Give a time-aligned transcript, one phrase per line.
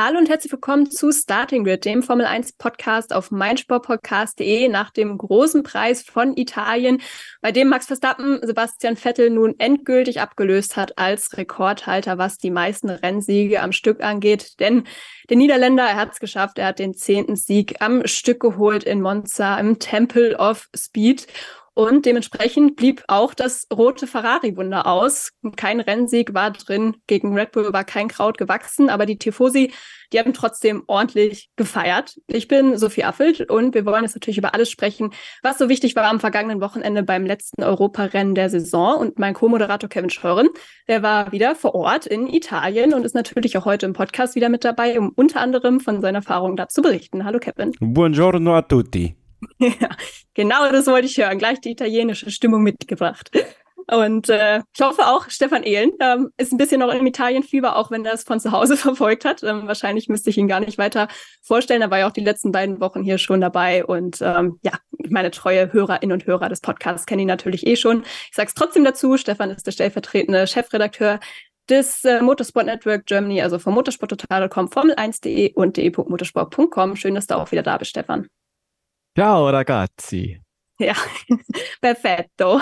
[0.00, 5.18] Hallo und herzlich willkommen zu Starting Grid, dem Formel 1 Podcast auf meinsportpodcast.de nach dem
[5.18, 7.02] großen Preis von Italien,
[7.40, 12.90] bei dem Max Verstappen Sebastian Vettel nun endgültig abgelöst hat als Rekordhalter, was die meisten
[12.90, 14.60] Rennsiege am Stück angeht.
[14.60, 14.84] Denn
[15.30, 19.00] der Niederländer, er hat es geschafft, er hat den zehnten Sieg am Stück geholt in
[19.00, 21.26] Monza im Temple of Speed.
[21.78, 25.30] Und dementsprechend blieb auch das rote Ferrari-Wunder aus.
[25.54, 26.96] Kein Rennsieg war drin.
[27.06, 29.72] Gegen Red Bull war kein Kraut gewachsen, aber die Tifosi,
[30.12, 32.16] die haben trotzdem ordentlich gefeiert.
[32.26, 35.12] Ich bin Sophie Affelt und wir wollen jetzt natürlich über alles sprechen,
[35.44, 38.98] was so wichtig war am vergangenen Wochenende beim letzten Europarennen der Saison.
[38.98, 40.48] Und mein Co-Moderator Kevin Scheuren,
[40.88, 44.48] der war wieder vor Ort in Italien und ist natürlich auch heute im Podcast wieder
[44.48, 47.24] mit dabei, um unter anderem von seiner Erfahrung da zu berichten.
[47.24, 47.70] Hallo Kevin.
[47.78, 49.14] Buongiorno a tutti.
[50.34, 51.38] Genau das wollte ich hören.
[51.38, 53.30] Gleich die italienische Stimmung mitgebracht.
[53.90, 57.90] Und äh, ich hoffe auch, Stefan Ehlen ähm, ist ein bisschen noch im Italienfieber, auch
[57.90, 59.42] wenn er es von zu Hause verfolgt hat.
[59.42, 61.08] Ähm, wahrscheinlich müsste ich ihn gar nicht weiter
[61.42, 61.80] vorstellen.
[61.80, 63.84] Er war ja auch die letzten beiden Wochen hier schon dabei.
[63.84, 64.72] Und ähm, ja,
[65.08, 68.02] meine treue Hörerinnen und Hörer des Podcasts kennen ihn natürlich eh schon.
[68.28, 71.18] Ich sage es trotzdem dazu, Stefan ist der stellvertretende Chefredakteur
[71.70, 76.96] des äh, Motorsport Network Germany, also vom motorsporttotal.com, Formel1.de und de.motorsport.com.
[76.96, 78.28] Schön, dass du auch wieder da bist, Stefan.
[79.18, 80.40] Ciao ragazzi.
[81.80, 82.58] Perfetto.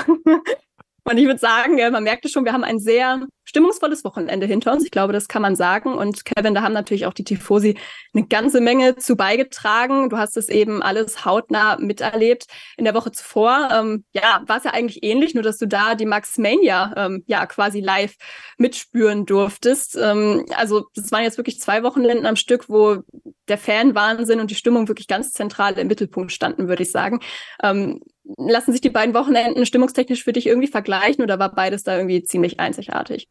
[1.08, 4.84] Und ich würde sagen, man merkte schon, wir haben ein sehr stimmungsvolles Wochenende hinter uns.
[4.84, 5.94] Ich glaube, das kann man sagen.
[5.94, 7.78] Und Kevin, da haben natürlich auch die Tifosi
[8.12, 10.08] eine ganze Menge zu beigetragen.
[10.10, 12.46] Du hast es eben alles hautnah miterlebt.
[12.76, 15.94] In der Woche zuvor, ähm, ja, war es ja eigentlich ähnlich, nur dass du da
[15.94, 18.16] die Max Mania ähm, ja quasi live
[18.58, 19.96] mitspüren durftest.
[19.96, 23.04] Ähm, also das waren jetzt wirklich zwei Wochenenden am Stück, wo
[23.46, 27.20] der Fanwahnsinn und die Stimmung wirklich ganz zentral im Mittelpunkt standen, würde ich sagen.
[27.62, 28.00] Ähm,
[28.36, 32.22] lassen sich die beiden Wochenenden stimmungstechnisch für dich irgendwie vergleichen oder war beides da irgendwie
[32.22, 33.28] ziemlich einzigartig?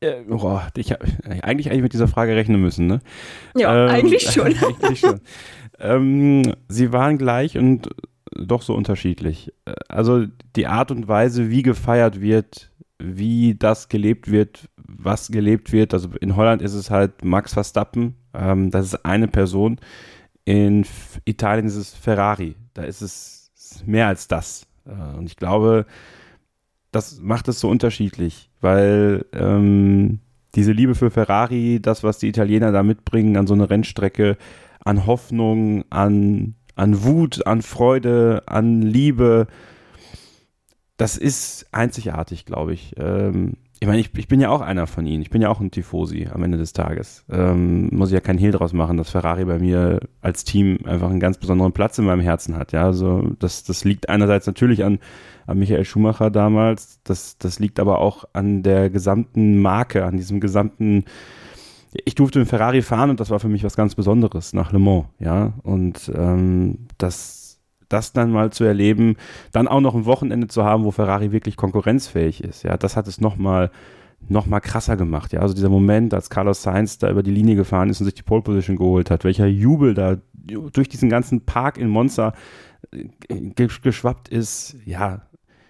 [0.00, 1.04] Äh, oh, ich habe
[1.42, 3.00] eigentlich, eigentlich mit dieser Frage rechnen müssen, ne?
[3.56, 4.54] Ja, ähm, eigentlich schon.
[4.56, 5.20] eigentlich schon.
[5.78, 7.88] ähm, sie waren gleich und
[8.34, 9.52] doch so unterschiedlich.
[9.88, 15.92] Also die Art und Weise, wie gefeiert wird, wie das gelebt wird, was gelebt wird.
[15.94, 19.78] Also in Holland ist es halt Max Verstappen, ähm, das ist eine Person.
[20.44, 20.84] In
[21.24, 23.41] Italien ist es Ferrari, da ist es
[23.86, 24.66] mehr als das.
[24.86, 25.86] Äh, und ich glaube,
[26.90, 30.20] das macht es so unterschiedlich, weil ähm,
[30.54, 34.36] diese Liebe für Ferrari, das, was die Italiener da mitbringen an so eine Rennstrecke,
[34.84, 39.46] an Hoffnung, an, an Wut, an Freude, an Liebe,
[40.96, 42.94] das ist einzigartig, glaube ich.
[42.98, 45.22] Ähm, ich meine, ich, ich, bin ja auch einer von ihnen.
[45.22, 47.24] Ich bin ja auch ein Tifosi am Ende des Tages.
[47.28, 51.10] Ähm, muss ich ja keinen Hehl draus machen, dass Ferrari bei mir als Team einfach
[51.10, 52.70] einen ganz besonderen Platz in meinem Herzen hat.
[52.70, 55.00] Ja, also das, das liegt einerseits natürlich an,
[55.48, 57.00] an Michael Schumacher damals.
[57.02, 61.04] Das, das liegt aber auch an der gesamten Marke, an diesem gesamten.
[62.04, 64.78] Ich durfte mit Ferrari fahren und das war für mich was ganz Besonderes nach Le
[64.78, 65.06] Mans.
[65.18, 67.41] Ja, und ähm, das
[67.92, 69.16] das dann mal zu erleben,
[69.52, 72.62] dann auch noch ein Wochenende zu haben, wo Ferrari wirklich konkurrenzfähig ist.
[72.62, 73.70] Ja, das hat es nochmal
[74.28, 75.32] noch mal krasser gemacht.
[75.32, 78.14] Ja, also dieser Moment, als Carlos Sainz da über die Linie gefahren ist und sich
[78.14, 82.32] die Pole Position geholt hat, welcher Jubel da durch diesen ganzen Park in Monza
[82.92, 84.76] äh, geschwappt ist.
[84.84, 85.22] Ja,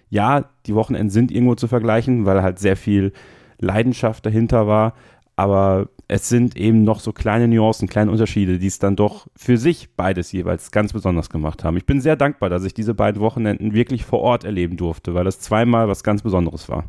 [0.09, 3.13] ja, die Wochenenden sind irgendwo zu vergleichen, weil halt sehr viel
[3.59, 4.93] Leidenschaft dahinter war
[5.35, 9.57] aber es sind eben noch so kleine Nuancen, kleine Unterschiede, die es dann doch für
[9.57, 11.75] sich beides jeweils ganz besonders gemacht haben.
[11.75, 15.23] Ich bin sehr dankbar, dass ich diese beiden Wochenenden wirklich vor Ort erleben durfte, weil
[15.23, 16.83] das zweimal was ganz Besonderes war.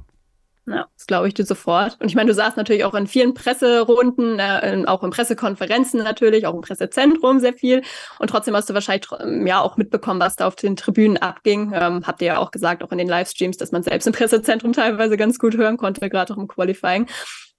[0.66, 1.96] Ja, das glaube ich dir sofort.
[2.00, 6.46] Und ich meine, du saßt natürlich auch in vielen Presserunden, äh, auch in Pressekonferenzen natürlich,
[6.46, 7.80] auch im Pressezentrum sehr viel.
[8.18, 11.72] Und trotzdem hast du wahrscheinlich ähm, ja auch mitbekommen, was da auf den Tribünen abging.
[11.74, 14.74] Ähm, habt ihr ja auch gesagt, auch in den Livestreams, dass man selbst im Pressezentrum
[14.74, 17.06] teilweise ganz gut hören konnte, gerade auch im Qualifying.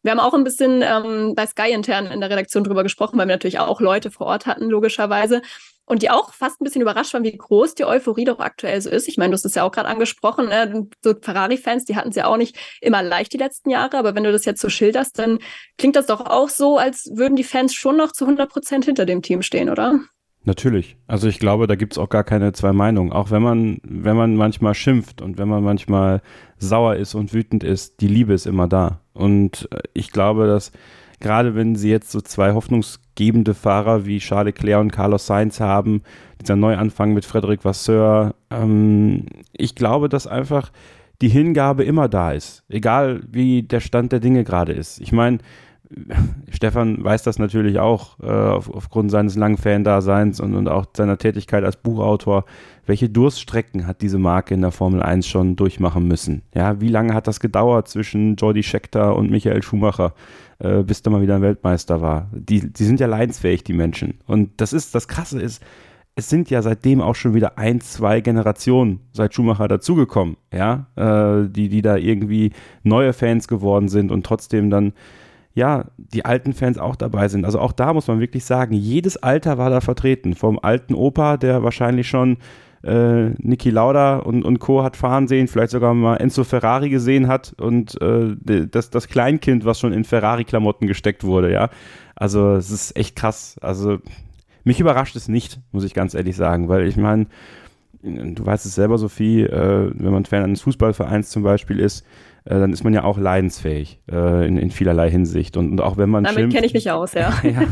[0.05, 3.25] Wir haben auch ein bisschen ähm, bei Sky intern in der Redaktion drüber gesprochen, weil
[3.27, 5.41] wir natürlich auch Leute vor Ort hatten, logischerweise.
[5.85, 8.91] Und die auch fast ein bisschen überrascht waren, wie groß die Euphorie doch aktuell so
[8.91, 9.07] ist.
[9.07, 10.87] Ich meine, du hast es ja auch gerade angesprochen, ne?
[11.03, 14.23] so Ferrari-Fans, die hatten es ja auch nicht immer leicht die letzten Jahre, aber wenn
[14.23, 15.39] du das jetzt so schilderst, dann
[15.79, 19.07] klingt das doch auch so, als würden die Fans schon noch zu 100 Prozent hinter
[19.07, 20.01] dem Team stehen, oder?
[20.45, 20.95] Natürlich.
[21.07, 23.11] Also ich glaube, da gibt's auch gar keine zwei Meinungen.
[23.11, 26.21] Auch wenn man, wenn man manchmal schimpft und wenn man manchmal
[26.57, 29.01] sauer ist und wütend ist, die Liebe ist immer da.
[29.13, 30.71] Und äh, ich glaube, dass
[31.19, 36.03] gerade wenn sie jetzt so zwei hoffnungsgebende Fahrer wie Charles Leclerc und Carlos Sainz haben,
[36.39, 40.71] dieser Neuanfang mit Frederic Vasseur, ähm, ich glaube, dass einfach
[41.21, 42.63] die Hingabe immer da ist.
[42.69, 44.99] Egal wie der Stand der Dinge gerade ist.
[45.01, 45.39] Ich meine,
[46.49, 51.17] Stefan weiß das natürlich auch äh, auf, aufgrund seines langen Fan-Daseins und, und auch seiner
[51.17, 52.45] Tätigkeit als Buchautor.
[52.85, 56.43] Welche Durststrecken hat diese Marke in der Formel 1 schon durchmachen müssen?
[56.53, 60.13] Ja, wie lange hat das gedauert zwischen Jordi Scheckter und Michael Schumacher,
[60.59, 62.29] äh, bis da mal wieder ein Weltmeister war?
[62.31, 64.19] Die, die sind ja leidensfähig, die Menschen.
[64.27, 65.63] Und das ist, das Krasse ist,
[66.15, 71.49] es sind ja seitdem auch schon wieder ein, zwei Generationen seit Schumacher dazugekommen, ja, äh,
[71.49, 72.53] die, die da irgendwie
[72.83, 74.93] neue Fans geworden sind und trotzdem dann,
[75.55, 77.45] ja, die alten Fans auch dabei sind.
[77.45, 80.35] Also auch da muss man wirklich sagen, jedes Alter war da vertreten.
[80.35, 82.37] Vom alten Opa, der wahrscheinlich schon
[82.83, 84.83] äh, Niki Lauda und, und Co.
[84.83, 88.35] hat fahren sehen, vielleicht sogar mal Enzo Ferrari gesehen hat und äh,
[88.67, 91.69] das, das Kleinkind, was schon in Ferrari-Klamotten gesteckt wurde, ja.
[92.15, 93.57] Also es ist echt krass.
[93.61, 93.99] Also
[94.65, 97.27] mich überrascht es nicht, muss ich ganz ehrlich sagen, weil ich meine,
[98.03, 102.05] du weißt es selber, Sophie, äh, wenn man Fan eines Fußballvereins zum Beispiel ist,
[102.45, 105.57] äh, dann ist man ja auch leidensfähig äh, in, in vielerlei Hinsicht.
[105.57, 107.33] Und, und auch wenn man Damit kenne ich mich aus, ja.
[107.43, 107.63] ja.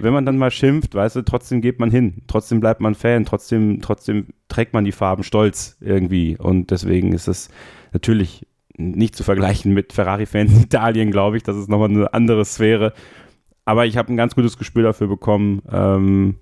[0.00, 2.22] Wenn man dann mal schimpft, weißt du, trotzdem geht man hin.
[2.28, 6.38] Trotzdem bleibt man Fan, trotzdem, trotzdem trägt man die Farben stolz irgendwie.
[6.38, 7.48] Und deswegen ist es
[7.92, 11.42] natürlich nicht zu vergleichen mit Ferrari-Fans in Italien, glaube ich.
[11.42, 12.92] Das ist nochmal eine andere Sphäre.
[13.64, 16.36] Aber ich habe ein ganz gutes Gespür dafür bekommen, ähm,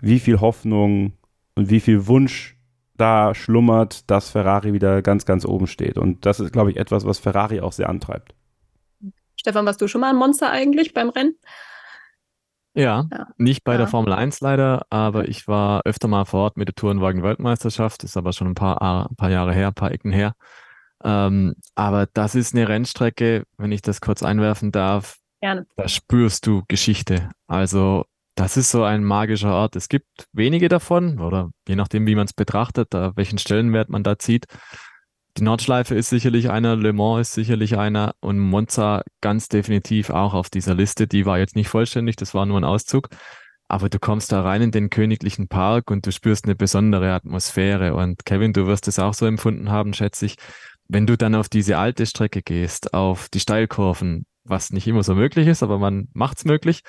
[0.00, 1.12] wie viel Hoffnung
[1.54, 2.53] und wie viel Wunsch
[2.96, 5.98] da schlummert, dass Ferrari wieder ganz, ganz oben steht.
[5.98, 8.34] Und das ist, glaube ich, etwas, was Ferrari auch sehr antreibt.
[9.36, 11.34] Stefan, warst du schon mal ein Monster eigentlich beim Rennen?
[12.76, 13.28] Ja, ja.
[13.36, 13.78] nicht bei ja.
[13.78, 18.16] der Formel 1 leider, aber ich war öfter mal vor Ort mit der Tourenwagen-Weltmeisterschaft, ist
[18.16, 20.34] aber schon ein paar, ein paar Jahre her, ein paar Ecken her.
[21.04, 25.18] Ähm, aber das ist eine Rennstrecke, wenn ich das kurz einwerfen darf.
[25.40, 25.66] Gerne.
[25.76, 27.30] Da spürst du Geschichte.
[27.46, 29.76] Also das ist so ein magischer Ort.
[29.76, 34.02] Es gibt wenige davon, oder je nachdem, wie man es betrachtet, da, welchen Stellenwert man
[34.02, 34.46] da zieht.
[35.36, 40.32] Die Nordschleife ist sicherlich einer, Le Mans ist sicherlich einer und Monza ganz definitiv auch
[40.32, 41.06] auf dieser Liste.
[41.08, 43.08] Die war jetzt nicht vollständig, das war nur ein Auszug.
[43.66, 47.94] Aber du kommst da rein in den königlichen Park und du spürst eine besondere Atmosphäre.
[47.94, 50.36] Und Kevin, du wirst es auch so empfunden haben, schätze ich.
[50.86, 55.14] Wenn du dann auf diese alte Strecke gehst, auf die Steilkurven, was nicht immer so
[55.14, 56.82] möglich ist, aber man macht's möglich,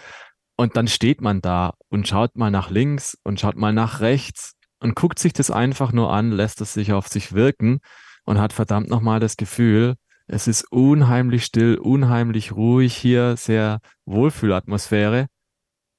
[0.58, 4.54] und dann steht man da und schaut mal nach links und schaut mal nach rechts
[4.80, 7.80] und guckt sich das einfach nur an, lässt es sich auf sich wirken
[8.24, 9.96] und hat verdammt nochmal das Gefühl,
[10.28, 15.28] es ist unheimlich still, unheimlich ruhig hier, sehr Wohlfühlatmosphäre.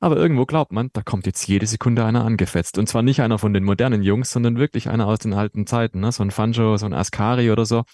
[0.01, 2.77] Aber irgendwo glaubt man, da kommt jetzt jede Sekunde einer angefetzt.
[2.77, 6.01] Und zwar nicht einer von den modernen Jungs, sondern wirklich einer aus den alten Zeiten,
[6.01, 6.13] ne?
[6.13, 7.85] so ein Fanjo, so ein Ascari oder so.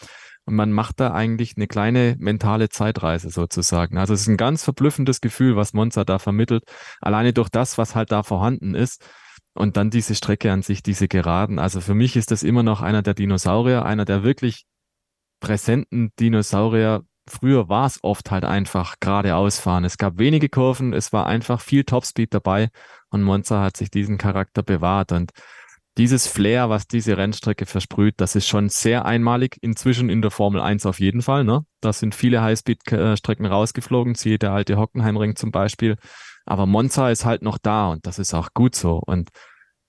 [0.45, 3.97] Und man macht da eigentlich eine kleine mentale Zeitreise sozusagen.
[3.97, 6.65] Also es ist ein ganz verblüffendes Gefühl, was Monza da vermittelt.
[7.01, 9.05] Alleine durch das, was halt da vorhanden ist.
[9.55, 11.59] Und dann diese Strecke an sich, diese Geraden.
[11.59, 14.65] Also für mich ist das immer noch einer der Dinosaurier, einer der wirklich
[15.41, 17.03] präsenten Dinosaurier.
[17.29, 19.85] Früher war es oft halt einfach geradeaus fahren.
[19.85, 22.71] Es gab wenige Kurven, es war einfach viel Topspeed dabei
[23.11, 25.13] und Monza hat sich diesen Charakter bewahrt.
[25.13, 25.33] Und
[25.99, 29.59] dieses Flair, was diese Rennstrecke versprüht, das ist schon sehr einmalig.
[29.61, 31.45] Inzwischen in der Formel 1 auf jeden Fall.
[31.45, 31.67] Ne?
[31.81, 35.97] Da sind viele Highspeed-Strecken rausgeflogen, siehe der alte Hockenheimring zum Beispiel.
[36.47, 39.03] Aber Monza ist halt noch da und das ist auch gut so.
[39.05, 39.31] Und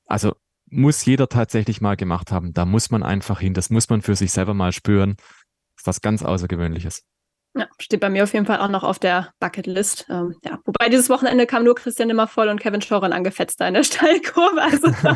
[0.06, 0.34] also
[0.66, 2.54] muss jeder tatsächlich mal gemacht haben.
[2.54, 3.54] Da muss man einfach hin.
[3.54, 5.16] Das muss man für sich selber mal spüren.
[5.84, 7.04] Was ganz Außergewöhnliches.
[7.56, 10.08] Ja, steht bei mir auf jeden Fall auch noch auf der Bucketlist.
[10.10, 13.68] Ähm, ja, wobei dieses Wochenende kam nur Christian immer voll und Kevin Schoren angefetzt da
[13.68, 14.60] in der Steilkurve.
[14.60, 14.88] Also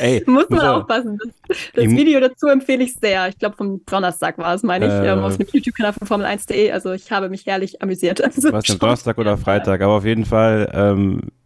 [0.00, 1.18] Ey, muss man aufpassen.
[1.46, 3.28] Das, das Video dazu empfehle ich sehr.
[3.28, 6.72] Ich glaube, vom Donnerstag war es, meine ich, äh, ähm, auf dem YouTube-Kanal von Formel1.de.
[6.72, 8.22] Also ich habe mich herrlich amüsiert.
[8.22, 11.41] Also, was Donnerstag oder Freitag, aber auf jeden Fall ähm, äh,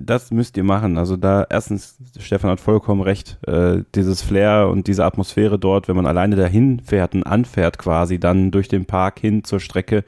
[0.00, 0.98] das müsst ihr machen.
[0.98, 5.96] Also da erstens, Stefan hat vollkommen recht, äh, dieses Flair und diese Atmosphäre dort, wenn
[5.96, 10.04] man alleine dahin fährt und anfährt quasi, dann durch den Park hin zur Strecke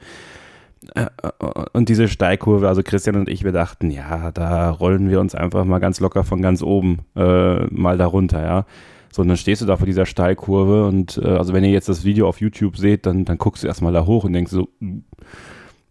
[0.95, 1.07] äh,
[1.73, 5.65] und diese Steigkurve, also Christian und ich, wir dachten, ja, da rollen wir uns einfach
[5.65, 8.65] mal ganz locker von ganz oben äh, mal darunter, ja.
[9.11, 11.87] So, und dann stehst du da vor dieser Steilkurve und äh, also wenn ihr jetzt
[11.87, 14.69] das Video auf YouTube seht, dann, dann guckst du erstmal da hoch und denkst so,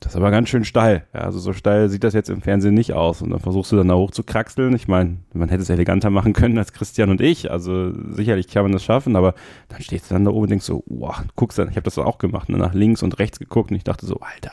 [0.02, 1.06] das ist aber ganz schön steil.
[1.14, 3.22] Ja, also so steil sieht das jetzt im Fernsehen nicht aus.
[3.22, 4.74] Und dann versuchst du dann da hoch zu kraxeln.
[4.74, 7.50] Ich meine, man hätte es eleganter machen können als Christian und ich.
[7.52, 9.34] Also sicherlich kann man das schaffen, aber
[9.68, 11.98] dann stehst du dann da oben und denkst so, wow, guckst dann, ich habe das
[11.98, 14.52] auch gemacht, ne, nach links und rechts geguckt und ich dachte so, Alter,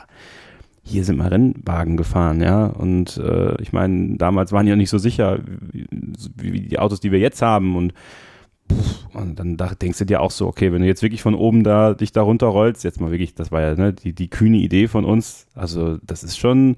[0.82, 2.66] hier sind mal Rennwagen gefahren, ja.
[2.66, 5.40] Und äh, ich meine, damals waren die ja nicht so sicher,
[5.72, 5.86] wie,
[6.36, 7.76] wie die Autos, die wir jetzt haben.
[7.76, 7.92] Und
[9.12, 11.94] und dann denkst du dir auch so, okay, wenn du jetzt wirklich von oben da
[11.94, 15.04] dich da runterrollst, jetzt mal wirklich, das war ja ne, die, die kühne Idee von
[15.04, 16.76] uns, also das ist schon,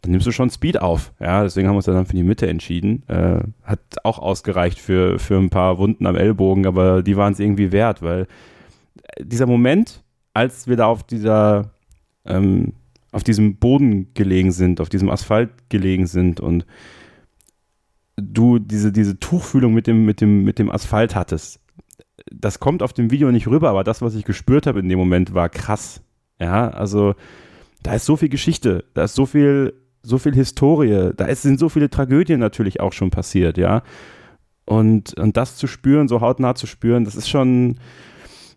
[0.00, 1.12] dann nimmst du schon Speed auf.
[1.20, 3.04] Ja, deswegen haben wir uns dann für die Mitte entschieden.
[3.08, 7.40] Äh, hat auch ausgereicht für, für ein paar Wunden am Ellbogen, aber die waren es
[7.40, 8.26] irgendwie wert, weil
[9.20, 10.02] dieser Moment,
[10.34, 11.70] als wir da auf dieser,
[12.24, 12.72] ähm,
[13.12, 16.66] auf diesem Boden gelegen sind, auf diesem Asphalt gelegen sind und
[18.22, 21.60] du diese, diese Tuchfühlung mit dem, mit, dem, mit dem Asphalt hattest.
[22.30, 24.98] Das kommt auf dem Video nicht rüber, aber das, was ich gespürt habe in dem
[24.98, 26.02] Moment, war krass.
[26.40, 27.14] Ja, also
[27.82, 31.58] da ist so viel Geschichte, da ist so viel, so viel Historie, da ist, sind
[31.58, 33.82] so viele Tragödien natürlich auch schon passiert, ja.
[34.64, 37.78] Und, und das zu spüren, so hautnah zu spüren, das ist schon,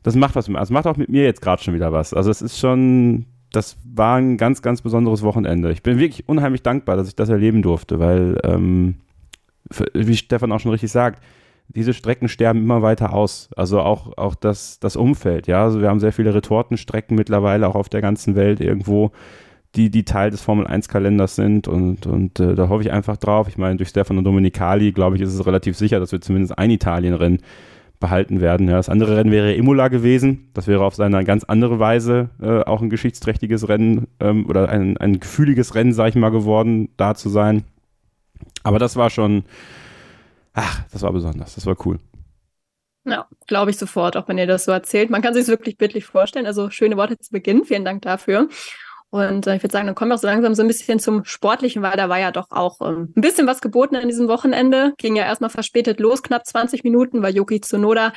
[0.03, 0.59] das macht was mit mir.
[0.59, 2.13] Das macht auch mit mir jetzt gerade schon wieder was.
[2.13, 5.71] Also es ist schon, das war ein ganz, ganz besonderes Wochenende.
[5.71, 8.95] Ich bin wirklich unheimlich dankbar, dass ich das erleben durfte, weil, ähm,
[9.93, 11.21] wie Stefan auch schon richtig sagt,
[11.67, 13.49] diese Strecken sterben immer weiter aus.
[13.55, 15.63] Also auch, auch das, das Umfeld, ja.
[15.63, 19.11] Also wir haben sehr viele Retortenstrecken mittlerweile auch auf der ganzen Welt irgendwo,
[19.75, 23.47] die, die Teil des Formel-1-Kalenders sind und, und äh, da hoffe ich einfach drauf.
[23.49, 26.71] Ich meine, durch Stefano Domenicali, glaube ich, ist es relativ sicher, dass wir zumindest ein
[26.71, 27.39] Italienrennen
[27.99, 28.67] behalten werden.
[28.67, 30.49] Ja, das andere Rennen wäre Imola gewesen.
[30.53, 34.97] Das wäre auf seine ganz andere Weise äh, auch ein geschichtsträchtiges Rennen ähm, oder ein,
[34.97, 37.63] ein gefühliges Rennen, sag ich mal, geworden, da zu sein.
[38.63, 39.43] Aber das war schon,
[40.53, 41.99] ach, das war besonders, das war cool.
[43.05, 45.11] Ja, glaube ich sofort, auch wenn ihr das so erzählt.
[45.11, 46.47] Man kann sich es wirklich bildlich vorstellen.
[46.47, 47.63] Also schöne Worte zu Beginn.
[47.63, 48.49] Vielen Dank dafür.
[49.11, 51.23] Und äh, ich würde sagen, dann kommen wir auch so langsam so ein bisschen zum
[51.23, 54.93] Sportlichen, weil da war ja doch auch ähm, ein bisschen was geboten an diesem Wochenende.
[54.97, 58.11] Ging ja erstmal verspätet los, knapp 20 Minuten, weil Yuki Tsunoda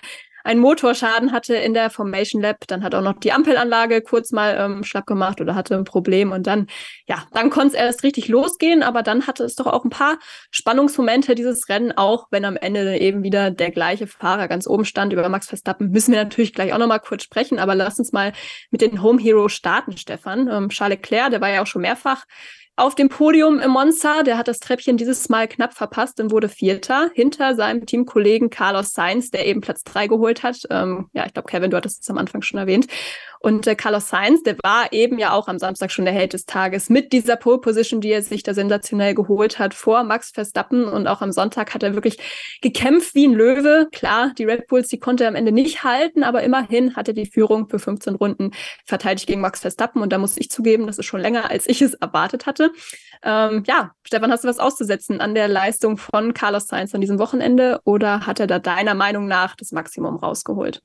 [0.49, 2.67] einen Motorschaden hatte in der Formation Lab.
[2.69, 6.33] Dann hat auch noch die Ampelanlage kurz mal ähm, schlapp gemacht oder hatte ein Problem.
[6.33, 6.69] Und dann,
[7.07, 8.83] ja, dann konnte es erst richtig losgehen.
[8.83, 10.19] Aber dann hatte es doch auch ein paar
[10.51, 15.13] Spannungsmomente, dieses Rennen, auch wenn am Ende eben wieder der gleiche Fahrer ganz oben stand.
[15.13, 17.59] Über Max Verstappen müssen wir natürlich gleich auch nochmal kurz sprechen.
[17.59, 18.33] Aber lass uns mal
[18.71, 20.49] mit den Home Hero starten, Stefan.
[20.49, 22.25] Ähm, Charles Leclerc, der war ja auch schon mehrfach
[22.79, 24.23] auf dem Podium im Monza.
[24.23, 28.93] Der hat das Treppchen dieses Mal knapp verpasst und wurde Vierter hinter seinem Teamkollegen Carlos
[28.93, 30.59] Sainz, der eben Platz drei geholt hat.
[30.71, 32.87] Ähm, ja, ich glaube, Kevin, du hattest es am Anfang schon erwähnt.
[33.41, 36.47] Und äh, Carlos Sainz, der war eben ja auch am Samstag schon der Held des
[36.47, 40.85] Tages mit dieser Pole Position, die er sich da sensationell geholt hat vor Max Verstappen.
[40.85, 42.19] Und auch am Sonntag hat er wirklich
[42.63, 43.89] gekämpft wie ein Löwe.
[43.93, 47.15] Klar, die Red Bulls, die konnte er am Ende nicht halten, aber immerhin hat er
[47.15, 48.51] die Führung für 15 Runden
[48.85, 50.03] verteidigt gegen Max Verstappen.
[50.03, 52.73] Und da muss ich zugeben, das ist schon länger, als ich es erwartet hatte.
[53.23, 57.19] Ähm, ja, Stefan, hast du was auszusetzen an der Leistung von Carlos Sainz an diesem
[57.19, 60.83] Wochenende oder hat er da deiner Meinung nach das Maximum rausgeholt?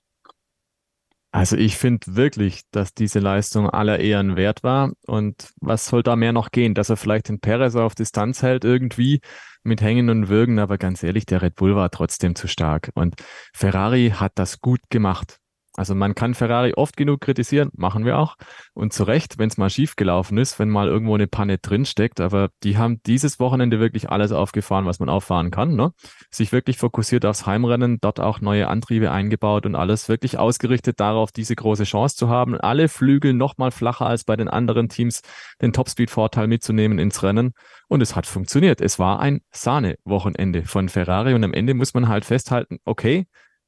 [1.36, 4.92] Also ich finde wirklich, dass diese Leistung aller Ehren wert war.
[5.08, 6.75] Und was soll da mehr noch gehen?
[6.75, 9.20] Dass er vielleicht den Perez auf Distanz hält irgendwie
[9.63, 10.60] mit Hängen und Würgen.
[10.60, 12.92] Aber ganz ehrlich, der Red Bull war trotzdem zu stark.
[12.94, 13.16] Und
[13.52, 15.40] Ferrari hat das gut gemacht.
[15.75, 18.36] Also man kann Ferrari oft genug kritisieren, machen wir auch.
[18.74, 22.22] Und zu Recht, wenn es mal schief gelaufen ist, wenn mal irgendwo eine Panne drinsteckt.
[22.22, 25.75] Aber die haben dieses Wochenende wirklich alles aufgefahren, was man auffahren kann.
[25.75, 25.92] Ne?
[26.30, 31.32] Sich wirklich fokussiert aufs Heimrennen, dort auch neue Antriebe eingebaut und alles wirklich ausgerichtet darauf,
[31.32, 32.56] diese große Chance zu haben.
[32.56, 35.22] Alle Flügel noch mal flacher als bei den anderen Teams,
[35.60, 37.53] den Topspeed-Vorteil mitzunehmen ins Rennen.
[37.88, 38.80] Und es hat funktioniert.
[38.80, 41.34] Es war ein Sahne-Wochenende von Ferrari.
[41.34, 43.25] Und am Ende muss man halt festhalten, okay,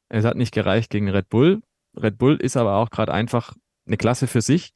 [0.10, 1.62] es hat nicht gereicht gegen Red Bull.
[1.98, 3.54] Red Bull ist aber auch gerade einfach
[3.86, 4.72] eine Klasse für sich.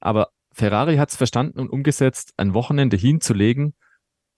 [0.00, 3.74] Aber Ferrari hat es verstanden und umgesetzt, ein Wochenende hinzulegen,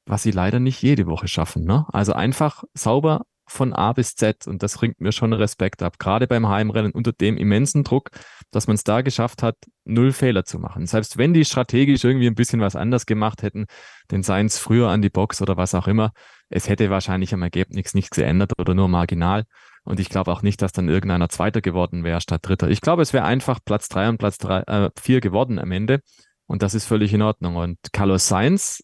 [0.06, 1.64] was sie leider nicht jede Woche schaffen.
[1.64, 1.86] Ne?
[1.92, 6.26] Also einfach sauber von A bis Z und das ringt mir schon Respekt ab, gerade
[6.26, 8.10] beim Heimrennen unter dem immensen Druck,
[8.50, 10.86] dass man es da geschafft hat, null Fehler zu machen.
[10.86, 13.66] Selbst wenn die strategisch irgendwie ein bisschen was anders gemacht hätten,
[14.10, 16.12] den Seins früher an die Box oder was auch immer,
[16.48, 19.44] es hätte wahrscheinlich am Ergebnis nichts geändert oder nur marginal.
[19.84, 22.68] Und ich glaube auch nicht, dass dann irgendeiner Zweiter geworden wäre statt Dritter.
[22.68, 26.00] Ich glaube, es wäre einfach Platz drei und Platz drei, äh, vier geworden am Ende.
[26.46, 27.56] Und das ist völlig in Ordnung.
[27.56, 28.82] Und Carlos Sainz,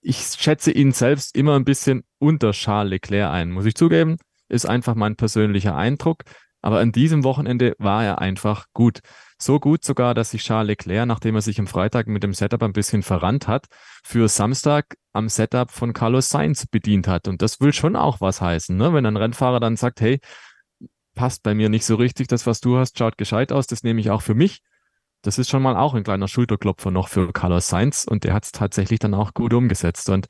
[0.00, 4.18] ich schätze ihn selbst immer ein bisschen unter Charles Leclerc ein, muss ich zugeben.
[4.48, 6.22] Ist einfach mein persönlicher Eindruck.
[6.60, 9.00] Aber an diesem Wochenende war er einfach gut.
[9.44, 12.62] So gut sogar, dass sich Charles Leclerc, nachdem er sich am Freitag mit dem Setup
[12.62, 13.66] ein bisschen verrannt hat,
[14.02, 17.28] für Samstag am Setup von Carlos Sainz bedient hat.
[17.28, 18.94] Und das will schon auch was heißen, ne?
[18.94, 20.18] wenn ein Rennfahrer dann sagt, hey,
[21.14, 24.00] passt bei mir nicht so richtig, das, was du hast, schaut gescheit aus, das nehme
[24.00, 24.62] ich auch für mich.
[25.20, 28.44] Das ist schon mal auch ein kleiner Schulterklopfer noch für Carlos Sainz und der hat
[28.44, 30.08] es tatsächlich dann auch gut umgesetzt.
[30.08, 30.26] Und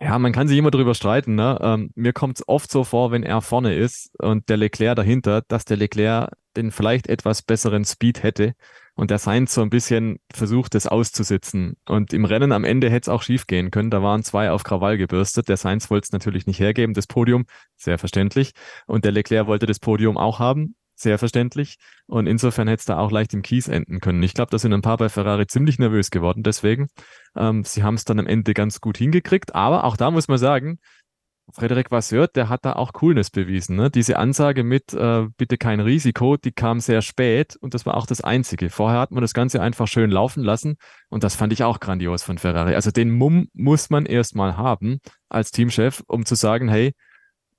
[0.00, 1.34] ja, man kann sich immer drüber streiten.
[1.34, 1.58] Ne?
[1.60, 5.42] Ähm, mir kommt es oft so vor, wenn er vorne ist und der Leclerc dahinter,
[5.48, 8.54] dass der Leclerc den vielleicht etwas besseren Speed hätte
[8.94, 11.76] und der Sainz so ein bisschen versucht, das auszusitzen.
[11.86, 13.90] Und im Rennen am Ende hätte es auch schief gehen können.
[13.90, 15.48] Da waren zwei auf Krawall gebürstet.
[15.48, 18.52] Der Sainz wollte es natürlich nicht hergeben, das Podium, sehr verständlich.
[18.86, 21.76] Und der Leclerc wollte das Podium auch haben sehr verständlich.
[22.06, 24.22] Und insofern hätte es da auch leicht im Kies enden können.
[24.22, 26.42] Ich glaube, da sind ein paar bei Ferrari ziemlich nervös geworden.
[26.42, 26.88] Deswegen,
[27.36, 29.54] ähm, sie haben es dann am Ende ganz gut hingekriegt.
[29.54, 30.78] Aber auch da muss man sagen,
[31.50, 33.76] Frederik Vasseur, der hat da auch Coolness bewiesen.
[33.76, 33.90] Ne?
[33.90, 38.06] Diese Ansage mit äh, bitte kein Risiko, die kam sehr spät und das war auch
[38.06, 38.68] das Einzige.
[38.68, 40.76] Vorher hat man das Ganze einfach schön laufen lassen
[41.08, 42.74] und das fand ich auch grandios von Ferrari.
[42.74, 46.92] Also den Mumm muss man erstmal haben als Teamchef, um zu sagen, hey,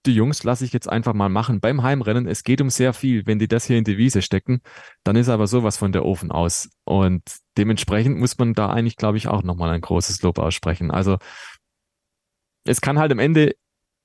[0.05, 2.27] die Jungs lasse ich jetzt einfach mal machen beim Heimrennen.
[2.27, 3.25] Es geht um sehr viel.
[3.25, 4.61] Wenn die das hier in die Wiese stecken,
[5.03, 6.69] dann ist aber sowas von der Ofen aus.
[6.85, 7.21] Und
[7.57, 10.91] dementsprechend muss man da eigentlich, glaube ich, auch nochmal ein großes Lob aussprechen.
[10.91, 11.17] Also
[12.65, 13.55] es kann halt am Ende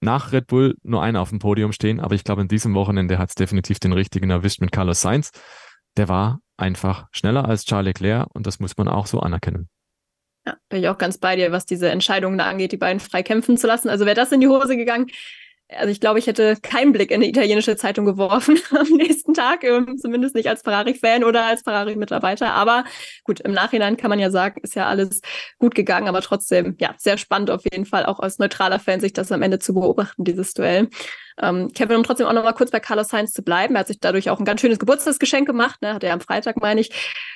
[0.00, 3.18] nach Red Bull nur einer auf dem Podium stehen, aber ich glaube, in diesem Wochenende
[3.18, 5.30] hat es definitiv den richtigen erwischt mit Carlos Sainz.
[5.96, 9.68] Der war einfach schneller als Charles Leclerc und das muss man auch so anerkennen.
[10.46, 13.22] Ja, bin ich auch ganz bei dir, was diese Entscheidungen da angeht, die beiden frei
[13.22, 13.88] kämpfen zu lassen.
[13.88, 15.06] Also wäre das in die Hose gegangen,
[15.68, 19.64] also ich glaube, ich hätte keinen Blick in eine italienische Zeitung geworfen am nächsten Tag,
[19.64, 22.52] ähm, zumindest nicht als Ferrari-Fan oder als Ferrari-Mitarbeiter.
[22.52, 22.84] Aber
[23.24, 25.20] gut, im Nachhinein kann man ja sagen, ist ja alles
[25.58, 29.12] gut gegangen, aber trotzdem, ja, sehr spannend auf jeden Fall, auch aus neutraler Fan sich
[29.12, 30.88] das am Ende zu beobachten, dieses Duell.
[31.40, 33.88] Ähm, Kevin, um trotzdem auch noch mal kurz bei Carlos Sainz zu bleiben, er hat
[33.88, 35.94] sich dadurch auch ein ganz schönes Geburtstagsgeschenk gemacht, ne?
[35.94, 36.90] hat er am Freitag, meine ich,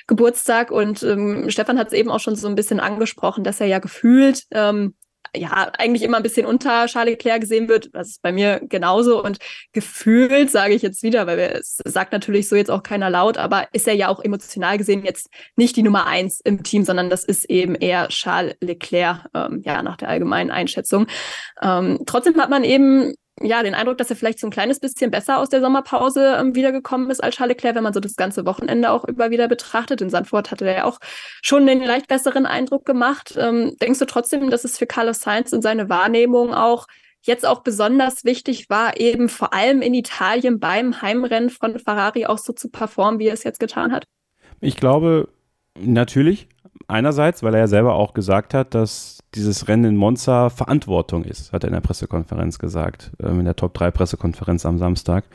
[0.07, 3.67] Geburtstag und ähm, Stefan hat es eben auch schon so ein bisschen angesprochen, dass er
[3.67, 4.93] ja gefühlt ähm,
[5.35, 7.89] ja, eigentlich immer ein bisschen unter Charles Leclerc gesehen wird.
[7.93, 9.23] Das ist bei mir genauso.
[9.23, 9.37] Und
[9.73, 13.67] gefühlt, sage ich jetzt wieder, weil es sagt natürlich so jetzt auch keiner laut, aber
[13.73, 17.23] ist er ja auch emotional gesehen jetzt nicht die Nummer eins im Team, sondern das
[17.23, 21.07] ist eben eher Charles Leclerc, ähm, ja, nach der allgemeinen Einschätzung.
[21.61, 25.11] Ähm, trotzdem hat man eben ja, den Eindruck, dass er vielleicht so ein kleines bisschen
[25.11, 28.45] besser aus der Sommerpause ähm, wiedergekommen ist als Charles Leclerc, wenn man so das ganze
[28.45, 30.01] Wochenende auch über wieder betrachtet.
[30.01, 30.99] In Sandford hatte er ja auch
[31.41, 33.35] schon den leicht besseren Eindruck gemacht.
[33.37, 36.87] Ähm, denkst du trotzdem, dass es für Carlos Sainz in seine Wahrnehmung auch
[37.21, 42.37] jetzt auch besonders wichtig war, eben vor allem in Italien beim Heimrennen von Ferrari auch
[42.37, 44.05] so zu performen, wie er es jetzt getan hat?
[44.61, 45.29] Ich glaube,
[45.79, 46.47] natürlich.
[46.87, 51.53] Einerseits, weil er ja selber auch gesagt hat, dass dieses Rennen in Monza Verantwortung ist,
[51.53, 55.25] hat er in der Pressekonferenz gesagt, ähm, in der Top 3 Pressekonferenz am Samstag,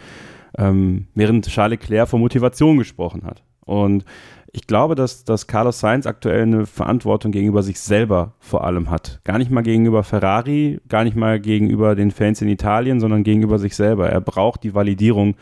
[0.58, 3.42] ähm, während Charles Leclerc von Motivation gesprochen hat.
[3.64, 4.04] Und
[4.52, 9.20] ich glaube, dass, dass Carlos Sainz aktuell eine Verantwortung gegenüber sich selber vor allem hat.
[9.24, 13.58] Gar nicht mal gegenüber Ferrari, gar nicht mal gegenüber den Fans in Italien, sondern gegenüber
[13.58, 14.10] sich selber.
[14.10, 15.34] Er braucht die Validierung,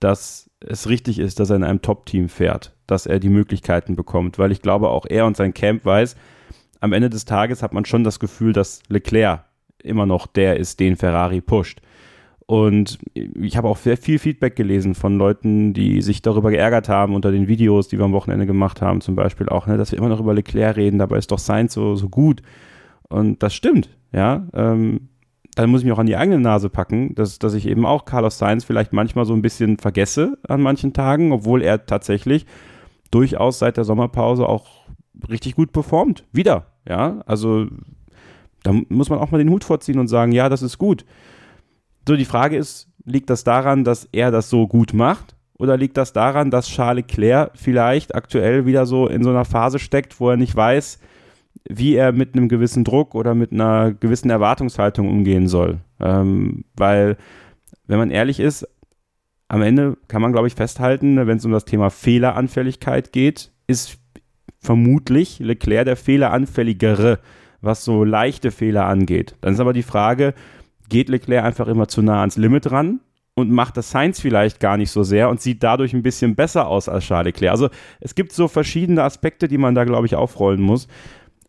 [0.00, 4.38] dass es richtig ist, dass er in einem Top-Team fährt, dass er die Möglichkeiten bekommt,
[4.38, 6.16] weil ich glaube, auch er und sein Camp weiß,
[6.80, 9.44] am Ende des Tages hat man schon das Gefühl, dass Leclerc
[9.82, 11.80] immer noch der ist, den Ferrari pusht.
[12.46, 17.14] Und ich habe auch sehr viel Feedback gelesen von Leuten, die sich darüber geärgert haben
[17.14, 19.98] unter den Videos, die wir am Wochenende gemacht haben, zum Beispiel auch, ne, dass wir
[19.98, 22.42] immer noch über Leclerc reden, dabei ist doch Sainz so, so gut.
[23.08, 24.46] Und das stimmt, ja.
[24.54, 25.08] Ähm,
[25.56, 28.04] dann muss ich mich auch an die eigene Nase packen, dass, dass ich eben auch
[28.04, 32.46] Carlos Sainz vielleicht manchmal so ein bisschen vergesse an manchen Tagen, obwohl er tatsächlich
[33.10, 34.86] durchaus seit der Sommerpause auch
[35.28, 36.24] richtig gut performt.
[36.32, 36.66] Wieder.
[36.88, 37.66] Ja, also
[38.62, 41.04] da muss man auch mal den Hut vorziehen und sagen, ja, das ist gut.
[42.06, 45.36] So, die Frage ist, liegt das daran, dass er das so gut macht?
[45.58, 49.78] Oder liegt das daran, dass Charles Leclerc vielleicht aktuell wieder so in so einer Phase
[49.78, 50.98] steckt, wo er nicht weiß,
[51.68, 55.78] wie er mit einem gewissen Druck oder mit einer gewissen Erwartungshaltung umgehen soll?
[55.98, 57.16] Ähm, weil,
[57.86, 58.68] wenn man ehrlich ist,
[59.48, 63.98] am Ende kann man, glaube ich, festhalten, wenn es um das Thema Fehleranfälligkeit geht, ist
[64.58, 67.20] vermutlich Leclerc der fehleranfälligere,
[67.60, 69.36] was so leichte Fehler angeht.
[69.40, 70.34] Dann ist aber die Frage,
[70.88, 73.00] geht Leclerc einfach immer zu nah ans Limit ran
[73.34, 76.68] und macht das Sainz vielleicht gar nicht so sehr und sieht dadurch ein bisschen besser
[76.68, 77.52] aus als Charles Leclerc.
[77.52, 77.68] Also
[78.00, 80.88] es gibt so verschiedene Aspekte, die man da, glaube ich, aufrollen muss.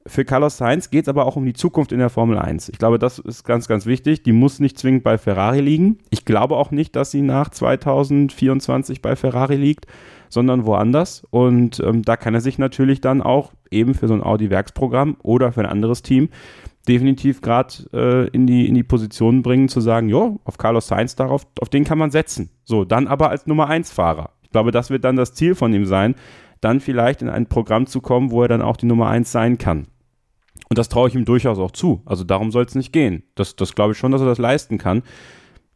[0.05, 2.69] Für Carlos Sainz geht es aber auch um die Zukunft in der Formel 1.
[2.69, 4.23] Ich glaube, das ist ganz, ganz wichtig.
[4.23, 5.99] Die muss nicht zwingend bei Ferrari liegen.
[6.09, 9.85] Ich glaube auch nicht, dass sie nach 2024 bei Ferrari liegt
[10.29, 11.25] sondern woanders.
[11.29, 15.51] Und ähm, da kann er sich natürlich dann auch eben für so ein Audi-Werksprogramm oder
[15.51, 16.29] für ein anderes Team
[16.87, 21.15] definitiv gerade äh, in, die, in die Position bringen, zu sagen, ja, auf Carlos Sainz
[21.15, 22.49] darauf, auf den kann man setzen.
[22.63, 24.31] So, dann aber als Nummer 1 Fahrer.
[24.41, 26.15] Ich glaube, das wird dann das Ziel von ihm sein,
[26.61, 29.57] dann vielleicht in ein Programm zu kommen, wo er dann auch die Nummer 1 sein
[29.57, 29.87] kann.
[30.69, 32.01] Und das traue ich ihm durchaus auch zu.
[32.05, 33.23] Also darum soll es nicht gehen.
[33.35, 35.03] Das, das glaube ich schon, dass er das leisten kann.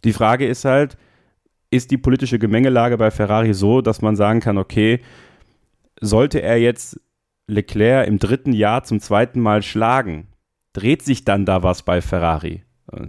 [0.04, 0.98] Die Frage ist halt,
[1.72, 5.00] ist die politische Gemengelage bei Ferrari so, dass man sagen kann, okay,
[6.00, 7.00] sollte er jetzt
[7.48, 10.28] Leclerc im dritten Jahr zum zweiten Mal schlagen,
[10.74, 12.64] dreht sich dann da was bei Ferrari?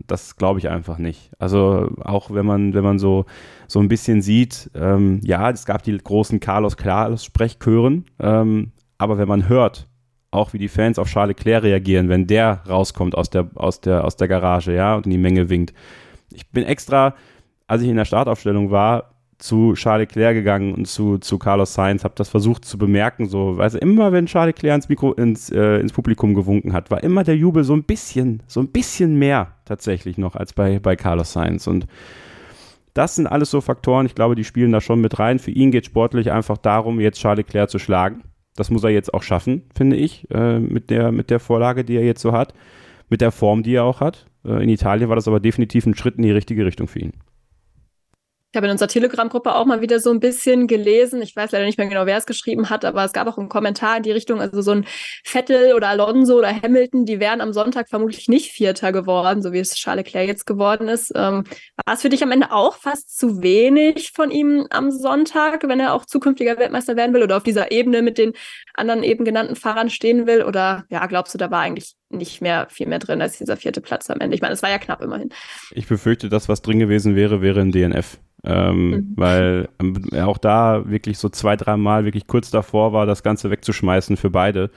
[0.07, 1.33] Das glaube ich einfach nicht.
[1.39, 3.25] Also auch wenn man, wenn man so,
[3.67, 9.19] so ein bisschen sieht, ähm, ja, es gab die großen Carlos Claros Sprechchören, ähm, aber
[9.19, 9.89] wenn man hört,
[10.31, 14.05] auch wie die Fans auf Charles Leclerc reagieren, wenn der rauskommt aus der, aus der,
[14.05, 15.75] aus der Garage, ja, und in die Menge winkt.
[16.33, 17.15] Ich bin extra
[17.73, 22.05] als ich in der Startaufstellung war, zu Charles Leclerc gegangen und zu, zu Carlos Sainz,
[22.05, 25.81] habe das versucht zu bemerken, so, also immer wenn Charles Leclerc ins, Mikro, ins, äh,
[25.81, 29.55] ins Publikum gewunken hat, war immer der Jubel so ein bisschen, so ein bisschen mehr
[29.65, 31.87] tatsächlich noch als bei, bei Carlos Sainz und
[32.93, 35.39] das sind alles so Faktoren, ich glaube, die spielen da schon mit rein.
[35.39, 38.23] Für ihn geht sportlich einfach darum, jetzt Charles Leclerc zu schlagen.
[38.55, 41.97] Das muss er jetzt auch schaffen, finde ich, äh, mit, der, mit der Vorlage, die
[41.97, 42.53] er jetzt so hat,
[43.09, 44.27] mit der Form, die er auch hat.
[44.45, 47.15] Äh, in Italien war das aber definitiv ein Schritt in die richtige Richtung für ihn.
[48.53, 51.23] Ich habe in unserer Telegram-Gruppe auch mal wieder so ein bisschen gelesen.
[51.23, 53.49] Ich weiß leider nicht mehr genau, wer es geschrieben hat, aber es gab auch einen
[53.49, 54.85] Kommentar in die Richtung, also so ein
[55.25, 59.59] Vettel oder Alonso oder Hamilton, die wären am Sonntag vermutlich nicht Vierter geworden, so wie
[59.59, 61.13] es Charles Leclerc jetzt geworden ist.
[61.15, 61.45] Ähm,
[61.87, 65.81] war es für dich am Ende auch fast zu wenig von ihm am Sonntag, wenn
[65.81, 68.35] er auch zukünftiger Weltmeister werden will oder auf dieser Ebene mit den
[68.75, 70.43] anderen eben genannten Fahrern stehen will?
[70.43, 73.81] Oder ja, glaubst du, da war eigentlich nicht mehr viel mehr drin als dieser vierte
[73.81, 74.35] Platz am Ende?
[74.35, 75.31] Ich meine, es war ja knapp immerhin.
[75.73, 78.19] Ich befürchte, das, was drin gewesen wäre, wäre ein DNF.
[78.45, 79.13] Ähm, mhm.
[79.17, 83.51] Weil ähm, er auch da wirklich so zwei, dreimal wirklich kurz davor war, das Ganze
[83.51, 84.71] wegzuschmeißen für beide.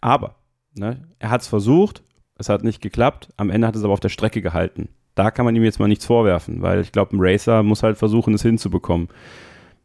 [0.00, 0.36] Aber
[0.74, 2.02] ne, er hat es versucht,
[2.36, 4.88] es hat nicht geklappt, am Ende hat es aber auf der Strecke gehalten.
[5.14, 7.96] Da kann man ihm jetzt mal nichts vorwerfen, weil ich glaube, ein Racer muss halt
[7.96, 9.08] versuchen, es hinzubekommen.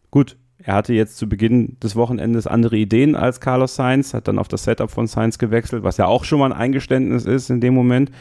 [0.10, 0.38] Gut,
[0.69, 4.47] er hatte jetzt zu Beginn des Wochenendes andere Ideen als Carlos Sainz, hat dann auf
[4.47, 7.73] das Setup von Sainz gewechselt, was ja auch schon mal ein Eingeständnis ist in dem
[7.73, 8.12] Moment.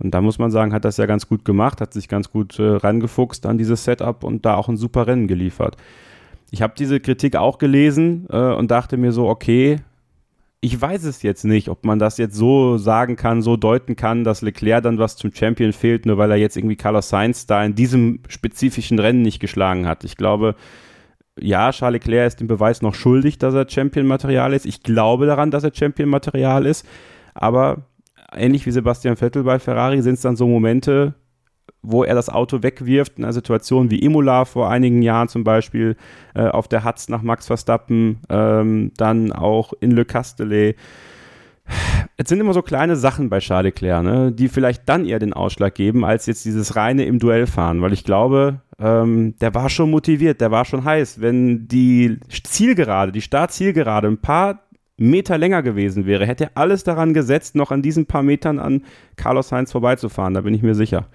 [0.00, 2.58] Und da muss man sagen, hat das ja ganz gut gemacht, hat sich ganz gut
[2.58, 5.76] äh, rangefuchst an dieses Setup und da auch ein super Rennen geliefert.
[6.50, 9.76] Ich habe diese Kritik auch gelesen äh, und dachte mir so, okay,
[10.60, 14.24] ich weiß es jetzt nicht, ob man das jetzt so sagen kann, so deuten kann,
[14.24, 17.64] dass Leclerc dann was zum Champion fehlt, nur weil er jetzt irgendwie Carlos Sainz da
[17.64, 20.02] in diesem spezifischen Rennen nicht geschlagen hat.
[20.02, 20.56] Ich glaube,
[21.38, 24.66] ja, Charles Leclerc ist dem Beweis noch schuldig, dass er Champion-Material ist.
[24.66, 26.86] Ich glaube daran, dass er Champion-Material ist,
[27.34, 27.86] aber
[28.34, 31.14] ähnlich wie Sebastian Vettel bei Ferrari sind es dann so Momente,
[31.82, 35.96] wo er das Auto wegwirft, in einer Situation wie Imola vor einigen Jahren zum Beispiel,
[36.34, 40.76] äh, auf der Hatz nach Max Verstappen, ähm, dann auch in Le Castellet.
[42.16, 45.32] Es sind immer so kleine Sachen bei Charles Leclerc, ne, die vielleicht dann eher den
[45.32, 49.70] Ausschlag geben, als jetzt dieses reine im Duell fahren, weil ich glaube, ähm, der war
[49.70, 51.20] schon motiviert, der war schon heiß.
[51.20, 54.64] Wenn die Zielgerade, die Startzielgerade ein paar
[54.96, 58.82] Meter länger gewesen wäre, hätte er alles daran gesetzt, noch an diesen paar Metern an
[59.16, 61.06] Carlos Sainz vorbeizufahren, da bin ich mir sicher.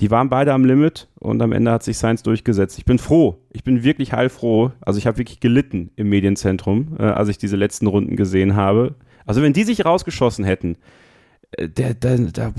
[0.00, 2.78] Die waren beide am Limit und am Ende hat sich Sainz durchgesetzt.
[2.78, 4.72] Ich bin froh, ich bin wirklich heilfroh.
[4.80, 8.94] Also ich habe wirklich gelitten im Medienzentrum, äh, als ich diese letzten Runden gesehen habe.
[9.26, 10.76] Also wenn die sich rausgeschossen hätten,
[11.52, 12.54] äh, der, der, der,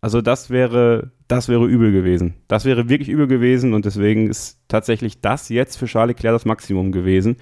[0.00, 2.34] also das wäre, das wäre übel gewesen.
[2.48, 6.44] Das wäre wirklich übel gewesen und deswegen ist tatsächlich das jetzt für Charles Leclerc das
[6.44, 7.36] Maximum gewesen.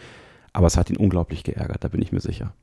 [0.53, 2.55] Aber es hat ihn unglaublich geärgert, da bin ich mir sicher.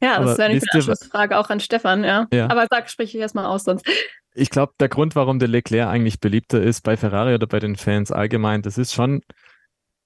[0.00, 2.26] Ja, das wäre eine Anschlussfrage auch an Stefan, ja.
[2.32, 2.48] ja.
[2.48, 3.86] Aber sag, sprich ich erstmal aus sonst.
[4.34, 7.74] Ich glaube, der Grund, warum der Leclerc eigentlich beliebter ist bei Ferrari oder bei den
[7.74, 9.22] Fans allgemein, das ist schon,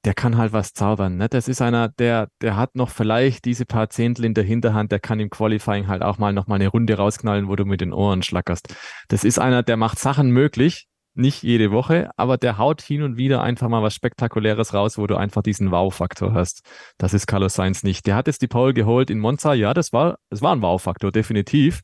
[0.04, 1.16] der kann halt was zaubern.
[1.16, 1.28] Ne?
[1.28, 4.98] Das ist einer, der, der hat noch vielleicht diese paar Zehntel in der Hinterhand, der
[5.00, 7.92] kann im Qualifying halt auch mal noch mal eine Runde rausknallen, wo du mit den
[7.92, 8.74] Ohren schlackerst.
[9.08, 13.16] Das ist einer, der macht Sachen möglich, nicht jede Woche, aber der haut hin und
[13.16, 16.62] wieder einfach mal was Spektakuläres raus, wo du einfach diesen Wow-Faktor hast.
[16.96, 18.06] Das ist Carlos Sainz nicht.
[18.06, 19.52] Der hat jetzt die Paul geholt in Monza.
[19.54, 21.82] Ja, das war, das war ein Wow-Faktor, definitiv.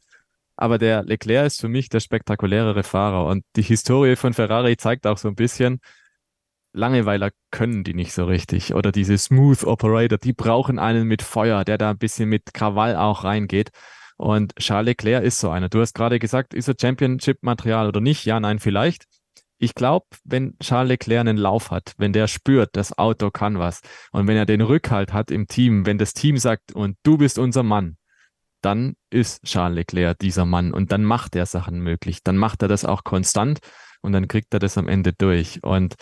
[0.57, 3.27] Aber der Leclerc ist für mich der spektakulärere Fahrer.
[3.27, 5.81] Und die Historie von Ferrari zeigt auch so ein bisschen,
[6.73, 8.75] Langeweiler können die nicht so richtig.
[8.75, 12.97] Oder diese Smooth Operator, die brauchen einen mit Feuer, der da ein bisschen mit Krawall
[12.97, 13.71] auch reingeht.
[14.17, 15.69] Und Charles Leclerc ist so einer.
[15.69, 18.25] Du hast gerade gesagt, ist er Championship-Material oder nicht?
[18.25, 19.05] Ja, nein, vielleicht.
[19.59, 23.81] Ich glaube, wenn Charles Leclerc einen Lauf hat, wenn der spürt, das Auto kann was
[24.13, 27.39] und wenn er den Rückhalt hat im Team, wenn das Team sagt, und du bist
[27.39, 27.97] unser Mann,
[28.61, 32.23] dann ist Charles Leclerc dieser Mann und dann macht er Sachen möglich.
[32.23, 33.61] Dann macht er das auch konstant
[34.01, 35.63] und dann kriegt er das am Ende durch.
[35.63, 35.95] Und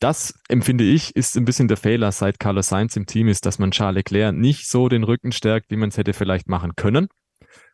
[0.00, 3.58] das empfinde ich, ist ein bisschen der Fehler, seit Carlos Sainz im Team ist, dass
[3.58, 7.08] man Charles Leclerc nicht so den Rücken stärkt, wie man es hätte vielleicht machen können.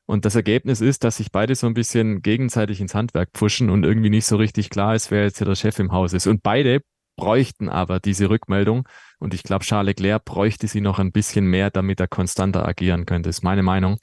[0.06, 3.84] Und das Ergebnis ist, dass sich beide so ein bisschen gegenseitig ins Handwerk pfuschen und
[3.84, 6.26] irgendwie nicht so richtig klar ist, wer jetzt hier der Chef im Haus ist.
[6.26, 6.80] Und beide
[7.16, 8.86] bräuchten aber diese Rückmeldung.
[9.18, 13.06] Und ich glaube, Charles Leclerc bräuchte sie noch ein bisschen mehr, damit er konstanter agieren
[13.06, 13.98] könnte, ist meine Meinung.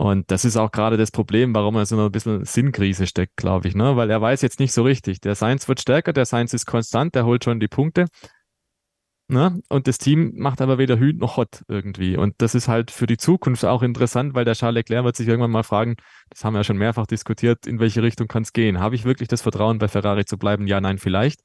[0.00, 3.68] Und das ist auch gerade das Problem, warum er so ein bisschen Sinnkrise steckt, glaube
[3.68, 3.96] ich, ne?
[3.96, 5.20] Weil er weiß jetzt nicht so richtig.
[5.20, 8.06] Der Science wird stärker, der Science ist konstant, der holt schon die Punkte.
[9.28, 9.60] Ne?
[9.68, 12.16] Und das Team macht aber weder Hüt noch Hot irgendwie.
[12.16, 15.28] Und das ist halt für die Zukunft auch interessant, weil der Charles Leclerc wird sich
[15.28, 15.96] irgendwann mal fragen,
[16.30, 18.80] das haben wir ja schon mehrfach diskutiert, in welche Richtung kann es gehen?
[18.80, 20.66] Habe ich wirklich das Vertrauen, bei Ferrari zu bleiben?
[20.66, 21.42] Ja, nein, vielleicht.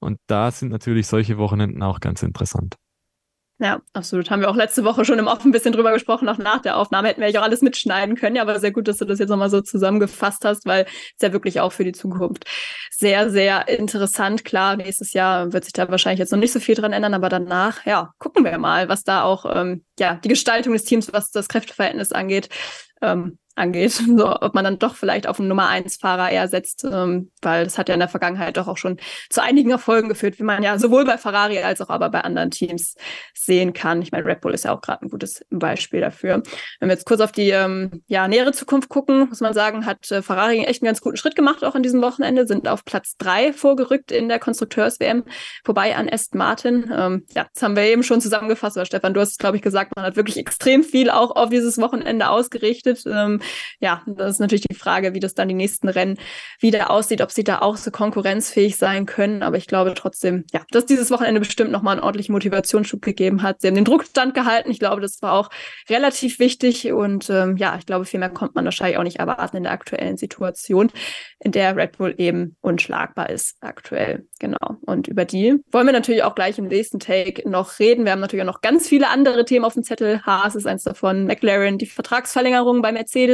[0.00, 2.74] Und da sind natürlich solche Wochenenden auch ganz interessant.
[3.62, 4.28] Ja, absolut.
[4.28, 6.76] Haben wir auch letzte Woche schon im Off ein bisschen drüber gesprochen, auch nach der
[6.76, 8.34] Aufnahme hätten wir ja auch alles mitschneiden können.
[8.34, 11.32] Ja, aber sehr gut, dass du das jetzt nochmal so zusammengefasst hast, weil es ja
[11.32, 12.44] wirklich auch für die Zukunft
[12.90, 14.44] sehr, sehr interessant.
[14.44, 17.28] Klar, nächstes Jahr wird sich da wahrscheinlich jetzt noch nicht so viel dran ändern, aber
[17.28, 21.30] danach, ja, gucken wir mal, was da auch, ähm, ja, die Gestaltung des Teams, was
[21.30, 22.48] das Kräfteverhältnis angeht,
[23.00, 24.02] ähm, angeht.
[24.22, 27.64] So, ob man dann doch vielleicht auf einen Nummer 1 Fahrer eher setzt, ähm, weil
[27.64, 28.98] das hat ja in der Vergangenheit doch auch schon
[29.30, 32.50] zu einigen Erfolgen geführt, wie man ja sowohl bei Ferrari als auch aber bei anderen
[32.50, 32.94] Teams
[33.34, 34.02] sehen kann.
[34.02, 36.42] Ich meine, Red Bull ist ja auch gerade ein gutes Beispiel dafür.
[36.78, 40.10] Wenn wir jetzt kurz auf die ähm, ja, nähere Zukunft gucken, muss man sagen, hat
[40.10, 43.16] äh, Ferrari echt einen ganz guten Schritt gemacht, auch an diesem Wochenende, sind auf Platz
[43.16, 45.24] 3 vorgerückt in der Konstrukteurs-WM,
[45.64, 46.90] vorbei an Aston Martin.
[46.94, 49.96] Ähm, ja, das haben wir eben schon zusammengefasst, oder Stefan, du hast glaube ich, gesagt,
[49.96, 53.02] man hat wirklich extrem viel auch auf dieses Wochenende ausgerichtet.
[53.06, 53.40] Ähm,
[53.80, 56.18] ja, das ist natürlich die Frage, wie das dann die nächsten Rennen
[56.60, 59.42] wieder aussieht, ob sie da auch so konkurrenzfähig sein können.
[59.42, 63.60] Aber ich glaube trotzdem, ja, dass dieses Wochenende bestimmt nochmal einen ordentlichen Motivationsschub gegeben hat.
[63.60, 64.70] Sie haben den Druck standgehalten.
[64.70, 65.50] Ich glaube, das war auch
[65.88, 66.92] relativ wichtig.
[66.92, 69.72] Und ähm, ja, ich glaube, viel mehr kommt man wahrscheinlich auch nicht erwarten in der
[69.72, 70.90] aktuellen Situation,
[71.40, 74.26] in der Red Bull eben unschlagbar ist aktuell.
[74.38, 74.76] Genau.
[74.82, 78.04] Und über die wollen wir natürlich auch gleich im nächsten Take noch reden.
[78.04, 80.22] Wir haben natürlich auch noch ganz viele andere Themen auf dem Zettel.
[80.24, 83.31] Haas ist eins davon, McLaren, die Vertragsverlängerung bei Mercedes,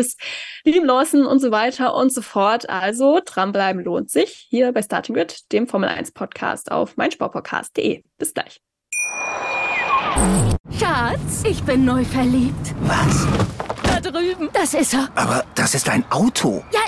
[0.65, 2.69] Liam Lawson und so weiter und so fort.
[2.69, 8.03] Also dranbleiben lohnt sich hier bei Starting Grid, dem Formel 1 Podcast auf meinsportpodcast.de.
[8.19, 8.61] Bis gleich.
[10.79, 12.75] Schatz, ich bin neu verliebt.
[12.81, 13.27] Was?
[13.83, 14.49] Da drüben.
[14.53, 15.09] Das ist er.
[15.15, 16.63] Aber das ist ein Auto.
[16.73, 16.81] Ja,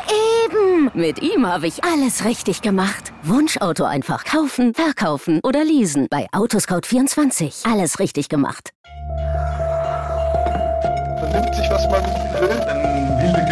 [0.44, 0.90] eben.
[0.94, 3.12] Mit ihm habe ich alles richtig gemacht.
[3.22, 6.06] Wunschauto einfach kaufen, verkaufen oder leasen.
[6.10, 7.70] Bei Autoscout24.
[7.70, 8.70] Alles richtig gemacht.
[11.18, 12.04] Vernimmt sich, was man
[12.40, 12.79] will,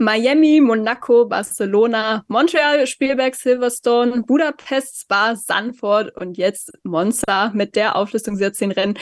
[0.00, 8.34] Miami, Monaco, Barcelona, Montreal, Spielberg, Silverstone, Budapest, Spa, Sanford und jetzt Monza mit der Auflistung
[8.34, 8.96] dieser zehn Rennen.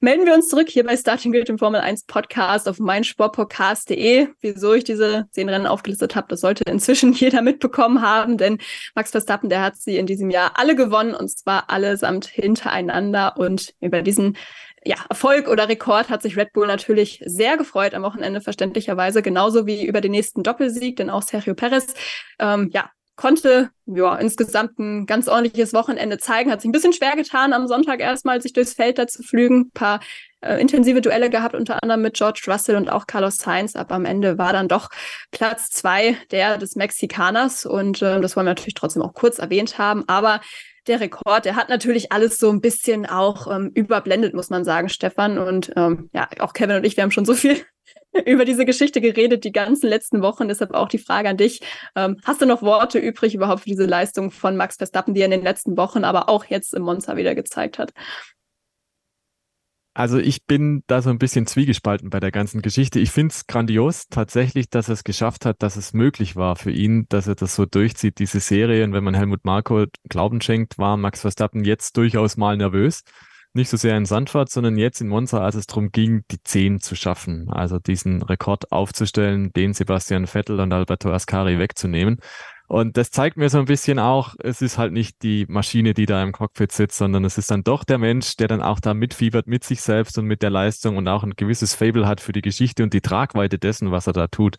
[0.00, 4.28] Melden wir uns zurück hier bei Starting Grid im Formel 1 Podcast auf meinsportpodcast.de.
[4.40, 8.58] Wieso ich diese zehn Rennen aufgelistet habe, das sollte inzwischen jeder mitbekommen haben, denn
[8.94, 13.74] Max Verstappen, der hat sie in diesem Jahr alle gewonnen und zwar allesamt hintereinander und
[13.80, 14.36] über diesen
[14.86, 19.66] ja, Erfolg oder Rekord hat sich Red Bull natürlich sehr gefreut am Wochenende, verständlicherweise, genauso
[19.66, 21.92] wie über den nächsten Doppelsieg, denn auch Sergio Perez,
[22.38, 27.16] ähm, ja, konnte ja insgesamt ein ganz ordentliches Wochenende zeigen, hat sich ein bisschen schwer
[27.16, 30.00] getan, am Sonntag erstmal sich durchs Feld da zu flügen, ein paar
[30.42, 34.04] äh, intensive Duelle gehabt, unter anderem mit George Russell und auch Carlos Sainz, aber am
[34.04, 34.90] Ende war dann doch
[35.32, 39.78] Platz zwei der des Mexikaners und äh, das wollen wir natürlich trotzdem auch kurz erwähnt
[39.78, 40.40] haben, aber
[40.86, 44.88] der Rekord, der hat natürlich alles so ein bisschen auch ähm, überblendet, muss man sagen,
[44.88, 45.38] Stefan.
[45.38, 47.64] Und ähm, ja, auch Kevin und ich, wir haben schon so viel
[48.26, 50.48] über diese Geschichte geredet, die ganzen letzten Wochen.
[50.48, 51.60] Deshalb auch die Frage an dich.
[51.94, 55.26] Ähm, hast du noch Worte übrig überhaupt für diese Leistung von Max Verstappen, die er
[55.26, 57.92] in den letzten Wochen, aber auch jetzt im Monza wieder gezeigt hat?
[59.96, 63.00] Also ich bin da so ein bisschen zwiegespalten bei der ganzen Geschichte.
[63.00, 66.70] Ich finde es grandios tatsächlich, dass er es geschafft hat, dass es möglich war für
[66.70, 68.84] ihn, dass er das so durchzieht, diese Serie.
[68.84, 73.04] Und wenn man Helmut Marko Glauben schenkt, war Max Verstappen jetzt durchaus mal nervös.
[73.54, 76.80] Nicht so sehr in Sandford, sondern jetzt in Monza, als es darum ging, die 10
[76.80, 77.48] zu schaffen.
[77.48, 82.20] Also diesen Rekord aufzustellen, den Sebastian Vettel und Alberto Ascari wegzunehmen.
[82.68, 86.06] Und das zeigt mir so ein bisschen auch, es ist halt nicht die Maschine, die
[86.06, 88.92] da im Cockpit sitzt, sondern es ist dann doch der Mensch, der dann auch da
[88.92, 92.32] mitfiebert mit sich selbst und mit der Leistung und auch ein gewisses Fable hat für
[92.32, 94.56] die Geschichte und die Tragweite dessen, was er da tut.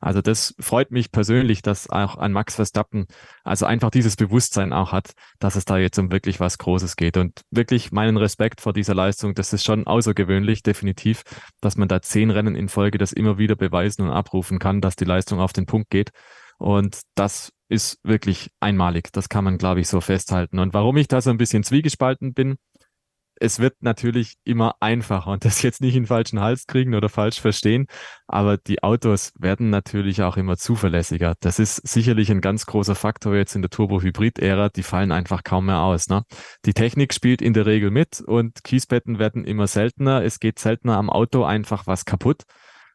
[0.00, 3.06] Also das freut mich persönlich, dass auch ein Max Verstappen
[3.42, 7.16] also einfach dieses Bewusstsein auch hat, dass es da jetzt um wirklich was Großes geht.
[7.16, 11.22] Und wirklich meinen Respekt vor dieser Leistung, das ist schon außergewöhnlich, definitiv,
[11.60, 14.96] dass man da zehn Rennen in Folge das immer wieder beweisen und abrufen kann, dass
[14.96, 16.10] die Leistung auf den Punkt geht.
[16.58, 19.12] Und das ist wirklich einmalig.
[19.12, 20.58] Das kann man, glaube ich, so festhalten.
[20.58, 22.56] Und warum ich da so ein bisschen zwiegespalten bin,
[23.40, 27.40] es wird natürlich immer einfacher und das jetzt nicht in falschen Hals kriegen oder falsch
[27.40, 27.86] verstehen,
[28.26, 31.34] aber die Autos werden natürlich auch immer zuverlässiger.
[31.40, 34.70] Das ist sicherlich ein ganz großer Faktor jetzt in der Turbo-Hybrid-Ära.
[34.70, 36.08] Die fallen einfach kaum mehr aus.
[36.08, 36.24] Ne?
[36.64, 40.24] Die Technik spielt in der Regel mit und Kiesbetten werden immer seltener.
[40.24, 42.42] Es geht seltener am Auto einfach was kaputt.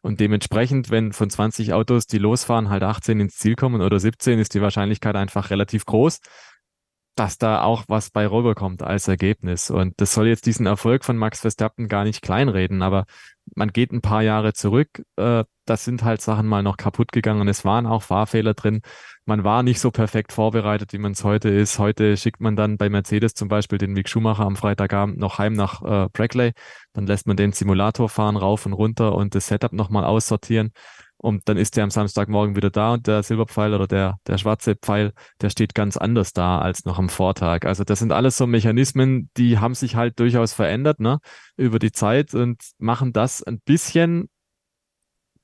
[0.04, 4.38] Und dementsprechend, wenn von 20 Autos, die losfahren, halt 18 ins Ziel kommen oder 17,
[4.38, 6.20] ist die Wahrscheinlichkeit einfach relativ groß,
[7.16, 9.70] dass da auch was bei rüberkommt als Ergebnis.
[9.70, 13.06] Und das soll jetzt diesen Erfolg von Max Verstappen gar nicht kleinreden, aber
[13.56, 15.04] man geht ein paar Jahre zurück.
[15.18, 17.48] Äh, das sind halt Sachen mal noch kaputt gegangen.
[17.48, 18.82] Es waren auch Fahrfehler drin.
[19.26, 21.80] Man war nicht so perfekt vorbereitet, wie man es heute ist.
[21.80, 25.54] Heute schickt man dann bei Mercedes zum Beispiel den Mick Schumacher am Freitagabend noch heim
[25.54, 26.52] nach äh, Brackley.
[26.94, 30.72] Dann lässt man den Simulator fahren, rauf und runter und das Setup nochmal aussortieren.
[31.24, 34.76] Und dann ist der am Samstagmorgen wieder da und der Silberpfeil oder der, der schwarze
[34.76, 37.66] Pfeil, der steht ganz anders da als noch am Vortag.
[37.66, 41.20] Also das sind alles so Mechanismen, die haben sich halt durchaus verändert, ne,
[41.56, 44.28] über die Zeit und machen das ein bisschen,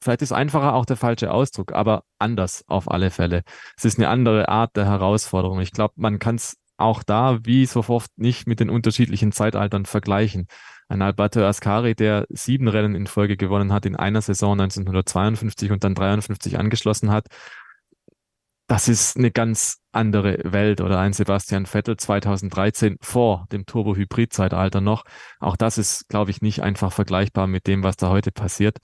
[0.01, 3.43] vielleicht ist einfacher auch der falsche Ausdruck, aber anders auf alle Fälle.
[3.77, 5.61] Es ist eine andere Art der Herausforderung.
[5.61, 9.85] Ich glaube, man kann es auch da, wie so oft, nicht mit den unterschiedlichen Zeitaltern
[9.85, 10.47] vergleichen.
[10.87, 15.83] Ein Alberto Ascari, der sieben Rennen in Folge gewonnen hat in einer Saison 1952 und
[15.83, 17.27] dann 53 angeschlossen hat.
[18.67, 25.03] Das ist eine ganz andere Welt oder ein Sebastian Vettel 2013 vor dem Turbo-Hybrid-Zeitalter noch.
[25.39, 28.77] Auch das ist, glaube ich, nicht einfach vergleichbar mit dem, was da heute passiert.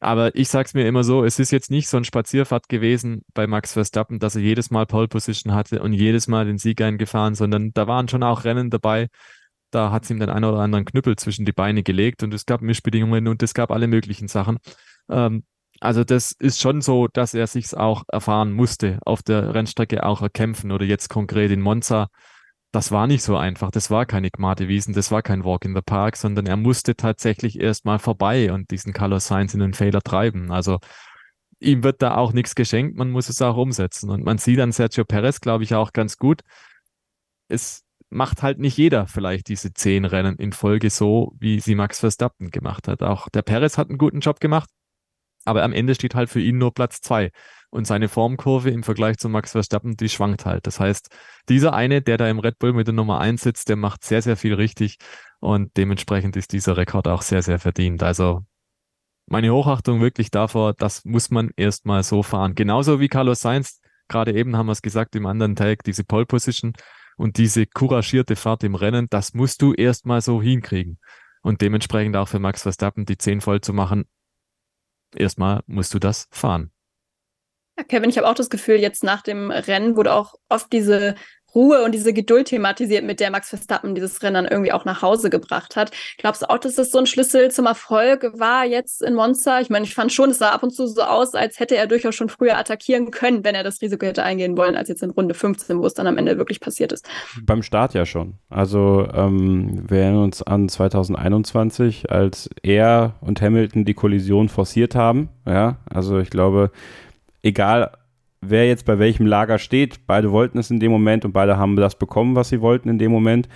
[0.00, 3.24] Aber ich sage es mir immer so, es ist jetzt nicht so ein Spazierfahrt gewesen
[3.34, 6.80] bei Max Verstappen, dass er jedes Mal Pole Position hatte und jedes Mal den Sieg
[6.80, 9.08] eingefahren, sondern da waren schon auch Rennen dabei,
[9.70, 12.46] da hat es ihm den einen oder anderen Knüppel zwischen die Beine gelegt und es
[12.46, 14.58] gab Mischbedingungen und es gab alle möglichen Sachen.
[15.10, 15.44] Ähm,
[15.80, 20.22] also das ist schon so, dass er sich's auch erfahren musste, auf der Rennstrecke auch
[20.22, 22.08] erkämpfen oder jetzt konkret in Monza.
[22.70, 23.70] Das war nicht so einfach.
[23.70, 26.96] Das war keine Gmate Wiesen, das war kein Walk in the Park, sondern er musste
[26.96, 30.50] tatsächlich erstmal vorbei und diesen Carlos Sainz in den Fehler treiben.
[30.52, 30.78] Also
[31.60, 34.10] ihm wird da auch nichts geschenkt, man muss es auch umsetzen.
[34.10, 36.42] Und man sieht an Sergio Perez, glaube ich, auch ganz gut.
[37.48, 42.00] Es macht halt nicht jeder vielleicht diese zehn Rennen in Folge so, wie sie Max
[42.00, 43.02] Verstappen gemacht hat.
[43.02, 44.70] Auch der Perez hat einen guten Job gemacht,
[45.44, 47.30] aber am Ende steht halt für ihn nur Platz zwei.
[47.70, 50.66] Und seine Formkurve im Vergleich zu Max Verstappen, die schwankt halt.
[50.66, 51.14] Das heißt,
[51.48, 54.22] dieser eine, der da im Red Bull mit der Nummer eins sitzt, der macht sehr,
[54.22, 54.96] sehr viel richtig.
[55.40, 58.02] Und dementsprechend ist dieser Rekord auch sehr, sehr verdient.
[58.02, 58.42] Also
[59.26, 62.54] meine Hochachtung wirklich davor, das muss man erstmal so fahren.
[62.54, 66.24] Genauso wie Carlos Sainz, gerade eben haben wir es gesagt im anderen Tag, diese Pole
[66.26, 66.72] Position,
[67.18, 70.98] und diese couragierte Fahrt im Rennen, das musst du erstmal so hinkriegen.
[71.42, 74.04] Und dementsprechend auch für Max Verstappen die 10 voll zu machen,
[75.14, 76.70] erstmal musst du das fahren.
[77.86, 81.14] Kevin, ich habe auch das Gefühl, jetzt nach dem Rennen wurde auch oft diese
[81.54, 85.30] Ruhe und diese Geduld thematisiert, mit der Max Verstappen dieses Rennen irgendwie auch nach Hause
[85.30, 85.90] gebracht hat.
[86.18, 89.60] Glaubst du auch, dass das so ein Schlüssel zum Erfolg war jetzt in Monza?
[89.60, 91.86] Ich meine, ich fand schon, es sah ab und zu so aus, als hätte er
[91.86, 95.10] durchaus schon früher attackieren können, wenn er das Risiko hätte eingehen wollen, als jetzt in
[95.10, 97.08] Runde 15, wo es dann am Ende wirklich passiert ist.
[97.42, 98.34] Beim Start ja schon.
[98.50, 105.30] Also ähm, wir erinnern uns an 2021, als er und Hamilton die Kollision forciert haben.
[105.46, 106.70] Ja, also ich glaube,
[107.42, 107.92] egal
[108.40, 110.06] wer jetzt bei welchem Lager steht.
[110.06, 112.98] Beide wollten es in dem Moment und beide haben das bekommen, was sie wollten in
[112.98, 113.48] dem Moment.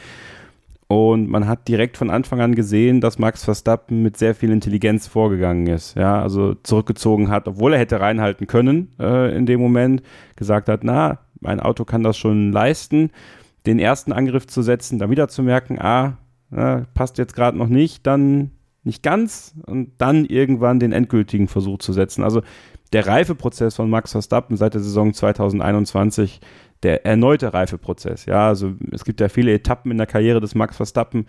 [0.89, 5.07] Und man hat direkt von Anfang an gesehen, dass Max Verstappen mit sehr viel Intelligenz
[5.07, 5.97] vorgegangen ist.
[5.97, 10.03] Ja, also zurückgezogen hat, obwohl er hätte reinhalten können äh, in dem Moment,
[10.37, 13.11] gesagt hat, na, mein Auto kann das schon leisten,
[13.65, 16.19] den ersten Angriff zu setzen, dann wieder zu merken, ah,
[16.51, 18.51] na, passt jetzt gerade noch nicht, dann
[18.85, 22.25] nicht ganz und dann irgendwann den endgültigen Versuch zu setzen.
[22.25, 22.43] Also
[22.93, 26.41] der Reifeprozess von Max Verstappen seit der Saison 2021,
[26.83, 28.27] der erneute Reifeprozess.
[28.27, 31.27] Ja, also es gibt ja viele Etappen in der Karriere des Max Verstappen,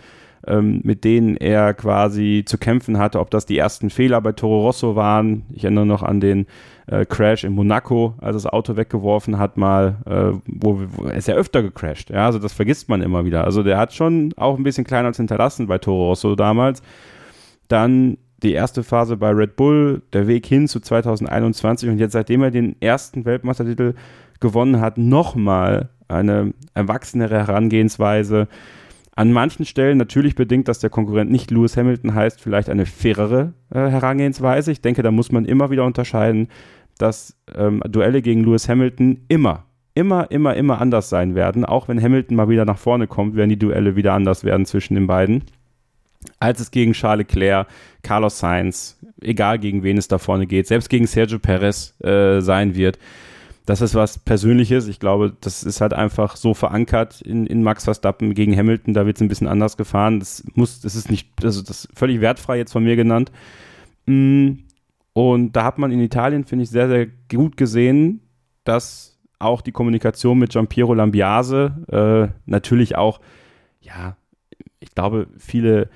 [0.47, 4.61] ähm, mit denen er quasi zu kämpfen hatte, ob das die ersten Fehler bei Toro
[4.61, 5.43] Rosso waren.
[5.53, 6.47] Ich erinnere noch an den
[6.87, 11.35] äh, Crash in Monaco, als das Auto weggeworfen hat, mal, äh, wo, wo ist ja
[11.35, 12.09] öfter gecrashed.
[12.09, 13.45] Ja, also das vergisst man immer wieder.
[13.45, 16.81] Also der hat schon auch ein bisschen kleiner als hinterlassen bei Toro Rosso damals.
[17.73, 22.43] Dann die erste Phase bei Red Bull, der Weg hin zu 2021 und jetzt seitdem
[22.43, 23.95] er den ersten Weltmeistertitel
[24.39, 28.47] gewonnen hat, nochmal eine erwachsenere Herangehensweise.
[29.15, 33.53] An manchen Stellen natürlich bedingt, dass der Konkurrent nicht Lewis Hamilton heißt, vielleicht eine fairere
[33.71, 34.71] äh, Herangehensweise.
[34.71, 36.49] Ich denke, da muss man immer wieder unterscheiden,
[36.99, 41.65] dass ähm, Duelle gegen Lewis Hamilton immer, immer, immer, immer anders sein werden.
[41.65, 44.93] Auch wenn Hamilton mal wieder nach vorne kommt, werden die Duelle wieder anders werden zwischen
[44.93, 45.43] den beiden
[46.39, 47.67] als es gegen Charles Leclerc,
[48.01, 52.75] Carlos Sainz, egal gegen wen es da vorne geht, selbst gegen Sergio Perez äh, sein
[52.75, 52.99] wird.
[53.65, 54.87] Das ist was Persönliches.
[54.87, 58.93] Ich glaube, das ist halt einfach so verankert in, in Max Verstappen gegen Hamilton.
[58.93, 60.19] Da wird es ein bisschen anders gefahren.
[60.19, 63.31] Das muss, das ist nicht, also das ist völlig wertfrei jetzt von mir genannt.
[64.05, 64.55] Mm,
[65.13, 68.19] und da hat man in Italien, finde ich, sehr, sehr gut gesehen,
[68.65, 73.21] dass auch die Kommunikation mit Giampiero Lambiase äh, natürlich auch,
[73.81, 74.17] ja,
[74.79, 75.89] ich glaube, viele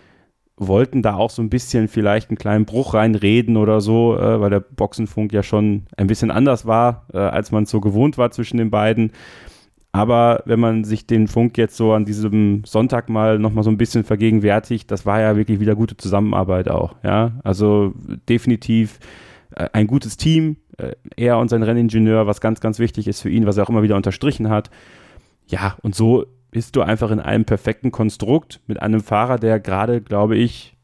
[0.57, 4.49] wollten da auch so ein bisschen vielleicht einen kleinen Bruch reinreden oder so, äh, weil
[4.49, 8.57] der Boxenfunk ja schon ein bisschen anders war, äh, als man so gewohnt war zwischen
[8.57, 9.11] den beiden.
[9.91, 13.77] Aber wenn man sich den Funk jetzt so an diesem Sonntag mal nochmal so ein
[13.77, 16.95] bisschen vergegenwärtigt, das war ja wirklich wieder gute Zusammenarbeit auch.
[17.03, 17.93] Ja, also
[18.27, 18.99] definitiv
[19.55, 20.57] äh, ein gutes Team.
[20.77, 23.69] Äh, er und sein Renningenieur, was ganz, ganz wichtig ist für ihn, was er auch
[23.69, 24.69] immer wieder unterstrichen hat.
[25.47, 30.01] Ja, und so bist du einfach in einem perfekten Konstrukt mit einem Fahrer, der gerade,
[30.01, 30.77] glaube ich,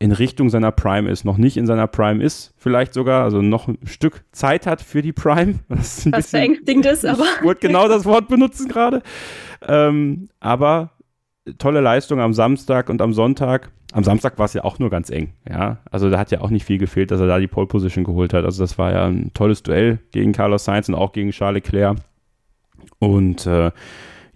[0.00, 3.66] in Richtung seiner Prime ist, noch nicht in seiner Prime ist, vielleicht sogar, also noch
[3.66, 5.56] ein Stück Zeit hat für die Prime.
[5.68, 7.24] Was, ein was beängstigend ist, aber.
[7.38, 9.02] Ich wollte genau das Wort benutzen gerade.
[9.66, 10.90] Ähm, aber
[11.58, 13.70] tolle Leistung am Samstag und am Sonntag.
[13.92, 15.78] Am Samstag war es ja auch nur ganz eng, ja.
[15.90, 18.34] Also da hat ja auch nicht viel gefehlt, dass er da die Pole Position geholt
[18.34, 18.44] hat.
[18.44, 21.96] Also das war ja ein tolles Duell gegen Carlos Sainz und auch gegen Charles Leclerc.
[22.98, 23.70] Und äh,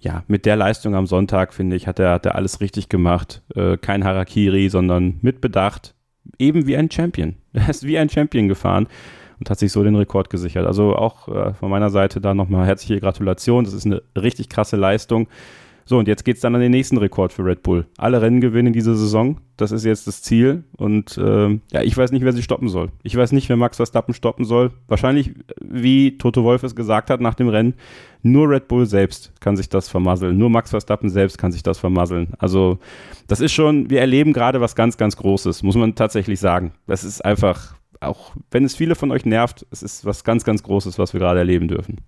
[0.02, 3.42] ja, mit der Leistung am Sonntag, finde ich, hat er, hat er alles richtig gemacht.
[3.54, 5.94] Äh, kein Harakiri, sondern mit Bedacht.
[6.38, 7.36] Eben wie ein Champion.
[7.52, 8.88] Er ist wie ein Champion gefahren
[9.38, 10.66] und hat sich so den Rekord gesichert.
[10.66, 13.64] Also auch äh, von meiner Seite da nochmal herzliche Gratulation.
[13.64, 15.28] Das ist eine richtig krasse Leistung.
[15.84, 17.86] So, und jetzt geht es dann an den nächsten Rekord für Red Bull.
[17.98, 19.38] Alle Rennen gewinnen diese Saison.
[19.56, 20.64] Das ist jetzt das Ziel.
[20.76, 22.90] Und äh, ja, ich weiß nicht, wer sie stoppen soll.
[23.02, 24.70] Ich weiß nicht, wer Max Verstappen stoppen soll.
[24.88, 27.74] Wahrscheinlich, wie Toto Wolf es gesagt hat nach dem Rennen,
[28.22, 30.38] nur Red Bull selbst kann sich das vermasseln.
[30.38, 32.28] Nur Max Verstappen selbst kann sich das vermasseln.
[32.38, 32.78] Also,
[33.26, 36.72] das ist schon, wir erleben gerade was ganz, ganz Großes, muss man tatsächlich sagen.
[36.86, 40.62] Das ist einfach, auch wenn es viele von euch nervt, es ist was ganz, ganz
[40.62, 41.98] Großes, was wir gerade erleben dürfen.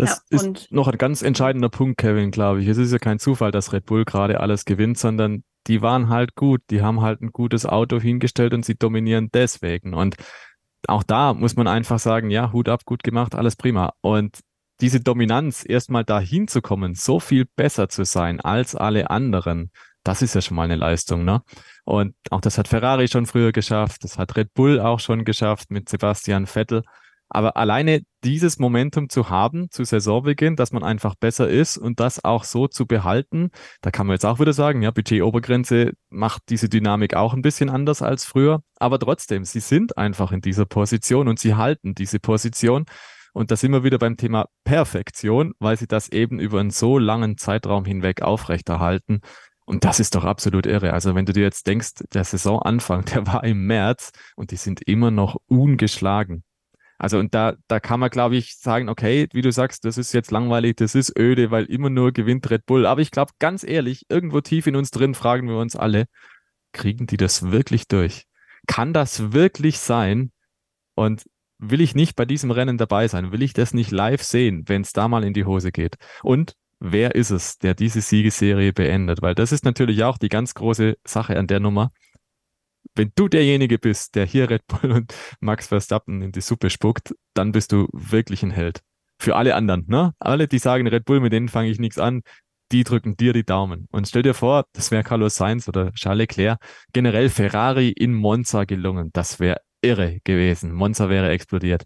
[0.00, 2.68] Das ja, ist noch ein ganz entscheidender Punkt, Kevin, glaube ich.
[2.68, 6.34] Es ist ja kein Zufall, dass Red Bull gerade alles gewinnt, sondern die waren halt
[6.34, 6.62] gut.
[6.70, 9.94] Die haben halt ein gutes Auto hingestellt und sie dominieren deswegen.
[9.94, 10.16] Und
[10.88, 13.92] auch da muss man einfach sagen, ja, Hut ab, gut gemacht, alles prima.
[14.00, 14.38] Und
[14.80, 19.70] diese Dominanz, erstmal dahin zu kommen, so viel besser zu sein als alle anderen,
[20.02, 21.42] das ist ja schon mal eine Leistung, ne?
[21.84, 25.70] Und auch das hat Ferrari schon früher geschafft, das hat Red Bull auch schon geschafft
[25.70, 26.82] mit Sebastian Vettel.
[27.30, 32.24] Aber alleine dieses Momentum zu haben zu Saisonbeginn, dass man einfach besser ist und das
[32.24, 33.50] auch so zu behalten,
[33.80, 37.70] da kann man jetzt auch wieder sagen, ja, Budgetobergrenze macht diese Dynamik auch ein bisschen
[37.70, 38.62] anders als früher.
[38.78, 42.84] Aber trotzdem, sie sind einfach in dieser Position und sie halten diese Position.
[43.32, 46.98] Und da sind wir wieder beim Thema Perfektion, weil sie das eben über einen so
[46.98, 49.20] langen Zeitraum hinweg aufrechterhalten.
[49.66, 50.92] Und das ist doch absolut irre.
[50.92, 54.82] Also wenn du dir jetzt denkst, der Saisonanfang, der war im März und die sind
[54.82, 56.42] immer noch ungeschlagen.
[57.00, 60.12] Also und da, da kann man, glaube ich, sagen, okay, wie du sagst, das ist
[60.12, 62.84] jetzt langweilig, das ist öde, weil immer nur gewinnt Red Bull.
[62.84, 66.04] Aber ich glaube, ganz ehrlich, irgendwo tief in uns drin fragen wir uns alle,
[66.72, 68.26] kriegen die das wirklich durch?
[68.66, 70.30] Kann das wirklich sein?
[70.94, 71.24] Und
[71.56, 73.32] will ich nicht bei diesem Rennen dabei sein?
[73.32, 75.96] Will ich das nicht live sehen, wenn es da mal in die Hose geht?
[76.22, 79.22] Und wer ist es, der diese Siegeserie beendet?
[79.22, 81.92] Weil das ist natürlich auch die ganz große Sache an der Nummer
[82.94, 87.14] wenn du derjenige bist, der hier Red Bull und Max Verstappen in die Suppe spuckt,
[87.34, 88.80] dann bist du wirklich ein Held.
[89.18, 90.14] Für alle anderen, ne?
[90.18, 92.22] Alle, die sagen, Red Bull, mit denen fange ich nichts an,
[92.72, 93.88] die drücken dir die Daumen.
[93.90, 96.58] Und stell dir vor, das wäre Carlos Sainz oder Charles Leclerc,
[96.92, 99.10] generell Ferrari in Monza gelungen.
[99.12, 100.72] Das wäre irre gewesen.
[100.72, 101.84] Monza wäre explodiert.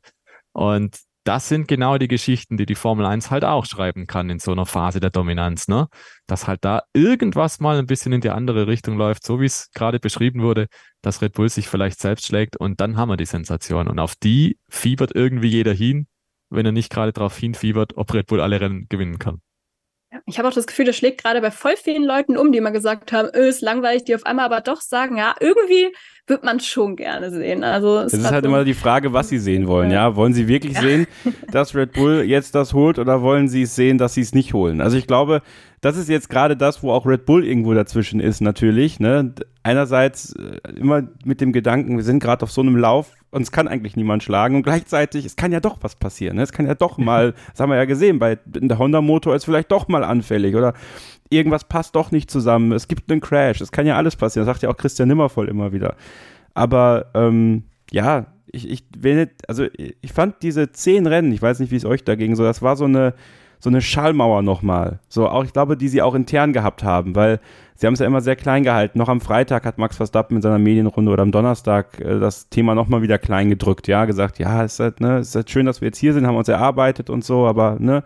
[0.53, 4.39] Und das sind genau die Geschichten, die die Formel 1 halt auch schreiben kann in
[4.39, 5.89] so einer Phase der Dominanz, ne?
[6.27, 9.71] Dass halt da irgendwas mal ein bisschen in die andere Richtung läuft, so wie es
[9.73, 10.67] gerade beschrieben wurde,
[11.03, 13.89] dass Red Bull sich vielleicht selbst schlägt und dann haben wir die Sensation.
[13.89, 16.07] Und auf die fiebert irgendwie jeder hin,
[16.51, 19.41] wenn er nicht gerade darauf hinfiebert, ob Red Bull alle Rennen gewinnen kann.
[20.27, 22.71] Ich habe auch das Gefühl, das schlägt gerade bei voll vielen Leuten um, die immer
[22.71, 25.93] gesagt haben, öh, ist langweilig, die auf einmal aber doch sagen, ja, irgendwie
[26.27, 27.65] wird man schon gerne sehen.
[27.65, 29.91] Also es, ist halt so immer die Frage, was sie sehen wollen.
[29.91, 30.81] Ja, wollen sie wirklich ja.
[30.81, 31.07] sehen,
[31.51, 34.55] dass Red Bull jetzt das holt oder wollen sie es sehen, dass sie es nicht
[34.55, 34.81] holen?
[34.81, 35.43] Also ich glaube,
[35.83, 39.01] das ist jetzt gerade das, wo auch Red Bull irgendwo dazwischen ist, natürlich.
[39.01, 39.35] Ne?
[39.63, 43.69] Einerseits äh, immer mit dem Gedanken, wir sind gerade auf so einem Lauf, uns kann
[43.69, 46.37] eigentlich niemand schlagen und gleichzeitig, es kann ja doch was passieren.
[46.37, 46.43] Ne?
[46.43, 49.73] Es kann ja doch mal, das haben wir ja gesehen, bei der Honda-Motor ist vielleicht
[49.73, 50.73] doch mal anfällig oder
[51.31, 52.73] irgendwas passt doch nicht zusammen.
[52.73, 54.47] Es gibt einen Crash, es kann ja alles passieren.
[54.47, 55.97] Das sagt ja auch Christian Nimmervoll immer wieder.
[56.55, 61.73] Aber ähm, ja, ich, ich will also ich fand diese zehn Rennen, ich weiß nicht,
[61.73, 63.15] wie es euch da ging, so, das war so eine
[63.65, 65.01] so eine Schallmauer nochmal.
[65.09, 67.41] So auch, ich glaube, die sie auch intern gehabt haben, weil
[67.75, 68.99] sie haben es ja immer sehr klein gehalten.
[68.99, 72.75] Noch am Freitag hat Max Verstappen in seiner Medienrunde oder am Donnerstag äh, das Thema
[72.75, 75.87] nochmal wieder klein gedrückt, ja, gesagt, ja, ist halt, ne, ist halt schön, dass wir
[75.87, 78.05] jetzt hier sind, haben uns erarbeitet und so, aber, ne.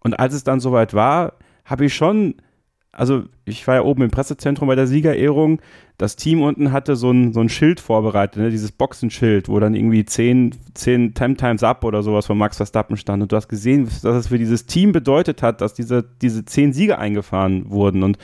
[0.00, 1.32] Und als es dann soweit war,
[1.68, 2.34] habe ich schon
[2.98, 5.60] also ich war ja oben im Pressezentrum bei der Siegerehrung.
[5.98, 8.50] Das Team unten hatte so ein, so ein Schild vorbereitet, ne?
[8.50, 12.96] dieses Boxenschild, wo dann irgendwie 10, 10 10 Times Up oder sowas von Max Verstappen
[12.96, 13.22] stand.
[13.22, 16.72] Und du hast gesehen, was es für dieses Team bedeutet hat, dass diese, diese 10
[16.72, 18.02] Siege eingefahren wurden.
[18.02, 18.18] Und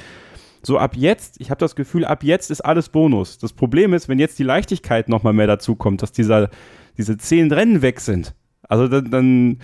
[0.62, 3.38] so ab jetzt, ich habe das Gefühl, ab jetzt ist alles Bonus.
[3.38, 6.51] Das Problem ist, wenn jetzt die Leichtigkeit nochmal mehr dazu kommt, dass dieser,
[6.97, 8.34] diese 10 Rennen weg sind.
[8.68, 9.59] Also dann, dann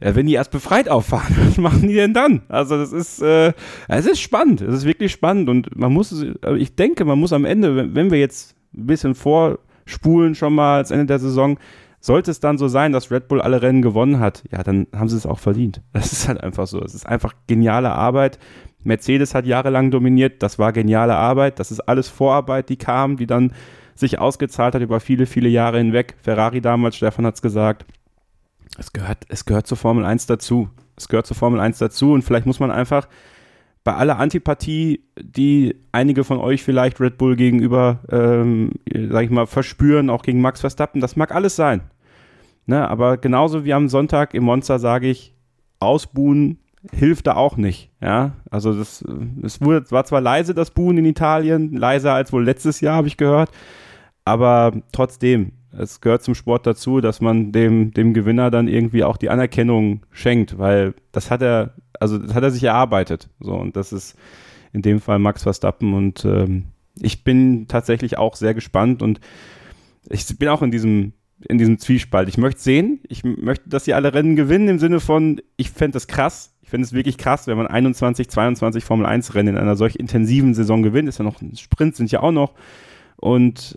[0.00, 2.42] Ja, wenn die erst befreit auffahren, was machen die denn dann?
[2.48, 3.52] Also das ist, äh,
[3.88, 6.24] es ist spannend, es ist wirklich spannend und man muss,
[6.56, 10.90] ich denke, man muss am Ende, wenn wir jetzt ein bisschen vorspulen schon mal als
[10.90, 11.58] Ende der Saison,
[12.00, 15.08] sollte es dann so sein, dass Red Bull alle Rennen gewonnen hat, ja, dann haben
[15.08, 15.82] sie es auch verdient.
[15.92, 16.80] Das ist halt einfach so.
[16.80, 18.38] Es ist einfach geniale Arbeit.
[18.84, 23.26] Mercedes hat jahrelang dominiert, das war geniale Arbeit, das ist alles Vorarbeit, die kam, die
[23.26, 23.52] dann
[23.96, 26.14] sich ausgezahlt hat über viele, viele Jahre hinweg.
[26.22, 27.84] Ferrari damals, Stefan hat es gesagt,
[28.78, 30.70] es gehört, es gehört zur Formel 1 dazu.
[30.96, 33.08] Es gehört zur Formel 1 dazu und vielleicht muss man einfach
[33.84, 38.72] bei aller Antipathie, die einige von euch vielleicht Red Bull gegenüber, ähm,
[39.10, 41.82] sag ich mal, verspüren, auch gegen Max Verstappen, das mag alles sein.
[42.66, 45.34] Ne, aber genauso wie am Sonntag im Monster sage ich,
[45.78, 46.58] ausbuhen
[46.92, 47.90] hilft da auch nicht.
[48.02, 49.02] Ja, also das,
[49.42, 53.08] es wurde, war zwar leise das Buhen in Italien, leiser als wohl letztes Jahr, habe
[53.08, 53.50] ich gehört,
[54.24, 59.16] aber trotzdem, es gehört zum Sport dazu, dass man dem, dem Gewinner dann irgendwie auch
[59.16, 63.28] die Anerkennung schenkt, weil das hat er, also das hat er sich erarbeitet.
[63.40, 64.16] So, und das ist
[64.72, 66.64] in dem Fall Max Verstappen und ähm,
[67.00, 69.20] ich bin tatsächlich auch sehr gespannt und
[70.08, 71.12] ich bin auch in diesem
[71.46, 72.28] in diesem Zwiespalt.
[72.28, 75.96] Ich möchte sehen, ich möchte, dass sie alle Rennen gewinnen im Sinne von, ich fände
[75.96, 79.62] es krass, ich finde es wirklich krass, wenn man 21, 22 Formel 1 Rennen in
[79.62, 81.08] einer solch intensiven Saison gewinnt.
[81.08, 82.54] Ist ja noch ein Sprint, sind ja auch noch.
[83.20, 83.76] Und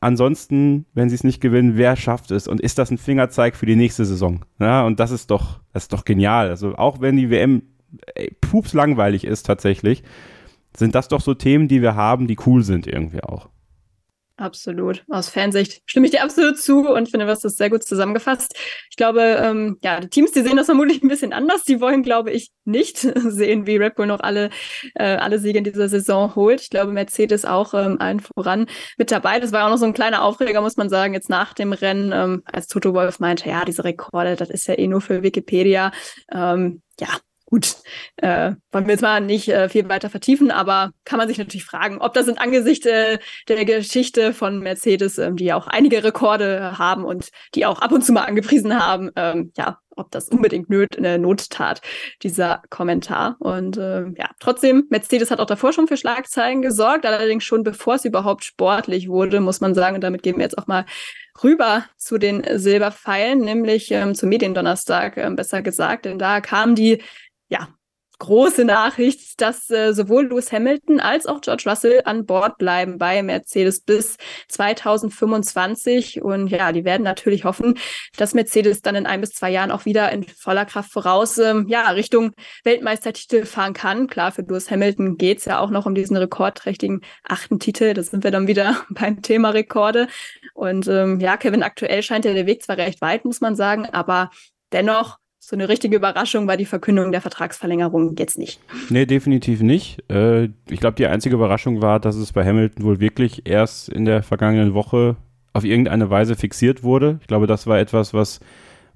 [0.00, 2.46] ansonsten, wenn sie es nicht gewinnen, wer schafft es?
[2.46, 4.44] Und ist das ein Fingerzeig für die nächste Saison?
[4.60, 6.48] Ja, und das ist doch, das ist doch genial.
[6.48, 7.62] Also auch wenn die WM
[8.14, 10.02] ey, pups langweilig ist tatsächlich,
[10.76, 13.48] sind das doch so Themen, die wir haben, die cool sind irgendwie auch.
[14.38, 15.02] Absolut.
[15.08, 18.54] Aus Fansicht stimme ich dir absolut zu und finde, was das sehr gut zusammengefasst.
[18.90, 21.64] Ich glaube, ähm, ja, die Teams, die sehen das vermutlich ein bisschen anders.
[21.64, 24.50] Die wollen, glaube ich, nicht sehen, wie Red Bull noch alle,
[24.94, 26.60] äh, alle Siege in dieser Saison holt.
[26.60, 28.66] Ich glaube, Mercedes auch ähm, allen voran
[28.98, 29.40] mit dabei.
[29.40, 32.12] Das war auch noch so ein kleiner Aufreger, muss man sagen, jetzt nach dem Rennen,
[32.12, 35.92] ähm, als Toto Wolf meinte, ja, diese Rekorde, das ist ja eh nur für Wikipedia.
[36.30, 37.08] Ähm, ja,
[37.48, 37.76] Gut,
[38.16, 41.64] äh, wollen wir jetzt mal nicht äh, viel weiter vertiefen, aber kann man sich natürlich
[41.64, 46.02] fragen, ob das in Angesicht äh, der Geschichte von Mercedes, ähm, die ja auch einige
[46.02, 50.28] Rekorde haben und die auch ab und zu mal angepriesen haben, ähm, ja, ob das
[50.28, 51.80] unbedingt nöt, eine Not tat,
[52.24, 53.36] dieser Kommentar.
[53.38, 57.94] Und äh, ja, trotzdem, Mercedes hat auch davor schon für Schlagzeilen gesorgt, allerdings schon bevor
[57.94, 59.94] es überhaupt sportlich wurde, muss man sagen.
[59.94, 60.84] Und damit gehen wir jetzt auch mal
[61.42, 66.04] rüber zu den Silberpfeilen, nämlich ähm, zum Mediendonnerstag, äh, besser gesagt.
[66.04, 67.02] Denn da kam die
[67.48, 67.68] ja,
[68.18, 73.22] große Nachricht, dass äh, sowohl Lewis Hamilton als auch George Russell an Bord bleiben bei
[73.22, 74.16] Mercedes bis
[74.48, 76.22] 2025.
[76.22, 77.78] Und ja, die werden natürlich hoffen,
[78.16, 81.66] dass Mercedes dann in ein bis zwei Jahren auch wieder in voller Kraft voraus, ähm,
[81.68, 82.32] ja, Richtung
[82.64, 84.06] Weltmeistertitel fahren kann.
[84.06, 87.92] Klar, für Lewis Hamilton geht's ja auch noch um diesen rekordträchtigen achten Titel.
[87.92, 90.08] Da sind wir dann wieder beim Thema Rekorde.
[90.54, 93.86] Und ähm, ja, Kevin, aktuell scheint ja der Weg zwar recht weit, muss man sagen,
[93.86, 94.30] aber
[94.72, 95.18] dennoch
[95.48, 98.58] so eine richtige Überraschung war die Verkündung der Vertragsverlängerung jetzt nicht.
[98.88, 100.02] Nee, definitiv nicht.
[100.10, 104.06] Äh, ich glaube, die einzige Überraschung war, dass es bei Hamilton wohl wirklich erst in
[104.06, 105.14] der vergangenen Woche
[105.52, 107.20] auf irgendeine Weise fixiert wurde.
[107.20, 108.40] Ich glaube, das war etwas, was,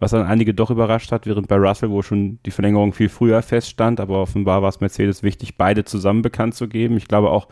[0.00, 3.42] was dann einige doch überrascht hat, während bei Russell, wo schon die Verlängerung viel früher
[3.42, 6.96] feststand, aber offenbar war es Mercedes wichtig, beide zusammen bekannt zu geben.
[6.96, 7.46] Ich glaube auch,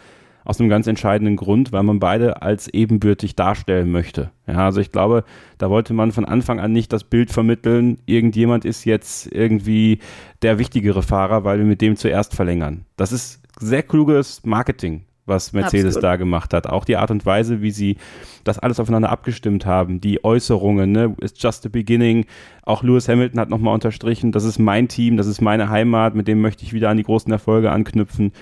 [0.48, 4.30] aus einem ganz entscheidenden Grund, weil man beide als ebenbürtig darstellen möchte.
[4.46, 5.24] Ja, also ich glaube,
[5.58, 9.98] da wollte man von Anfang an nicht das Bild vermitteln, irgendjemand ist jetzt irgendwie
[10.40, 12.86] der wichtigere Fahrer, weil wir mit dem zuerst verlängern.
[12.96, 16.04] Das ist sehr kluges Marketing, was Mercedes Absolut.
[16.04, 16.66] da gemacht hat.
[16.66, 17.98] Auch die Art und Weise, wie sie
[18.44, 22.24] das alles aufeinander abgestimmt haben, die Äußerungen, ne, ist just the beginning.
[22.62, 26.26] Auch Lewis Hamilton hat nochmal unterstrichen, das ist mein Team, das ist meine Heimat, mit
[26.26, 28.32] dem möchte ich wieder an die großen Erfolge anknüpfen.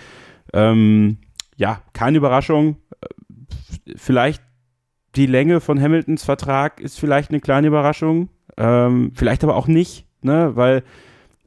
[0.53, 1.19] Ähm,
[1.57, 2.77] ja, keine Überraschung.
[3.97, 4.43] Vielleicht
[5.17, 8.29] die Länge von Hamiltons Vertrag ist vielleicht eine kleine Überraschung.
[8.57, 10.53] Ähm, vielleicht aber auch nicht, ne?
[10.55, 10.83] weil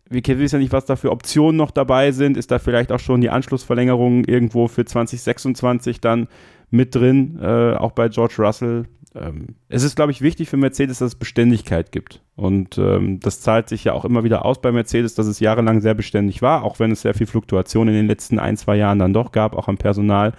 [0.10, 2.36] wir wissen ja nicht, was da für Optionen noch dabei sind.
[2.36, 6.28] Ist da vielleicht auch schon die Anschlussverlängerung irgendwo für 2026 dann
[6.72, 8.86] mit drin, äh, auch bei George Russell
[9.16, 12.22] ähm, es ist, glaube ich, wichtig für Mercedes, dass es Beständigkeit gibt.
[12.36, 15.82] Und ähm, das zahlt sich ja auch immer wieder aus bei Mercedes, dass es jahrelang
[15.82, 19.00] sehr beständig war, auch wenn es sehr viel Fluktuation in den letzten ein, zwei Jahren
[19.00, 20.34] dann doch gab, auch am Personal.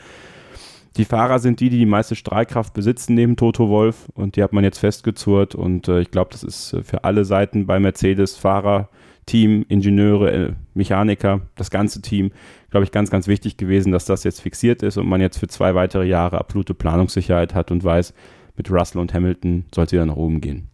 [0.97, 4.53] Die Fahrer sind die, die die meiste Strahlkraft besitzen neben Toto Wolf und die hat
[4.53, 8.37] man jetzt festgezurrt und äh, ich glaube, das ist äh, für alle Seiten bei Mercedes,
[8.37, 8.89] Fahrer,
[9.25, 12.33] Team, Ingenieure, äh, Mechaniker, das ganze Team,
[12.71, 15.47] glaube ich, ganz, ganz wichtig gewesen, dass das jetzt fixiert ist und man jetzt für
[15.47, 18.13] zwei weitere Jahre absolute Planungssicherheit hat und weiß,
[18.61, 20.69] mit Russell und Hamilton soll es wieder nach oben gehen.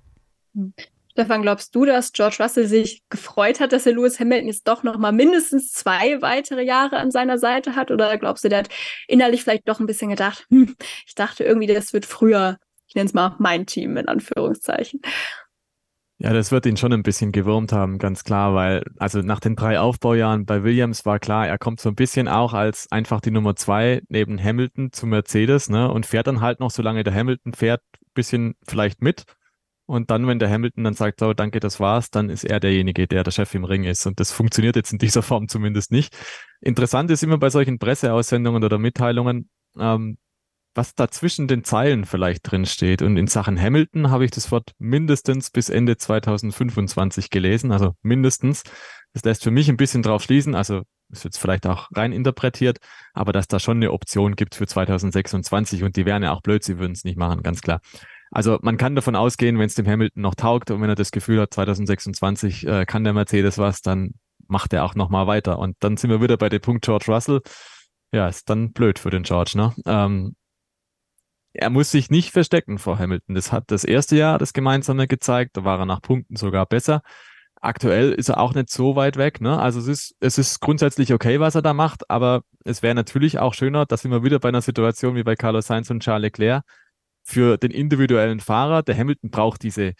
[1.12, 4.82] Stefan, glaubst du, dass George Russell sich gefreut hat, dass er Lewis Hamilton jetzt doch
[4.82, 7.93] noch mal mindestens zwei weitere Jahre an seiner Seite hat?
[7.93, 8.68] Oder glaubst du, der hat
[9.07, 10.74] innerlich vielleicht doch ein bisschen gedacht, hm,
[11.07, 12.59] ich dachte irgendwie, das wird früher,
[12.89, 15.01] ich nenne es mal mein Team in Anführungszeichen.
[16.19, 19.55] Ja, das wird ihn schon ein bisschen gewurmt haben, ganz klar, weil also nach den
[19.55, 23.31] drei Aufbaujahren bei Williams war klar, er kommt so ein bisschen auch als einfach die
[23.31, 27.53] Nummer zwei neben Hamilton zu Mercedes, ne, und fährt dann halt noch, solange der Hamilton
[27.53, 27.83] fährt,
[28.14, 29.25] bisschen vielleicht mit.
[29.85, 33.07] Und dann, wenn der Hamilton dann sagt, so, danke, das war's, dann ist er derjenige,
[33.07, 34.05] der der Chef im Ring ist.
[34.07, 36.17] Und das funktioniert jetzt in dieser Form zumindest nicht.
[36.61, 39.49] Interessant ist immer bei solchen Presseaussendungen oder Mitteilungen,
[39.79, 40.19] ähm,
[40.77, 43.03] was da zwischen den Zeilen vielleicht drin steht.
[43.03, 48.62] Und in Sachen Hamilton habe ich das Wort mindestens bis Ende 2025 gelesen, also mindestens.
[49.12, 52.79] Das lässt für mich ein bisschen drauf schließen, also ist jetzt vielleicht auch rein interpretiert,
[53.14, 56.64] aber dass da schon eine Option gibt für 2026 und die wären ja auch blöd,
[56.64, 57.81] sie würden es nicht machen, ganz klar.
[58.31, 61.12] Also man kann davon ausgehen, wenn es dem Hamilton noch taugt und wenn er das
[61.12, 64.14] Gefühl hat, 2026 äh, kann der Mercedes was, dann
[64.49, 65.59] macht er auch nochmal weiter.
[65.59, 67.41] Und dann sind wir wieder bei dem Punkt George Russell.
[68.12, 69.74] Ja, ist dann blöd für den George, ne?
[69.87, 70.35] Ähm,
[71.59, 73.35] er muss sich nicht verstecken vor Hamilton.
[73.35, 75.57] Das hat das erste Jahr das Gemeinsame gezeigt.
[75.57, 77.03] Da war er nach Punkten sogar besser.
[77.61, 79.41] Aktuell ist er auch nicht so weit weg.
[79.41, 79.59] Ne?
[79.59, 83.39] Also es ist, es ist grundsätzlich okay, was er da macht, aber es wäre natürlich
[83.39, 86.65] auch schöner, dass wir wieder bei einer Situation wie bei Carlos Sainz und Charles Leclerc
[87.25, 88.83] für den individuellen Fahrer.
[88.83, 89.95] Der Hamilton braucht diese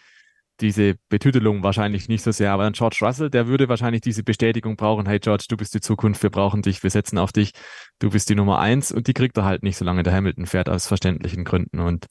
[0.61, 2.51] diese Betütelung wahrscheinlich nicht so sehr.
[2.51, 5.81] Aber dann George Russell, der würde wahrscheinlich diese Bestätigung brauchen, hey George, du bist die
[5.81, 7.51] Zukunft, wir brauchen dich, wir setzen auf dich,
[7.99, 10.69] du bist die Nummer eins und die kriegt er halt nicht, solange der Hamilton fährt,
[10.69, 11.79] aus verständlichen Gründen.
[11.79, 12.07] Und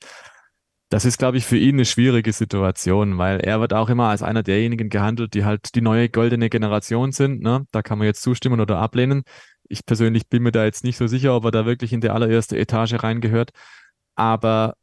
[0.88, 4.22] das ist, glaube ich, für ihn eine schwierige Situation, weil er wird auch immer als
[4.22, 7.42] einer derjenigen gehandelt, die halt die neue goldene Generation sind.
[7.42, 7.66] Ne?
[7.72, 9.24] Da kann man jetzt zustimmen oder ablehnen.
[9.68, 12.10] Ich persönlich bin mir da jetzt nicht so sicher, ob er da wirklich in die
[12.10, 13.50] allererste Etage reingehört.
[14.14, 14.74] Aber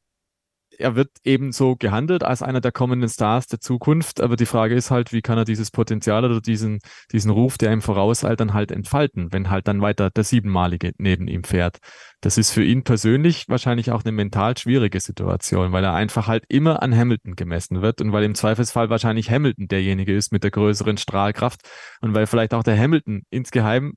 [0.77, 4.21] er wird ebenso gehandelt als einer der kommenden Stars der Zukunft.
[4.21, 6.79] Aber die Frage ist halt, wie kann er dieses Potenzial oder diesen,
[7.11, 11.27] diesen Ruf, der ihm vorauseilt, dann halt entfalten, wenn halt dann weiter der Siebenmalige neben
[11.27, 11.79] ihm fährt.
[12.21, 16.45] Das ist für ihn persönlich wahrscheinlich auch eine mental schwierige Situation, weil er einfach halt
[16.47, 20.51] immer an Hamilton gemessen wird und weil im Zweifelsfall wahrscheinlich Hamilton derjenige ist mit der
[20.51, 21.61] größeren Strahlkraft
[22.01, 23.93] und weil vielleicht auch der Hamilton insgeheim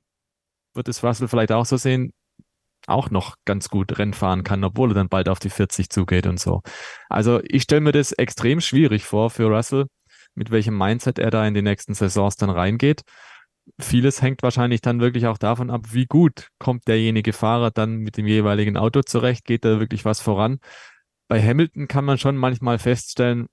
[0.74, 2.12] wird es Russell vielleicht auch so sehen,
[2.86, 6.26] auch noch ganz gut Rennen fahren kann, obwohl er dann bald auf die 40 zugeht
[6.26, 6.62] und so.
[7.08, 9.86] Also ich stelle mir das extrem schwierig vor für Russell,
[10.34, 13.02] mit welchem Mindset er da in die nächsten Saisons dann reingeht.
[13.80, 18.16] Vieles hängt wahrscheinlich dann wirklich auch davon ab, wie gut kommt derjenige Fahrer dann mit
[18.16, 20.60] dem jeweiligen Auto zurecht, geht da wirklich was voran.
[21.28, 23.48] Bei Hamilton kann man schon manchmal feststellen,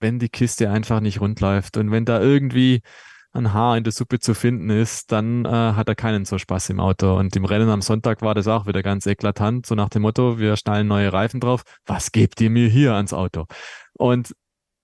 [0.00, 2.80] wenn die Kiste einfach nicht rund läuft und wenn da irgendwie
[3.32, 6.70] ein Haar in der Suppe zu finden ist, dann äh, hat er keinen so Spaß
[6.70, 7.16] im Auto.
[7.16, 10.38] Und im Rennen am Sonntag war das auch wieder ganz eklatant, so nach dem Motto,
[10.38, 11.62] wir schnallen neue Reifen drauf.
[11.86, 13.46] Was gebt ihr mir hier ans Auto?
[13.94, 14.34] Und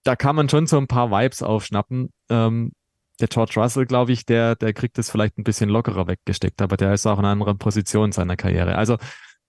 [0.04, 2.10] da kann man schon so ein paar Vibes aufschnappen.
[2.28, 2.72] Ähm,
[3.20, 6.76] der George Russell, glaube ich, der, der kriegt das vielleicht ein bisschen lockerer weggesteckt, aber
[6.76, 8.76] der ist auch in einer anderen Position seiner Karriere.
[8.76, 8.98] Also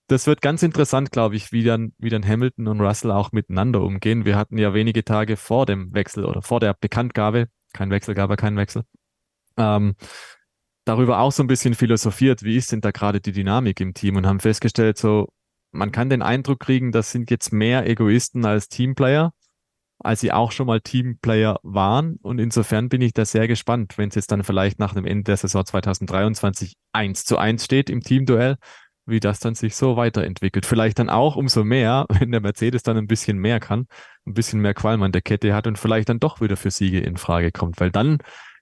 [0.07, 3.81] das wird ganz interessant, glaube ich, wie dann, wie dann Hamilton und Russell auch miteinander
[3.81, 4.23] umgehen.
[4.23, 8.29] Wir hatten ja wenige Tage vor dem Wechsel oder vor der Bekanntgabe kein Wechsel, gab
[8.29, 8.83] er keinen Wechsel.
[9.57, 9.95] Ähm,
[10.85, 14.15] darüber auch so ein bisschen philosophiert, wie ist denn da gerade die Dynamik im Team
[14.15, 15.29] und haben festgestellt, so,
[15.71, 19.33] man kann den Eindruck kriegen, das sind jetzt mehr Egoisten als Teamplayer,
[19.99, 22.17] als sie auch schon mal Teamplayer waren.
[22.21, 25.23] Und insofern bin ich da sehr gespannt, wenn es jetzt dann vielleicht nach dem Ende
[25.23, 28.57] der Saison 2023 1 zu 1 steht im Teamduell,
[29.05, 30.65] wie das dann sich so weiterentwickelt.
[30.65, 33.87] Vielleicht dann auch umso mehr, wenn der Mercedes dann ein bisschen mehr kann,
[34.25, 36.99] ein bisschen mehr Qualm an der Kette hat und vielleicht dann doch wieder für Siege
[36.99, 38.19] in Frage kommt, weil dann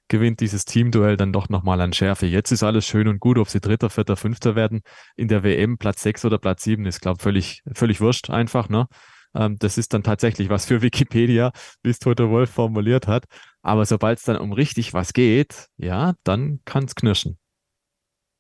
[0.10, 2.26] gewinnt dieses Teamduell dann doch nochmal an Schärfe.
[2.26, 4.82] Jetzt ist alles schön und gut, ob sie Dritter, Vierter, Fünfter werden.
[5.16, 8.70] In der WM Platz sechs oder Platz sieben ist, glaube ich, völlig, völlig wurscht einfach,
[8.70, 8.88] ne?
[9.36, 13.26] Ähm, das ist dann tatsächlich was für Wikipedia, wie es Toto Wolf formuliert hat.
[13.62, 17.38] Aber sobald es dann um richtig was geht, ja, dann kann es knirschen.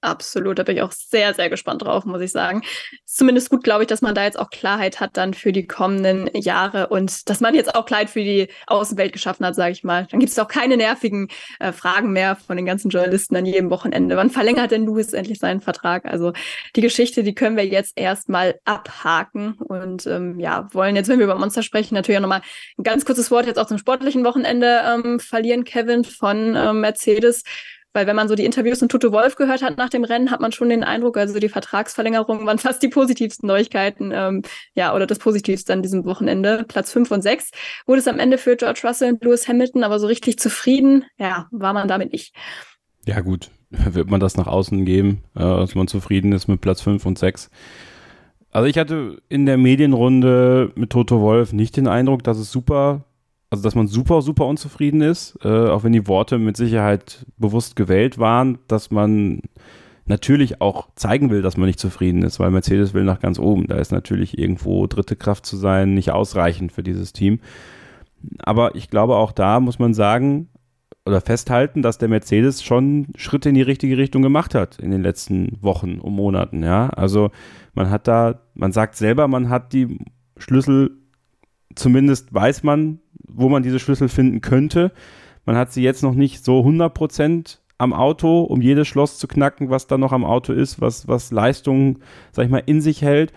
[0.03, 2.61] Absolut, da bin ich auch sehr, sehr gespannt drauf, muss ich sagen.
[3.05, 5.65] Ist zumindest gut, glaube ich, dass man da jetzt auch Klarheit hat dann für die
[5.65, 9.85] kommenden Jahre und dass man jetzt auch Klarheit für die Außenwelt geschaffen hat, sage ich
[9.85, 10.05] mal.
[10.11, 11.29] Dann gibt es auch keine nervigen
[11.59, 14.17] äh, Fragen mehr von den ganzen Journalisten an jedem Wochenende.
[14.17, 16.03] Wann verlängert denn Lewis endlich seinen Vertrag?
[16.03, 16.33] Also
[16.75, 21.25] die Geschichte, die können wir jetzt erstmal abhaken und ähm, ja, wollen jetzt, wenn wir
[21.27, 22.41] über Monster sprechen, natürlich auch nochmal
[22.77, 27.43] ein ganz kurzes Wort jetzt auch zum sportlichen Wochenende ähm, verlieren, Kevin von ähm, Mercedes
[27.93, 30.41] weil wenn man so die Interviews von Toto Wolf gehört hat nach dem Rennen, hat
[30.41, 34.41] man schon den Eindruck, also die Vertragsverlängerungen waren fast die positivsten Neuigkeiten, ähm,
[34.73, 36.65] ja, oder das Positivste an diesem Wochenende.
[36.67, 37.51] Platz fünf und sechs
[37.85, 41.47] wurde es am Ende für George Russell und Lewis Hamilton, aber so richtig zufrieden, ja,
[41.51, 42.35] war man damit nicht.
[43.05, 46.81] Ja, gut, wird man das nach außen geben, äh, dass man zufrieden ist mit Platz
[46.81, 47.49] fünf und sechs.
[48.51, 53.05] Also ich hatte in der Medienrunde mit Toto Wolf nicht den Eindruck, dass es super
[53.53, 57.75] also dass man super, super unzufrieden ist, äh, auch wenn die Worte mit Sicherheit bewusst
[57.75, 59.41] gewählt waren, dass man
[60.07, 63.67] natürlich auch zeigen will, dass man nicht zufrieden ist, weil Mercedes will nach ganz oben.
[63.67, 67.41] Da ist natürlich irgendwo dritte Kraft zu sein nicht ausreichend für dieses Team.
[68.39, 70.49] Aber ich glaube, auch da muss man sagen
[71.05, 75.03] oder festhalten, dass der Mercedes schon Schritte in die richtige Richtung gemacht hat in den
[75.03, 76.63] letzten Wochen und Monaten.
[76.63, 77.29] Ja, also
[77.75, 79.99] man hat da, man sagt selber, man hat die
[80.37, 80.97] Schlüssel,
[81.75, 82.97] zumindest weiß man,
[83.27, 84.91] wo man diese Schlüssel finden könnte.
[85.45, 89.27] Man hat sie jetzt noch nicht so 100 Prozent am Auto, um jedes Schloss zu
[89.27, 91.99] knacken, was da noch am Auto ist, was, was Leistung,
[92.31, 93.33] sag ich mal, in sich hält.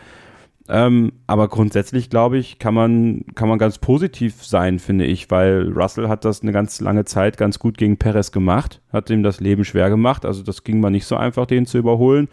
[0.68, 5.72] Ähm, aber grundsätzlich, glaube ich, kann man, kann man ganz positiv sein, finde ich, weil
[5.72, 9.40] Russell hat das eine ganz lange Zeit ganz gut gegen Perez gemacht, hat ihm das
[9.40, 10.24] Leben schwer gemacht.
[10.24, 12.28] Also das ging mal nicht so einfach, den zu überholen.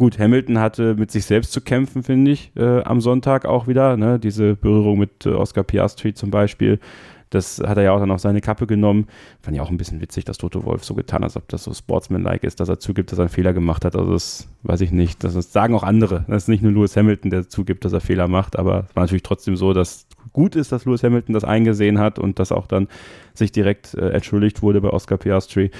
[0.00, 3.98] Gut, Hamilton hatte mit sich selbst zu kämpfen, finde ich, äh, am Sonntag auch wieder.
[3.98, 4.18] Ne?
[4.18, 6.80] Diese Berührung mit äh, Oscar Piastri zum Beispiel.
[7.28, 9.08] Das hat er ja auch dann auf seine Kappe genommen.
[9.42, 11.64] Fand ich auch ein bisschen witzig, dass Toto Wolf so getan hat, als ob das
[11.64, 13.94] so sportsmanlike ist, dass er zugibt, dass er einen Fehler gemacht hat.
[13.94, 15.22] Also das weiß ich nicht.
[15.22, 16.24] Das, sagen auch andere.
[16.28, 19.02] Das ist nicht nur Lewis Hamilton, der zugibt, dass er Fehler macht, aber es war
[19.02, 22.66] natürlich trotzdem so, dass gut ist, dass Lewis Hamilton das eingesehen hat und dass auch
[22.66, 22.88] dann
[23.34, 25.70] sich direkt äh, entschuldigt wurde bei Oscar Piastri.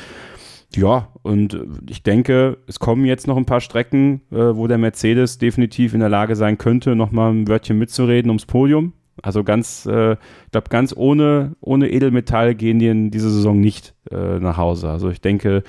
[0.76, 1.58] Ja, und
[1.88, 6.00] ich denke, es kommen jetzt noch ein paar Strecken, äh, wo der Mercedes definitiv in
[6.00, 8.92] der Lage sein könnte, nochmal ein Wörtchen mitzureden ums Podium.
[9.22, 13.94] Also ganz, äh, ich glaube, ganz ohne, ohne Edelmetall gehen die in dieser Saison nicht
[14.10, 14.88] äh, nach Hause.
[14.88, 15.64] Also ich denke,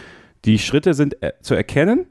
[0.46, 2.06] die Schritte sind äh, zu erkennen.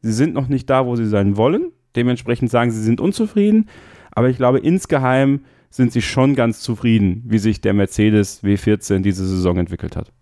[0.00, 1.72] Sie sind noch nicht da, wo sie sein wollen.
[1.94, 3.68] Dementsprechend sagen sie, sie sind unzufrieden.
[4.10, 5.40] Aber ich glaube, insgeheim
[5.70, 10.12] sind sie schon ganz zufrieden, wie sich der Mercedes W14 diese Saison entwickelt hat.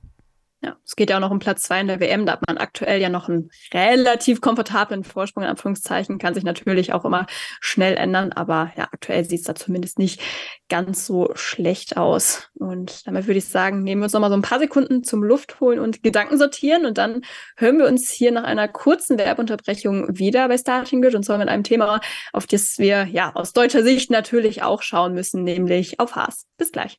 [0.65, 2.25] Ja, es geht ja auch noch um Platz zwei in der WM.
[2.25, 6.17] Da hat man aktuell ja noch einen relativ komfortablen Vorsprung, in Anführungszeichen.
[6.17, 7.27] Kann sich natürlich auch immer
[7.61, 10.23] schnell ändern, aber ja, aktuell sieht es da zumindest nicht
[10.71, 12.49] ganz so schlecht aus.
[12.55, 15.61] Und damit würde ich sagen, nehmen wir uns nochmal so ein paar Sekunden zum Luft
[15.61, 17.21] holen und Gedanken sortieren und dann
[17.59, 21.49] hören wir uns hier nach einer kurzen Werbeunterbrechung wieder bei Starting Grid und zwar mit
[21.49, 22.01] einem Thema,
[22.33, 26.47] auf das wir ja aus deutscher Sicht natürlich auch schauen müssen, nämlich auf Haas.
[26.57, 26.99] Bis gleich.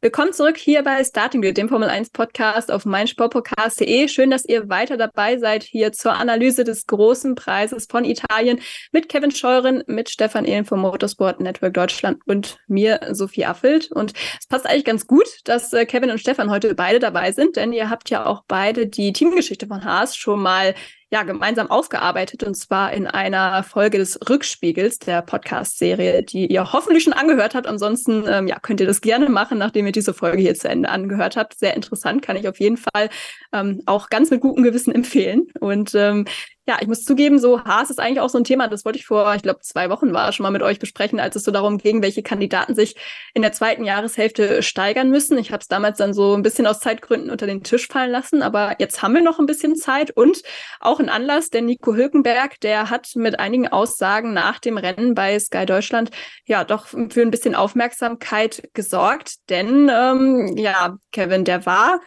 [0.00, 4.06] Willkommen zurück hier bei Starting Grid, dem Formel 1 Podcast auf meinsportpodcast.de.
[4.06, 8.60] Schön, dass ihr weiter dabei seid hier zur Analyse des großen Preises von Italien
[8.92, 13.90] mit Kevin Scheuren, mit Stefan Ehlen vom Motorsport Network Deutschland und mir, Sophie Affelt.
[13.90, 17.56] Und es passt eigentlich ganz gut, dass äh, Kevin und Stefan heute beide dabei sind,
[17.56, 20.76] denn ihr habt ja auch beide die Teamgeschichte von Haas schon mal
[21.10, 27.04] ja, gemeinsam aufgearbeitet und zwar in einer Folge des Rückspiegels der Podcast-Serie, die ihr hoffentlich
[27.04, 27.66] schon angehört habt.
[27.66, 30.90] Ansonsten ähm, ja, könnt ihr das gerne machen, nachdem ihr diese Folge hier zu Ende
[30.90, 31.58] angehört habt.
[31.58, 33.08] Sehr interessant, kann ich auf jeden Fall
[33.52, 35.46] ähm, auch ganz mit gutem Gewissen empfehlen.
[35.60, 36.26] Und ähm,
[36.68, 39.06] ja, ich muss zugeben, so Haas ist eigentlich auch so ein Thema, das wollte ich
[39.06, 41.78] vor, ich glaube, zwei Wochen war schon mal mit euch besprechen, als es so darum
[41.78, 42.94] ging, welche Kandidaten sich
[43.32, 45.38] in der zweiten Jahreshälfte steigern müssen.
[45.38, 48.42] Ich habe es damals dann so ein bisschen aus Zeitgründen unter den Tisch fallen lassen,
[48.42, 50.42] aber jetzt haben wir noch ein bisschen Zeit und
[50.78, 55.38] auch ein Anlass, denn Nico Hülkenberg, der hat mit einigen Aussagen nach dem Rennen bei
[55.38, 56.10] Sky Deutschland
[56.44, 62.00] ja doch für ein bisschen Aufmerksamkeit gesorgt, denn ähm, ja, Kevin, der war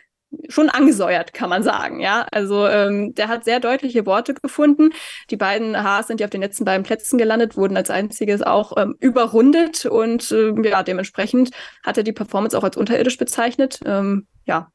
[0.49, 1.99] schon angesäuert, kann man sagen.
[1.99, 4.89] Ja, also ähm, der hat sehr deutliche Worte gefunden.
[5.29, 8.77] Die beiden Haas sind ja auf den letzten beiden Plätzen gelandet, wurden als einziges auch
[8.77, 11.51] ähm, überrundet und äh, ja, dementsprechend
[11.84, 13.79] hat er die Performance auch als unterirdisch bezeichnet.
[13.86, 14.71] Ähm, ja,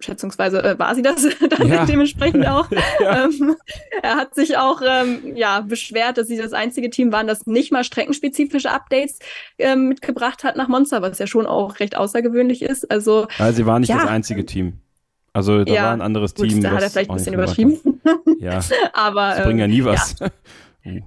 [0.00, 1.84] schätzungsweise äh, war sie das dann ja.
[1.84, 2.68] dementsprechend auch.
[3.00, 3.24] ja.
[3.24, 3.56] ähm,
[4.02, 7.72] er hat sich auch ähm, ja, beschwert, dass sie das einzige Team waren, das nicht
[7.72, 9.18] mal streckenspezifische Updates
[9.58, 12.90] ähm, mitgebracht hat nach Monster, was ja schon auch recht außergewöhnlich ist.
[12.90, 13.98] Also, ja, sie waren nicht ja.
[13.98, 14.80] das einzige Team.
[15.32, 16.62] Also da ja, war ein anderes gut, Team.
[16.62, 17.78] Da hat er vielleicht ein bisschen übertrieben.
[18.40, 18.60] ja.
[18.92, 20.16] Aber das bringt ja nie was.
[20.18, 20.28] Ja.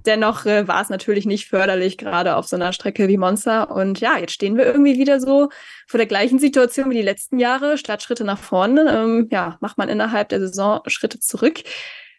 [0.06, 3.64] Dennoch äh, war es natürlich nicht förderlich, gerade auf so einer Strecke wie Monza.
[3.64, 5.50] Und ja, jetzt stehen wir irgendwie wieder so
[5.88, 7.78] vor der gleichen Situation wie die letzten Jahre.
[7.78, 11.62] Statt Schritte nach vorne, ähm, ja, macht man innerhalb der Saison Schritte zurück.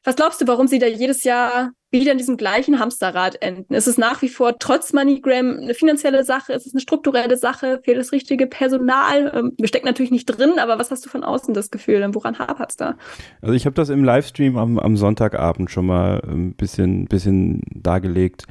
[0.04, 3.72] Was glaubst du, warum sie da jedes Jahr wieder in diesem gleichen Hamsterrad enden?
[3.72, 6.52] Ist es nach wie vor trotz MoneyGram eine finanzielle Sache?
[6.52, 7.80] Ist es eine strukturelle Sache?
[7.82, 9.32] Fehlt das richtige Personal?
[9.34, 12.06] Ähm, wir stecken natürlich nicht drin, aber was hast du von außen das Gefühl?
[12.12, 12.96] Woran hapert es da?
[13.40, 18.46] Also ich habe das im Livestream am, am Sonntagabend schon mal ein bisschen, bisschen dargelegt.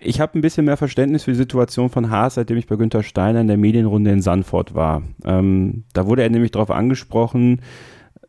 [0.00, 3.02] Ich habe ein bisschen mehr Verständnis für die Situation von Haas, seitdem ich bei Günter
[3.02, 5.02] Steiner in der Medienrunde in Sanford war.
[5.24, 7.60] Ähm, da wurde er nämlich darauf angesprochen,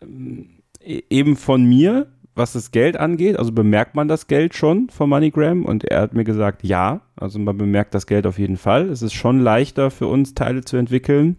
[0.02, 0.50] ähm,
[0.84, 2.08] e-, eben von mir,
[2.38, 6.14] was das Geld angeht, also bemerkt man das Geld schon von MoneyGram und er hat
[6.14, 8.90] mir gesagt, ja, also man bemerkt das Geld auf jeden Fall.
[8.90, 11.38] Es ist schon leichter für uns Teile zu entwickeln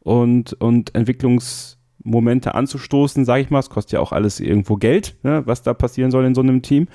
[0.00, 3.58] und, und Entwicklungsmomente anzustoßen, sage ich mal.
[3.58, 6.62] Es kostet ja auch alles irgendwo Geld, ne, was da passieren soll in so einem
[6.62, 6.86] Team.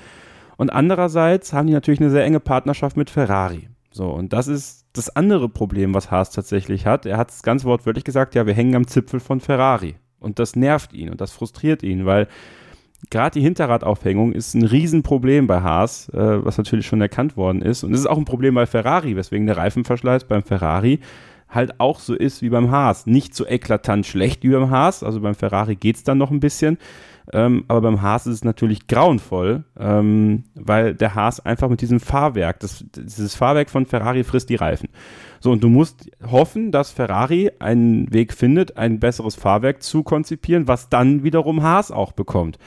[0.56, 3.68] Und andererseits haben die natürlich eine sehr enge Partnerschaft mit Ferrari.
[3.90, 7.06] So, und das ist das andere Problem, was Haas tatsächlich hat.
[7.06, 9.96] Er hat es ganz wortwörtlich gesagt, ja, wir hängen am Zipfel von Ferrari.
[10.18, 12.28] Und das nervt ihn und das frustriert ihn, weil
[13.10, 17.84] gerade die Hinterradaufhängung ist ein Riesenproblem bei Haas, äh, was natürlich schon erkannt worden ist.
[17.84, 21.00] Und es ist auch ein Problem bei Ferrari, weswegen der Reifenverschleiß beim Ferrari
[21.48, 23.06] halt auch so ist wie beim Haas.
[23.06, 26.40] Nicht so eklatant schlecht wie beim Haas, also beim Ferrari geht es dann noch ein
[26.40, 26.78] bisschen.
[27.32, 31.98] Ähm, aber beim Haas ist es natürlich grauenvoll, ähm, weil der Haas einfach mit diesem
[31.98, 34.90] Fahrwerk, das, dieses Fahrwerk von Ferrari frisst die Reifen.
[35.40, 40.68] So, und du musst hoffen, dass Ferrari einen Weg findet, ein besseres Fahrwerk zu konzipieren,
[40.68, 42.58] was dann wiederum Haas auch bekommt.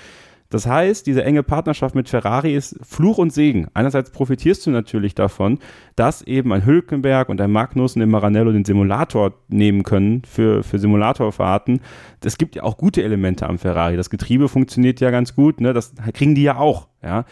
[0.50, 3.68] Das heißt, diese enge Partnerschaft mit Ferrari ist Fluch und Segen.
[3.74, 5.60] Einerseits profitierst du natürlich davon,
[5.96, 10.80] dass eben ein Hülkenberg und ein Magnussen im Maranello den Simulator nehmen können für, für
[10.80, 11.82] Simulatorfahrten.
[12.24, 13.98] Es gibt ja auch gute Elemente am Ferrari.
[13.98, 15.74] Das Getriebe funktioniert ja ganz gut, ne?
[15.74, 16.88] das kriegen die ja auch.
[17.04, 17.26] Ja?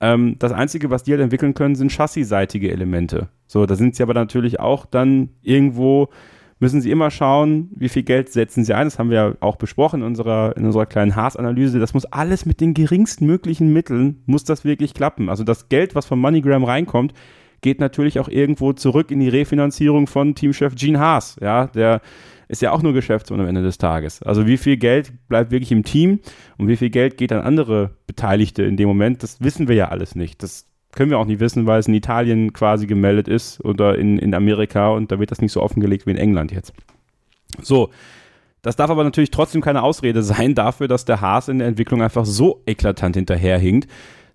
[0.00, 3.28] Ähm, das Einzige, was die halt entwickeln können, sind chassisseitige Elemente.
[3.46, 6.08] So, da sind sie aber natürlich auch dann irgendwo
[6.58, 8.86] müssen Sie immer schauen, wie viel Geld setzen Sie ein.
[8.86, 11.78] Das haben wir ja auch besprochen in unserer, in unserer kleinen Haas-Analyse.
[11.78, 15.28] Das muss alles mit den geringsten möglichen Mitteln, muss das wirklich klappen.
[15.28, 17.12] Also das Geld, was von MoneyGram reinkommt,
[17.60, 21.36] geht natürlich auch irgendwo zurück in die Refinanzierung von Teamchef Gene Haas.
[21.40, 22.00] Ja, der
[22.48, 24.22] ist ja auch nur Geschäftsmann am Ende des Tages.
[24.22, 26.20] Also wie viel Geld bleibt wirklich im Team
[26.58, 29.88] und wie viel Geld geht an andere Beteiligte in dem Moment, das wissen wir ja
[29.88, 30.42] alles nicht.
[30.42, 34.18] Das können wir auch nicht wissen, weil es in Italien quasi gemeldet ist oder in,
[34.18, 36.72] in Amerika und da wird das nicht so offengelegt wie in England jetzt.
[37.62, 37.90] So,
[38.62, 42.02] das darf aber natürlich trotzdem keine Ausrede sein dafür, dass der Haas in der Entwicklung
[42.02, 43.88] einfach so eklatant hinterherhinkt,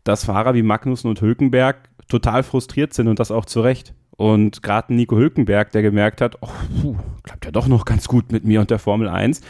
[0.03, 3.93] dass Fahrer wie Magnussen und Hülkenberg total frustriert sind und das auch zu Recht.
[4.15, 6.49] Und gerade Nico Hülkenberg, der gemerkt hat, oh,
[6.81, 9.41] puh, klappt ja doch noch ganz gut mit mir und der Formel 1,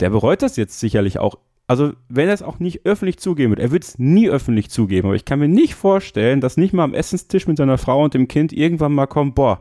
[0.00, 1.38] der bereut das jetzt sicherlich auch
[1.68, 5.06] also wenn er es auch nicht öffentlich zugeben wird, er wird es nie öffentlich zugeben,
[5.06, 8.14] aber ich kann mir nicht vorstellen, dass nicht mal am Essenstisch mit seiner Frau und
[8.14, 9.60] dem Kind irgendwann mal kommt, boah,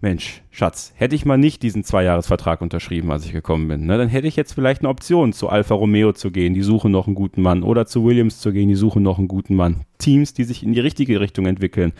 [0.00, 4.08] Mensch, Schatz, hätte ich mal nicht diesen Zweijahresvertrag unterschrieben, als ich gekommen bin, ne, dann
[4.08, 7.16] hätte ich jetzt vielleicht eine Option, zu Alfa Romeo zu gehen, die suchen noch einen
[7.16, 9.82] guten Mann, oder zu Williams zu gehen, die suchen noch einen guten Mann.
[9.98, 11.92] Teams, die sich in die richtige Richtung entwickeln.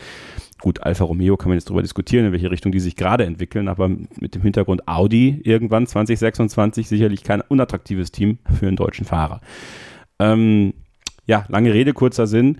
[0.61, 3.69] Gut, Alfa Romeo kann man jetzt darüber diskutieren, in welche Richtung die sich gerade entwickeln,
[3.69, 9.39] aber mit dem Hintergrund Audi irgendwann 2026 sicherlich kein unattraktives Team für einen deutschen Fahrer.
[10.19, 10.73] Ähm,
[11.25, 12.57] ja, lange Rede, kurzer Sinn.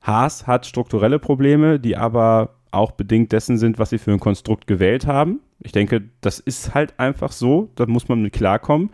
[0.00, 4.66] Haas hat strukturelle Probleme, die aber auch bedingt dessen sind, was sie für ein Konstrukt
[4.66, 5.40] gewählt haben.
[5.60, 8.90] Ich denke, das ist halt einfach so, da muss man mit klarkommen.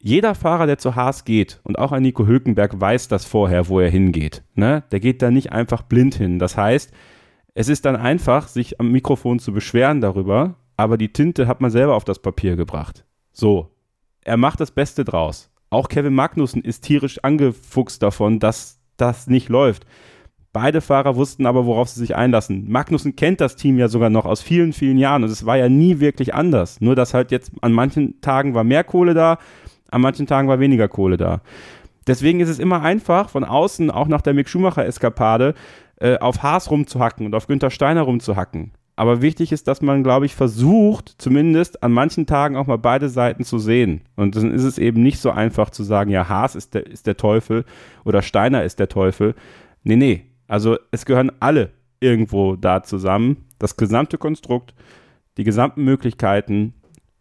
[0.00, 3.80] Jeder Fahrer, der zu Haas geht, und auch ein Nico Hülkenberg weiß das vorher, wo
[3.80, 4.42] er hingeht.
[4.54, 4.84] Ne?
[4.92, 6.38] Der geht da nicht einfach blind hin.
[6.38, 6.92] Das heißt,
[7.58, 11.72] es ist dann einfach, sich am Mikrofon zu beschweren darüber, aber die Tinte hat man
[11.72, 13.04] selber auf das Papier gebracht.
[13.32, 13.72] So,
[14.22, 15.50] er macht das Beste draus.
[15.68, 19.86] Auch Kevin Magnussen ist tierisch angefuchst davon, dass das nicht läuft.
[20.52, 22.70] Beide Fahrer wussten aber, worauf sie sich einlassen.
[22.70, 25.68] Magnussen kennt das Team ja sogar noch aus vielen, vielen Jahren und es war ja
[25.68, 26.80] nie wirklich anders.
[26.80, 29.38] Nur, dass halt jetzt an manchen Tagen war mehr Kohle da,
[29.90, 31.40] an manchen Tagen war weniger Kohle da.
[32.06, 35.54] Deswegen ist es immer einfach, von außen, auch nach der Mick Schumacher-Eskapade,
[36.00, 38.72] äh, auf Haas rumzuhacken und auf Günther Steiner rumzuhacken.
[38.98, 43.08] Aber wichtig ist, dass man, glaube ich, versucht, zumindest an manchen Tagen auch mal beide
[43.08, 44.00] Seiten zu sehen.
[44.16, 47.06] Und dann ist es eben nicht so einfach zu sagen, ja, Haas ist der, ist
[47.06, 47.64] der Teufel
[48.04, 49.36] oder Steiner ist der Teufel.
[49.84, 51.70] Nee, nee, also es gehören alle
[52.00, 53.44] irgendwo da zusammen.
[53.60, 54.74] Das gesamte Konstrukt,
[55.36, 56.74] die gesamten Möglichkeiten.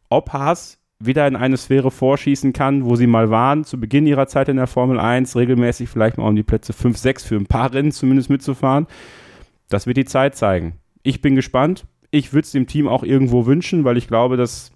[0.10, 4.28] Ob Haas wieder in eine Sphäre vorschießen kann, wo sie mal waren, zu Beginn ihrer
[4.28, 7.46] Zeit in der Formel 1, regelmäßig vielleicht mal um die Plätze 5, 6 für ein
[7.46, 8.88] paar Rennen zumindest mitzufahren.
[9.70, 10.74] Das wird die Zeit zeigen.
[11.04, 11.86] Ich bin gespannt.
[12.10, 14.72] Ich würde es dem Team auch irgendwo wünschen, weil ich glaube, dass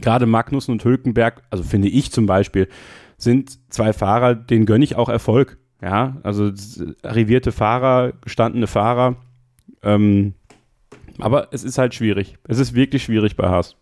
[0.00, 2.68] gerade Magnussen und Hülkenberg, also finde ich zum Beispiel,
[3.16, 5.58] sind zwei Fahrer, denen gönne ich auch Erfolg.
[5.82, 6.50] Ja, also
[7.02, 9.16] arrivierte Fahrer, gestandene Fahrer.
[9.82, 10.34] Ähm,
[11.18, 12.38] aber es ist halt schwierig.
[12.48, 13.76] Es ist wirklich schwierig bei Haas.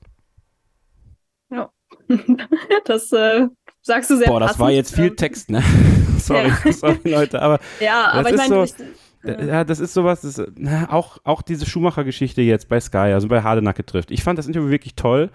[2.84, 3.46] Das äh,
[3.80, 4.61] sagst du sehr Boah, das passend.
[4.61, 5.62] war jetzt viel ähm, Text, ne?
[6.18, 6.72] sorry, ja.
[6.72, 7.59] sorry, Leute, aber.
[7.80, 8.66] Ja, aber ich meine.
[8.66, 8.74] So,
[9.24, 10.42] ja, das ist sowas, das,
[10.88, 14.11] auch, auch diese Schumacher-Geschichte jetzt bei Sky, also bei Hardenacke trifft.
[14.11, 15.30] Ich fand das Interview wirklich toll.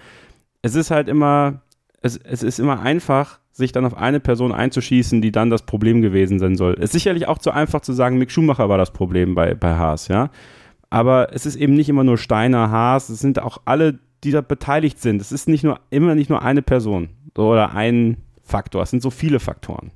[0.61, 1.61] Es ist halt immer,
[2.01, 6.01] es, es ist immer einfach, sich dann auf eine Person einzuschießen, die dann das Problem
[6.01, 6.73] gewesen sein soll.
[6.75, 9.75] Es ist sicherlich auch zu einfach zu sagen, Mick Schumacher war das Problem bei, bei
[9.75, 10.29] Haas, ja.
[10.89, 14.41] Aber es ist eben nicht immer nur Steiner, Haas, es sind auch alle, die da
[14.41, 15.21] beteiligt sind.
[15.21, 19.09] Es ist nicht nur, immer nicht nur eine Person oder ein Faktor, es sind so
[19.09, 19.91] viele Faktoren.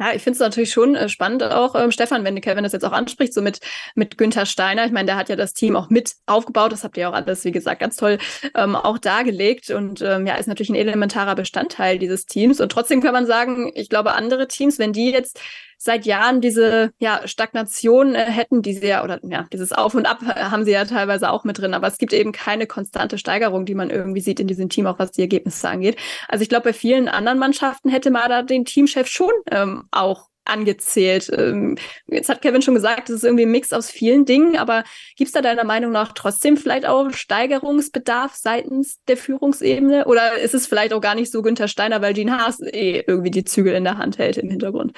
[0.00, 2.84] Ja, ich finde es natürlich schon äh, spannend auch, ähm, Stefan, wenn Kevin das jetzt
[2.84, 3.58] auch anspricht, so mit,
[3.96, 4.86] mit Günther Steiner.
[4.86, 6.70] Ich meine, der hat ja das Team auch mit aufgebaut.
[6.70, 8.18] Das habt ihr auch alles, wie gesagt, ganz toll
[8.54, 12.60] ähm, auch dargelegt und ähm, ja, ist natürlich ein elementarer Bestandteil dieses Teams.
[12.60, 15.40] Und trotzdem kann man sagen, ich glaube, andere Teams, wenn die jetzt
[15.78, 20.06] seit Jahren diese ja, Stagnation äh, hätten, die sie ja, oder ja, dieses Auf und
[20.06, 23.64] Ab haben sie ja teilweise auch mit drin, aber es gibt eben keine konstante Steigerung,
[23.64, 25.96] die man irgendwie sieht in diesem Team, auch was die Ergebnisse angeht.
[26.28, 30.28] Also ich glaube, bei vielen anderen Mannschaften hätte man da den Teamchef schon ähm, auch
[30.48, 31.30] angezählt.
[31.36, 31.76] Ähm,
[32.06, 34.82] jetzt hat Kevin schon gesagt, es ist irgendwie ein Mix aus vielen Dingen, aber
[35.16, 40.06] gibt es da deiner Meinung nach trotzdem vielleicht auch Steigerungsbedarf seitens der Führungsebene?
[40.06, 43.30] Oder ist es vielleicht auch gar nicht so Günther Steiner, weil Gene Haas eh irgendwie
[43.30, 44.92] die Zügel in der Hand hält im Hintergrund?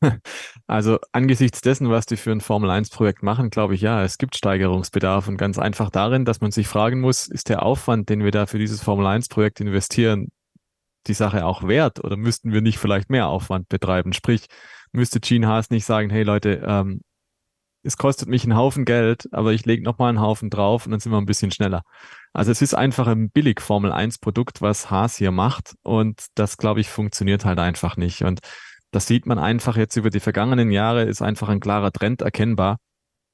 [0.66, 5.28] Also angesichts dessen, was die für ein Formel-1-Projekt machen, glaube ich, ja, es gibt Steigerungsbedarf
[5.28, 8.46] und ganz einfach darin, dass man sich fragen muss, ist der Aufwand, den wir da
[8.46, 10.28] für dieses Formel-1-Projekt investieren,
[11.06, 14.12] die Sache auch wert oder müssten wir nicht vielleicht mehr Aufwand betreiben?
[14.12, 14.46] Sprich,
[14.92, 17.00] müsste Gene Haas nicht sagen, hey Leute, ähm,
[17.82, 21.00] es kostet mich einen Haufen Geld, aber ich lege nochmal einen Haufen drauf und dann
[21.00, 21.82] sind wir ein bisschen schneller.
[22.32, 26.58] Also es ist einfach ein billig Formel 1 Produkt, was Haas hier macht und das,
[26.58, 28.22] glaube ich, funktioniert halt einfach nicht.
[28.22, 28.40] Und
[28.90, 32.78] das sieht man einfach jetzt über die vergangenen Jahre, ist einfach ein klarer Trend erkennbar.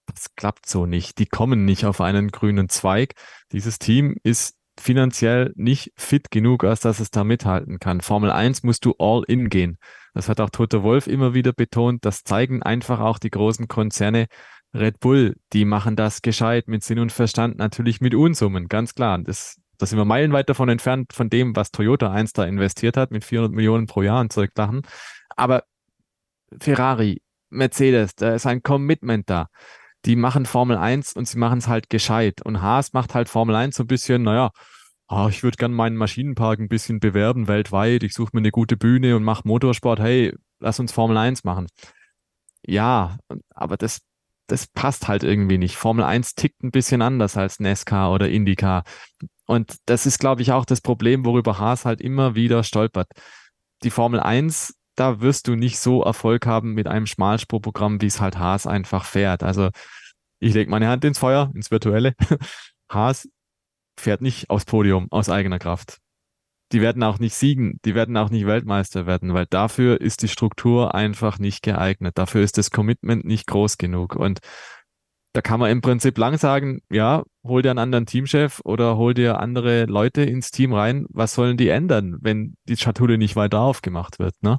[0.07, 1.19] Das klappt so nicht.
[1.19, 3.15] Die kommen nicht auf einen grünen Zweig.
[3.53, 8.01] Dieses Team ist finanziell nicht fit genug, als dass es da mithalten kann.
[8.01, 9.79] Formel 1 musst du all in gehen.
[10.15, 12.05] Das hat auch Toto Wolf immer wieder betont.
[12.05, 14.27] Das zeigen einfach auch die großen Konzerne.
[14.75, 19.19] Red Bull, die machen das gescheit mit Sinn und Verstand, natürlich mit Unsummen, ganz klar.
[19.19, 23.11] Das, da sind wir meilenweit davon entfernt von dem, was Toyota einst da investiert hat
[23.11, 24.83] mit 400 Millionen pro Jahr und solche Sachen.
[25.37, 25.65] Aber
[26.61, 29.49] Ferrari, Mercedes, da ist ein Commitment da
[30.07, 32.41] die machen Formel 1 und sie machen es halt gescheit.
[32.43, 34.51] Und Haas macht halt Formel 1 so ein bisschen, naja,
[35.09, 38.05] oh, ich würde gerne meinen Maschinenpark ein bisschen bewerben weltweit.
[38.05, 39.99] Ich suche mir eine gute Bühne und mache Motorsport.
[39.99, 41.67] Hey, lass uns Formel 1 machen.
[42.65, 43.19] Ja,
[43.51, 44.01] aber das,
[44.47, 45.77] das passt halt irgendwie nicht.
[45.77, 48.85] Formel 1 tickt ein bisschen anders als NASCAR oder IndyCar.
[49.47, 53.09] Und das ist, glaube ich, auch das Problem, worüber Haas halt immer wieder stolpert.
[53.83, 58.21] Die Formel 1 da wirst du nicht so Erfolg haben mit einem Schmalspurprogramm, wie es
[58.21, 59.43] halt Haas einfach fährt.
[59.43, 59.71] Also
[60.39, 62.15] ich lege meine Hand ins Feuer, ins Virtuelle.
[62.91, 63.29] Haas
[63.99, 65.99] fährt nicht aufs Podium aus eigener Kraft.
[66.73, 70.29] Die werden auch nicht siegen, die werden auch nicht Weltmeister werden, weil dafür ist die
[70.29, 72.19] Struktur einfach nicht geeignet.
[72.19, 74.17] Dafür ist das Commitment nicht groß genug.
[74.17, 74.41] Und
[75.37, 79.13] da kann man im Prinzip lang sagen, ja, hol dir einen anderen Teamchef oder hol
[79.13, 81.05] dir andere Leute ins Team rein.
[81.11, 84.33] Was sollen die ändern, wenn die Schatulle nicht weiter aufgemacht wird?
[84.41, 84.57] Ne?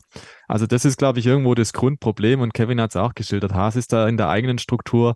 [0.48, 3.56] Also das ist, glaube ich, irgendwo das Grundproblem und Kevin hat es auch geschildert.
[3.56, 5.16] Haas ist da in der eigenen Struktur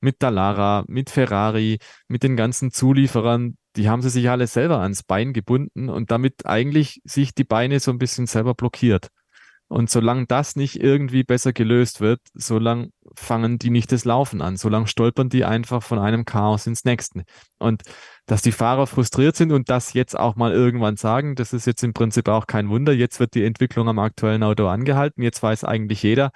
[0.00, 5.02] mit Dallara, mit Ferrari, mit den ganzen Zulieferern, die haben sie sich alle selber ans
[5.02, 9.08] Bein gebunden und damit eigentlich sich die Beine so ein bisschen selber blockiert.
[9.70, 14.56] Und solange das nicht irgendwie besser gelöst wird, solange fangen die nicht das Laufen an.
[14.56, 17.22] Solange stolpern die einfach von einem Chaos ins nächste.
[17.60, 17.82] Und
[18.26, 21.84] dass die Fahrer frustriert sind und das jetzt auch mal irgendwann sagen, das ist jetzt
[21.84, 22.92] im Prinzip auch kein Wunder.
[22.92, 25.22] Jetzt wird die Entwicklung am aktuellen Auto angehalten.
[25.22, 26.32] Jetzt weiß eigentlich jeder,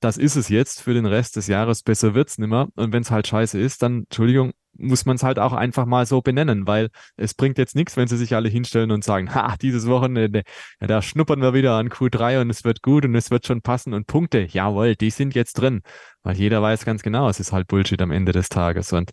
[0.00, 1.82] das ist es jetzt für den Rest des Jahres.
[1.82, 2.68] Besser wird's nimmer.
[2.76, 6.06] Und wenn es halt scheiße ist, dann, Entschuldigung, muss man es halt auch einfach mal
[6.06, 9.56] so benennen, weil es bringt jetzt nichts, wenn sie sich alle hinstellen und sagen, ha,
[9.60, 10.42] dieses Wochenende,
[10.78, 13.92] da schnuppern wir wieder an Q3 und es wird gut und es wird schon passen
[13.92, 15.82] und Punkte, jawohl, die sind jetzt drin,
[16.22, 19.10] weil jeder weiß ganz genau, es ist halt Bullshit am Ende des Tages und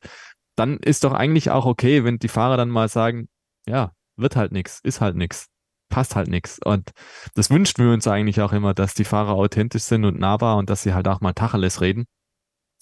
[0.55, 3.27] dann ist doch eigentlich auch okay, wenn die Fahrer dann mal sagen,
[3.67, 5.47] ja, wird halt nichts, ist halt nichts,
[5.89, 6.91] passt halt nichts und
[7.35, 10.69] das wünschen wir uns eigentlich auch immer, dass die Fahrer authentisch sind und nahbar und
[10.69, 12.05] dass sie halt auch mal Tacheles reden.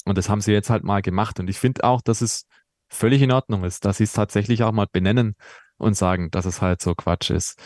[0.06, 1.40] Und das haben sie jetzt halt mal gemacht.
[1.40, 2.46] Und ich finde auch, dass es
[2.90, 5.36] völlig in Ordnung ist, dass sie es tatsächlich auch mal benennen
[5.78, 7.60] und sagen, dass es halt so Quatsch ist.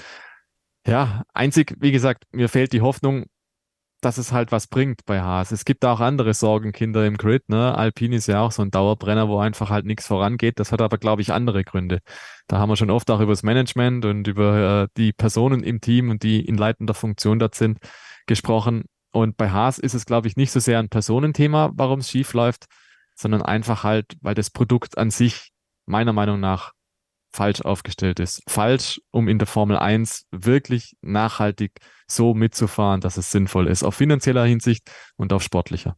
[0.85, 3.25] Ja, einzig, wie gesagt, mir fehlt die Hoffnung,
[4.01, 5.51] dass es halt was bringt bei Haas.
[5.51, 7.75] Es gibt auch andere Sorgenkinder im Grid, ne?
[7.75, 10.59] Alpine ist ja auch so ein Dauerbrenner, wo einfach halt nichts vorangeht.
[10.59, 11.99] Das hat aber, glaube ich, andere Gründe.
[12.47, 15.81] Da haben wir schon oft auch über das Management und über äh, die Personen im
[15.81, 17.79] Team und die in leitender Funktion dort sind
[18.27, 18.85] gesprochen.
[19.11, 22.33] Und bei Haas ist es, glaube ich, nicht so sehr ein Personenthema, warum es schief
[22.33, 22.65] läuft,
[23.15, 25.51] sondern einfach halt, weil das Produkt an sich
[25.87, 26.73] meiner Meinung nach
[27.37, 28.41] falsch aufgestellt ist.
[28.47, 31.71] Falsch, um in der Formel 1 wirklich nachhaltig
[32.07, 35.95] so mitzufahren, dass es sinnvoll ist, auf finanzieller Hinsicht und auf sportlicher.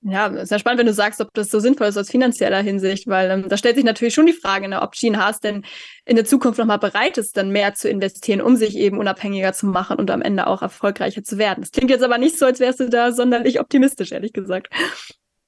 [0.00, 3.08] Ja, ist ja spannend, wenn du sagst, ob das so sinnvoll ist aus finanzieller Hinsicht,
[3.08, 5.64] weil ähm, da stellt sich natürlich schon die Frage, ne, ob Gene Haas denn
[6.04, 9.66] in der Zukunft nochmal bereit ist, dann mehr zu investieren, um sich eben unabhängiger zu
[9.66, 11.62] machen und am Ende auch erfolgreicher zu werden.
[11.62, 14.68] Das klingt jetzt aber nicht so, als wärst du da sonderlich optimistisch, ehrlich gesagt.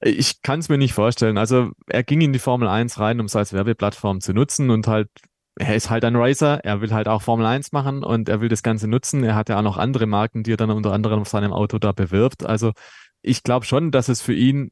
[0.02, 1.36] Ich kann es mir nicht vorstellen.
[1.36, 4.86] Also er ging in die Formel 1 rein, um es als Werbeplattform zu nutzen und
[4.86, 5.08] halt,
[5.56, 8.48] er ist halt ein Racer, er will halt auch Formel 1 machen und er will
[8.48, 9.22] das Ganze nutzen.
[9.24, 11.78] Er hat ja auch noch andere Marken, die er dann unter anderem auf seinem Auto
[11.78, 12.46] da bewirbt.
[12.46, 12.72] Also
[13.20, 14.70] ich glaube schon, dass es für ihn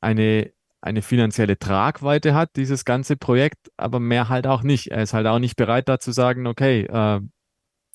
[0.00, 4.88] eine, eine finanzielle Tragweite hat, dieses ganze Projekt, aber mehr halt auch nicht.
[4.88, 7.20] Er ist halt auch nicht bereit, da zu sagen, okay, äh,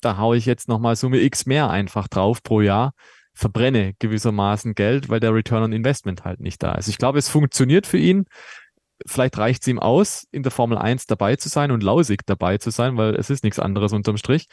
[0.00, 2.92] da haue ich jetzt nochmal Summe X mehr einfach drauf pro Jahr
[3.38, 6.88] verbrenne gewissermaßen Geld, weil der Return on Investment halt nicht da ist.
[6.88, 8.24] Ich glaube, es funktioniert für ihn.
[9.06, 12.58] Vielleicht reicht es ihm aus, in der Formel 1 dabei zu sein und lausig dabei
[12.58, 14.46] zu sein, weil es ist nichts anderes unterm Strich.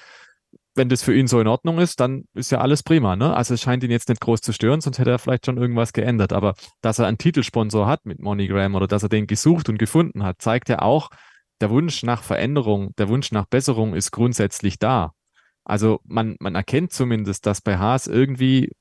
[0.76, 3.16] Wenn das für ihn so in Ordnung ist, dann ist ja alles prima.
[3.16, 3.36] Ne?
[3.36, 5.92] Also es scheint ihn jetzt nicht groß zu stören, sonst hätte er vielleicht schon irgendwas
[5.92, 6.32] geändert.
[6.32, 10.24] Aber dass er einen Titelsponsor hat mit MoneyGram oder dass er den gesucht und gefunden
[10.24, 11.10] hat, zeigt ja auch,
[11.60, 15.14] der Wunsch nach Veränderung, der Wunsch nach Besserung ist grundsätzlich da.
[15.66, 18.72] Also man, man erkennt zumindest, dass bei Haas irgendwie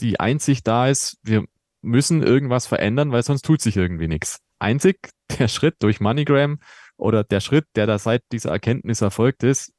[0.00, 1.44] die Einsicht da ist, wir
[1.82, 4.38] müssen irgendwas verändern, weil sonst tut sich irgendwie nichts.
[4.58, 6.58] Einzig der Schritt durch MoneyGram
[6.96, 9.72] oder der Schritt, der da seit dieser Erkenntnis erfolgt ist,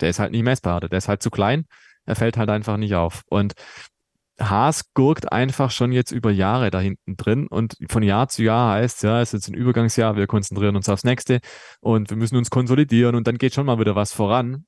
[0.00, 1.66] der ist halt nicht messbar, der ist halt zu klein,
[2.04, 3.22] er fällt halt einfach nicht auf.
[3.28, 3.54] Und
[4.38, 8.74] Haas gurkt einfach schon jetzt über Jahre da hinten drin und von Jahr zu Jahr
[8.74, 11.40] heißt, ja, es ist jetzt ein Übergangsjahr, wir konzentrieren uns aufs nächste
[11.80, 14.66] und wir müssen uns konsolidieren und dann geht schon mal wieder was voran.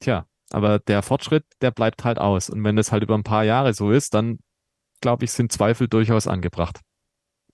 [0.00, 2.50] Tja, aber der Fortschritt, der bleibt halt aus.
[2.50, 4.38] Und wenn das halt über ein paar Jahre so ist, dann
[5.00, 6.80] glaube ich, sind Zweifel durchaus angebracht.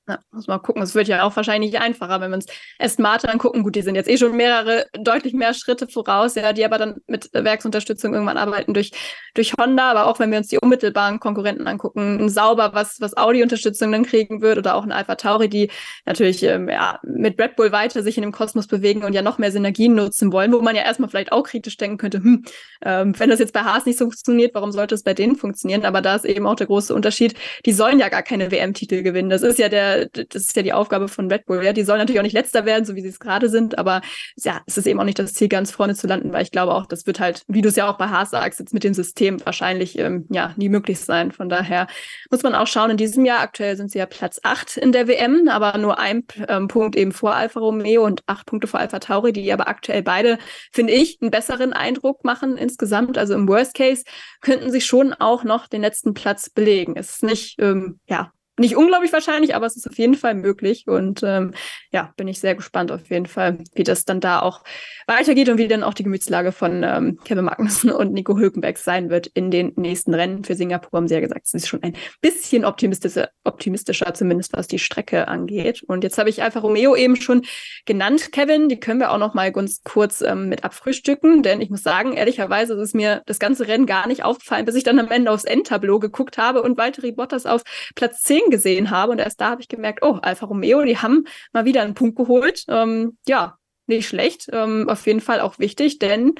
[0.08, 0.82] Ja, muss mal gucken.
[0.82, 2.46] Es wird ja auch wahrscheinlich einfacher, wenn wir uns
[2.80, 3.62] Aston Martin angucken.
[3.62, 6.96] Gut, die sind jetzt eh schon mehrere, deutlich mehr Schritte voraus, ja, die aber dann
[7.06, 8.90] mit Werksunterstützung irgendwann arbeiten durch,
[9.34, 9.92] durch Honda.
[9.92, 14.04] Aber auch wenn wir uns die unmittelbaren Konkurrenten angucken, ein Sauber, was, was Audi-Unterstützung dann
[14.04, 15.70] kriegen wird oder auch ein Alpha Tauri, die
[16.04, 19.38] natürlich ähm, ja, mit Red Bull weiter sich in dem Kosmos bewegen und ja noch
[19.38, 22.44] mehr Synergien nutzen wollen, wo man ja erstmal vielleicht auch kritisch denken könnte, hm,
[22.84, 25.84] ähm, wenn das jetzt bei Haas nicht so funktioniert, warum sollte es bei denen funktionieren?
[25.84, 27.34] Aber da ist eben auch der große Unterschied,
[27.64, 29.30] die sollen ja gar keine WM-Titel gewinnen.
[29.30, 31.64] Das ist ja der das ist ja die Aufgabe von Red Bull.
[31.64, 34.00] Ja, die sollen natürlich auch nicht letzter werden, so wie sie es gerade sind, aber
[34.36, 36.74] ja, es ist eben auch nicht das Ziel, ganz vorne zu landen, weil ich glaube
[36.74, 38.94] auch, das wird halt, wie du es ja auch bei Haas sagst, jetzt mit dem
[38.94, 41.32] System wahrscheinlich ähm, ja nie möglich sein.
[41.32, 41.86] Von daher
[42.30, 45.08] muss man auch schauen, in diesem Jahr, aktuell sind sie ja Platz 8 in der
[45.08, 48.98] WM, aber nur ein ähm, Punkt eben vor Alfa Romeo und acht Punkte vor Alfa
[48.98, 50.38] Tauri, die aber aktuell beide,
[50.72, 53.18] finde ich, einen besseren Eindruck machen insgesamt.
[53.18, 54.04] Also im Worst Case
[54.40, 56.94] könnten sie schon auch noch den letzten Platz belegen.
[56.96, 60.84] Es ist nicht, ähm, ja, nicht unglaublich wahrscheinlich, aber es ist auf jeden Fall möglich.
[60.86, 61.54] Und ähm,
[61.90, 64.62] ja, bin ich sehr gespannt auf jeden Fall, wie das dann da auch
[65.06, 69.08] weitergeht und wie dann auch die Gemütslage von ähm, Kevin Magnussen und Nico Hülkenberg sein
[69.08, 70.44] wird in den nächsten Rennen.
[70.44, 74.68] Für Singapur haben sie ja gesagt, es ist schon ein bisschen optimistischer, optimistischer, zumindest was
[74.68, 75.82] die Strecke angeht.
[75.82, 77.42] Und jetzt habe ich Alfa Romeo eben schon
[77.86, 78.68] genannt, Kevin.
[78.68, 82.12] Die können wir auch noch mal ganz kurz ähm, mit abfrühstücken, denn ich muss sagen,
[82.12, 85.44] ehrlicherweise ist mir das ganze Rennen gar nicht aufgefallen, bis ich dann am Ende aufs
[85.44, 87.62] Endtableau geguckt habe und Valtteri Bottas auf
[87.94, 89.12] Platz 10 gesehen habe.
[89.12, 92.16] Und erst da habe ich gemerkt, oh, Alfa Romeo, die haben mal wieder einen Punkt
[92.16, 92.64] geholt.
[92.68, 94.48] Ähm, ja, nicht schlecht.
[94.52, 96.34] Ähm, auf jeden Fall auch wichtig, denn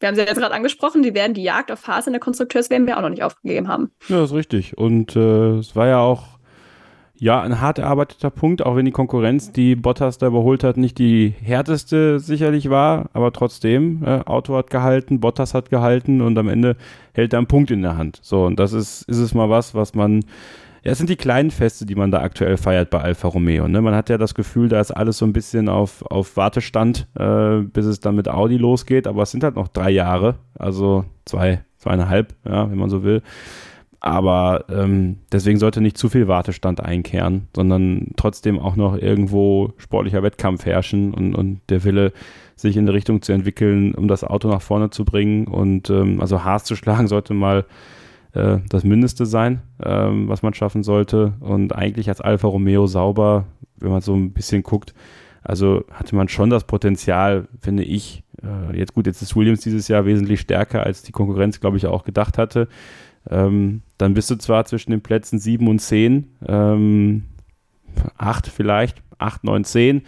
[0.00, 2.96] wir haben sie jetzt gerade angesprochen, die werden die Jagd auf Haas in der Konstrukteurswärme
[2.96, 3.90] auch noch nicht aufgegeben haben.
[4.08, 4.76] Ja, das ist richtig.
[4.76, 6.34] Und äh, es war ja auch
[7.16, 10.98] ja, ein hart erarbeiteter Punkt, auch wenn die Konkurrenz, die Bottas da überholt hat, nicht
[10.98, 16.48] die härteste sicherlich war, aber trotzdem, äh, Auto hat gehalten, Bottas hat gehalten und am
[16.48, 16.76] Ende
[17.12, 18.18] hält er einen Punkt in der Hand.
[18.20, 20.24] So, und das ist, ist es mal was, was man
[20.84, 23.66] ja, es sind die kleinen Feste, die man da aktuell feiert bei Alfa Romeo.
[23.66, 23.80] Ne?
[23.80, 27.60] Man hat ja das Gefühl, da ist alles so ein bisschen auf, auf Wartestand, äh,
[27.60, 29.06] bis es dann mit Audi losgeht.
[29.06, 33.22] Aber es sind halt noch drei Jahre, also zwei, zweieinhalb, ja, wenn man so will.
[33.98, 40.22] Aber ähm, deswegen sollte nicht zu viel Wartestand einkehren, sondern trotzdem auch noch irgendwo sportlicher
[40.22, 42.12] Wettkampf herrschen und, und der Wille,
[42.56, 45.46] sich in eine Richtung zu entwickeln, um das Auto nach vorne zu bringen.
[45.46, 47.64] Und ähm, also Haas zu schlagen sollte mal
[48.34, 51.34] äh, das Mindeste sein, ähm, was man schaffen sollte.
[51.40, 53.46] Und eigentlich als Alfa Romeo sauber,
[53.78, 54.94] wenn man so ein bisschen guckt,
[55.42, 58.22] also hatte man schon das Potenzial, finde ich.
[58.42, 61.86] Äh, jetzt gut, jetzt ist Williams dieses Jahr wesentlich stärker, als die Konkurrenz, glaube ich,
[61.86, 62.68] auch gedacht hatte.
[63.30, 67.24] Ähm, dann bist du zwar zwischen den Plätzen 7 und 10, ähm,
[68.18, 70.02] 8 vielleicht, 8, 9, 10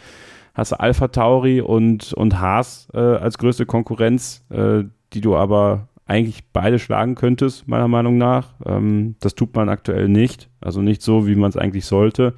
[0.56, 5.88] hast du Alpha Tauri und, und Haas äh, als größte Konkurrenz, äh, die du aber
[6.07, 8.54] eigentlich beide schlagen könntest, meiner Meinung nach.
[8.64, 10.48] Ähm, das tut man aktuell nicht.
[10.61, 12.34] Also nicht so, wie man es eigentlich sollte.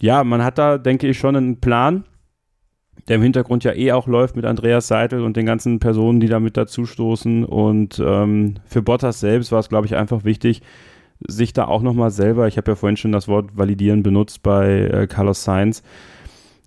[0.00, 2.04] Ja, man hat da, denke ich, schon einen Plan,
[3.08, 6.26] der im Hintergrund ja eh auch läuft mit Andreas Seitel und den ganzen Personen, die
[6.26, 7.44] da mit dazustoßen.
[7.44, 10.62] Und ähm, für Bottas selbst war es, glaube ich, einfach wichtig,
[11.28, 14.80] sich da auch nochmal selber, ich habe ja vorhin schon das Wort validieren benutzt bei
[14.80, 15.84] äh, Carlos Sainz,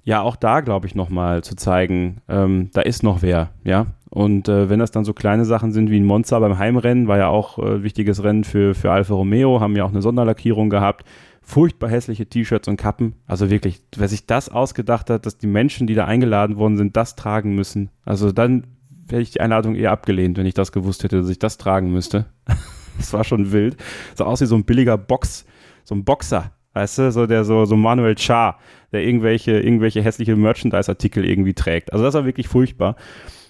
[0.05, 3.87] ja auch da, glaube ich, nochmal zu zeigen, ähm, da ist noch wer, ja.
[4.09, 7.17] Und äh, wenn das dann so kleine Sachen sind wie ein Monster beim Heimrennen, war
[7.17, 11.05] ja auch äh, wichtiges Rennen für, für Alfa Romeo, haben ja auch eine Sonderlackierung gehabt.
[11.41, 13.15] Furchtbar hässliche T-Shirts und Kappen.
[13.27, 16.95] Also wirklich, wer sich das ausgedacht hat, dass die Menschen, die da eingeladen worden sind,
[16.95, 17.89] das tragen müssen.
[18.05, 18.67] Also dann
[19.09, 21.91] hätte ich die Einladung eher abgelehnt, wenn ich das gewusst hätte, dass ich das tragen
[21.91, 22.25] müsste.
[22.97, 23.75] das war schon wild.
[24.15, 25.45] So aus wie so ein billiger Box,
[25.83, 28.59] so ein Boxer, weißt du, so der so, so Manuel Char,
[28.91, 31.91] der irgendwelche, irgendwelche hässliche Merchandise-Artikel irgendwie trägt.
[31.93, 32.95] Also das war wirklich furchtbar.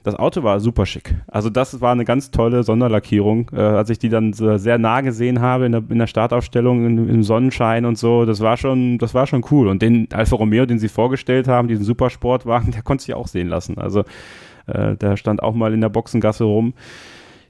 [0.04, 1.16] das Auto war super schick.
[1.28, 5.02] Also das war eine ganz tolle Sonderlackierung, äh, als ich die dann so sehr nah
[5.02, 8.26] gesehen habe in der, in der Startaufstellung in, im Sonnenschein und so.
[8.26, 9.68] Das war schon, das war schon cool.
[9.68, 13.48] Und den Alfa Romeo, den sie vorgestellt haben, diesen Supersportwagen, der konnte sich auch sehen
[13.48, 13.80] lassen.
[13.80, 14.04] Also
[14.68, 16.76] äh, der stand auch mal in der Boxengasse rum.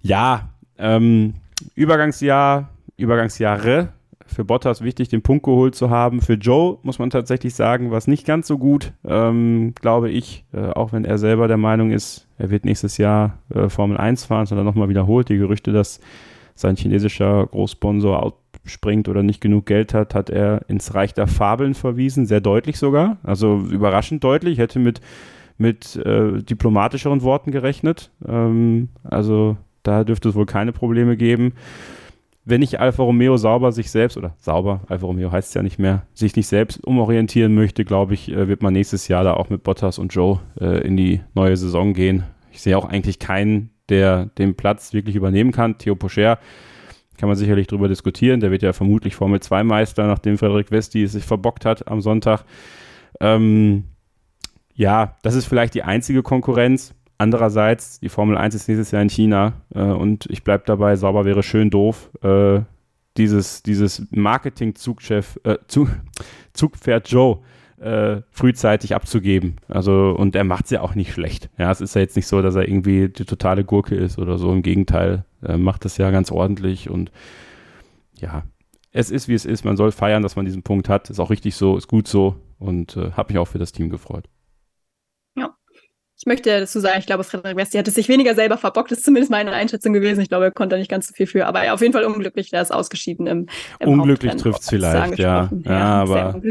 [0.02, 1.34] Ja, ähm,
[1.76, 3.89] Übergangsjahr, Übergangsjahre
[4.26, 6.22] für Bottas wichtig, den Punkt geholt zu haben.
[6.22, 10.45] Für Joe muss man tatsächlich sagen, war es nicht ganz so gut, ähm, glaube ich,
[10.53, 14.26] äh, auch wenn er selber der Meinung ist, er wird nächstes Jahr äh, Formel 1
[14.26, 15.30] fahren, sondern nochmal wiederholt.
[15.30, 15.99] Die Gerüchte, dass
[16.56, 18.34] sein chinesischer Großsponsor
[18.65, 22.80] springt oder nicht genug Geld hat, hat er ins Reich der Fabeln verwiesen, sehr deutlich
[22.80, 25.02] sogar, also überraschend deutlich, ich hätte mit,
[25.57, 28.11] mit äh, diplomatischeren Worten gerechnet.
[28.27, 31.53] Ähm, also da dürfte es wohl keine Probleme geben
[32.45, 35.80] wenn nicht Alfa Romeo sauber sich selbst, oder sauber, Alfa Romeo heißt es ja nicht
[35.80, 39.49] mehr, sich nicht selbst umorientieren möchte, glaube ich, äh, wird man nächstes Jahr da auch
[39.49, 42.23] mit Bottas und Joe äh, in die neue Saison gehen.
[42.51, 45.77] Ich sehe auch eigentlich keinen, der den Platz wirklich übernehmen kann.
[45.80, 46.38] Theo Pocher
[47.17, 48.39] kann man sicherlich darüber diskutieren.
[48.39, 52.01] Der wird ja vermutlich Formel 2 Meister, nachdem Frederik Westi es sich verbockt hat am
[52.01, 52.45] Sonntag.
[53.19, 53.85] Ähm,
[54.76, 56.93] ja, das ist vielleicht die einzige Konkurrenz.
[57.17, 61.25] Andererseits, die Formel 1 ist nächstes Jahr in China äh, und ich bleibe dabei, sauber
[61.25, 62.11] wäre schön doof.
[62.21, 62.61] Äh,
[63.17, 65.89] dieses, dieses Marketing-Zugchef, äh, Zug,
[66.53, 67.39] Zugpferd Joe
[67.79, 69.57] äh, frühzeitig abzugeben.
[69.67, 71.49] Also, und er macht es ja auch nicht schlecht.
[71.57, 74.37] Ja, es ist ja jetzt nicht so, dass er irgendwie die totale Gurke ist oder
[74.37, 74.51] so.
[74.51, 77.11] Im Gegenteil, er macht das ja ganz ordentlich und
[78.19, 78.43] ja,
[78.91, 79.65] es ist wie es ist.
[79.65, 81.09] Man soll feiern, dass man diesen Punkt hat.
[81.09, 83.89] Ist auch richtig so, ist gut so und äh, habe mich auch für das Team
[83.89, 84.29] gefreut.
[86.17, 88.99] Ich möchte dazu sagen, ich glaube, Frederik Westi hat es sich weniger selber verbockt, das
[88.99, 90.21] ist zumindest meine Einschätzung gewesen.
[90.21, 92.05] Ich glaube, er konnte da nicht ganz so viel für, aber ja, auf jeden Fall
[92.05, 93.47] unglücklich, der ist ausgeschieden im,
[93.79, 95.49] im Unglücklich trifft es vielleicht, ja.
[95.65, 95.71] ja.
[95.71, 96.41] Ja, aber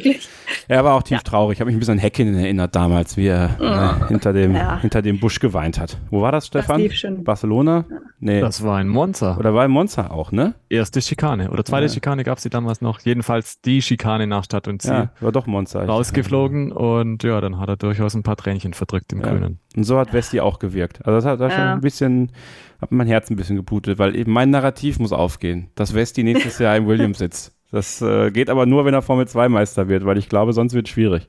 [0.69, 1.23] er war auch tief ja.
[1.23, 1.57] traurig.
[1.57, 5.01] Ich habe mich ein bisschen an Hacking erinnert damals, wie er äh, hinter, dem, hinter
[5.01, 5.97] dem Busch geweint hat.
[6.11, 6.87] Wo war das, Stefan?
[6.87, 7.87] Das Barcelona?
[8.21, 8.41] Nee.
[8.41, 9.37] Das war in Monza.
[9.39, 10.55] Oder war in Monza auch, ne?
[10.69, 13.01] Erste Schikane oder zweite Schikane gab es sie damals noch.
[13.01, 14.93] Jedenfalls die Schikane nach Stadt und Ziel.
[14.93, 15.85] Ja, war doch Monza.
[15.85, 19.54] Rausgeflogen und ja, dann hat er durchaus ein paar Tränchen verdrückt im Grünen.
[19.77, 21.05] Und so hat Westi auch gewirkt.
[21.05, 21.55] Also das hat da ja.
[21.55, 22.33] schon ein bisschen,
[22.81, 26.59] hat mein Herz ein bisschen geblutet, weil eben mein Narrativ muss aufgehen, dass Westi nächstes
[26.59, 27.53] Jahr im Williams sitzt.
[27.71, 30.75] Das äh, geht aber nur, wenn er Formel 2 Meister wird, weil ich glaube, sonst
[30.75, 31.29] wird es schwierig.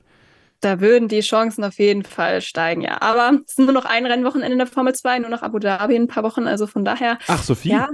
[0.60, 3.02] Da würden die Chancen auf jeden Fall steigen, ja.
[3.02, 5.96] Aber es sind nur noch ein Rennwochenende in der Formel 2, nur noch Abu Dhabi
[5.96, 7.18] in ein paar Wochen, also von daher.
[7.26, 7.70] Ach, Sophie?
[7.70, 7.88] Ja,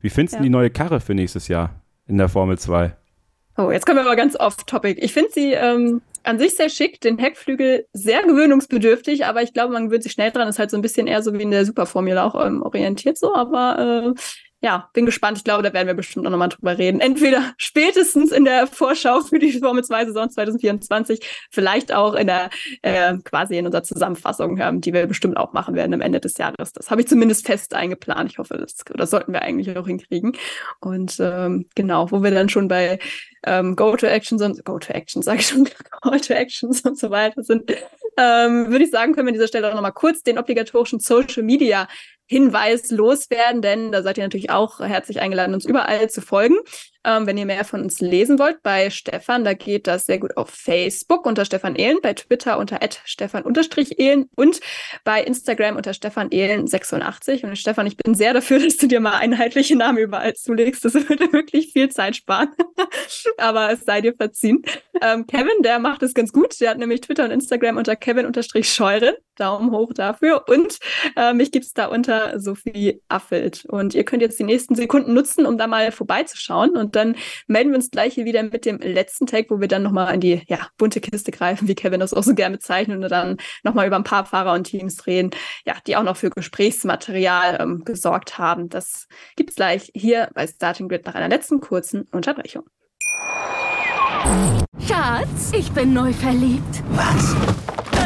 [0.00, 0.42] Wie findest du ja.
[0.42, 2.96] die neue Karre für nächstes Jahr in der Formel 2?
[3.58, 5.00] Oh, jetzt kommen wir aber ganz off-topic.
[5.00, 9.72] Ich finde sie ähm, an sich sehr schick, den Heckflügel sehr gewöhnungsbedürftig, aber ich glaube,
[9.72, 10.48] man gewöhnt sich schnell dran.
[10.48, 13.34] Ist halt so ein bisschen eher so wie in der Superformula auch ähm, orientiert so,
[13.34, 14.20] aber äh,
[14.62, 15.38] ja, bin gespannt.
[15.38, 17.00] Ich glaube, da werden wir bestimmt auch nochmal drüber reden.
[17.00, 21.20] Entweder spätestens in der Vorschau für die Formel 2 Saison 2024,
[21.50, 22.48] vielleicht auch in der
[22.82, 26.38] äh, quasi in unserer Zusammenfassung, ähm, die wir bestimmt auch machen werden am Ende des
[26.38, 26.72] Jahres.
[26.72, 28.30] Das habe ich zumindest fest eingeplant.
[28.30, 30.36] Ich hoffe, das, das sollten wir eigentlich auch hinkriegen.
[30.78, 33.00] Und ähm, genau, wo wir dann schon bei
[33.44, 35.68] ähm, Go-to-Actions und Go-to-Actions, sage ich schon,
[36.02, 37.72] Go-to-Actions und so weiter sind,
[38.16, 41.42] ähm, würde ich sagen, können wir an dieser Stelle auch nochmal kurz den obligatorischen Social
[41.42, 41.88] Media
[42.32, 46.56] Hinweis loswerden, denn da seid ihr natürlich auch herzlich eingeladen, uns überall zu folgen.
[47.04, 50.36] Ähm, wenn ihr mehr von uns lesen wollt, bei Stefan, da geht das sehr gut
[50.36, 54.60] auf Facebook unter Stefan Ehlen, bei Twitter unter Stefan-Ehlen und
[55.02, 57.42] bei Instagram unter Stefan Ehlen 86.
[57.42, 60.84] Und Stefan, ich bin sehr dafür, dass du dir mal einheitliche Namen überall zulegst.
[60.84, 62.50] Das würde wirklich viel Zeit sparen.
[63.36, 64.62] Aber es sei dir verziehen.
[65.00, 66.60] Ähm, Kevin, der macht es ganz gut.
[66.60, 69.14] Der hat nämlich Twitter und Instagram unter Kevin-Scheuren.
[69.42, 70.44] Daumen hoch dafür.
[70.48, 70.78] Und
[71.16, 73.64] äh, mich gibt es da unter Sophie Affelt.
[73.64, 77.16] Und ihr könnt jetzt die nächsten Sekunden nutzen, um da mal vorbeizuschauen und dann
[77.46, 80.20] melden wir uns gleich hier wieder mit dem letzten Tag, wo wir dann nochmal in
[80.20, 83.86] die ja, bunte Kiste greifen, wie Kevin das auch so gerne bezeichnet, und dann nochmal
[83.86, 85.30] über ein paar Fahrer und Teams reden,
[85.66, 88.68] ja, die auch noch für Gesprächsmaterial ähm, gesorgt haben.
[88.68, 92.64] Das gibt es gleich hier bei Starting Grid nach einer letzten kurzen Unterbrechung.
[94.86, 96.82] Schatz, ich bin neu verliebt.
[96.90, 97.36] Was?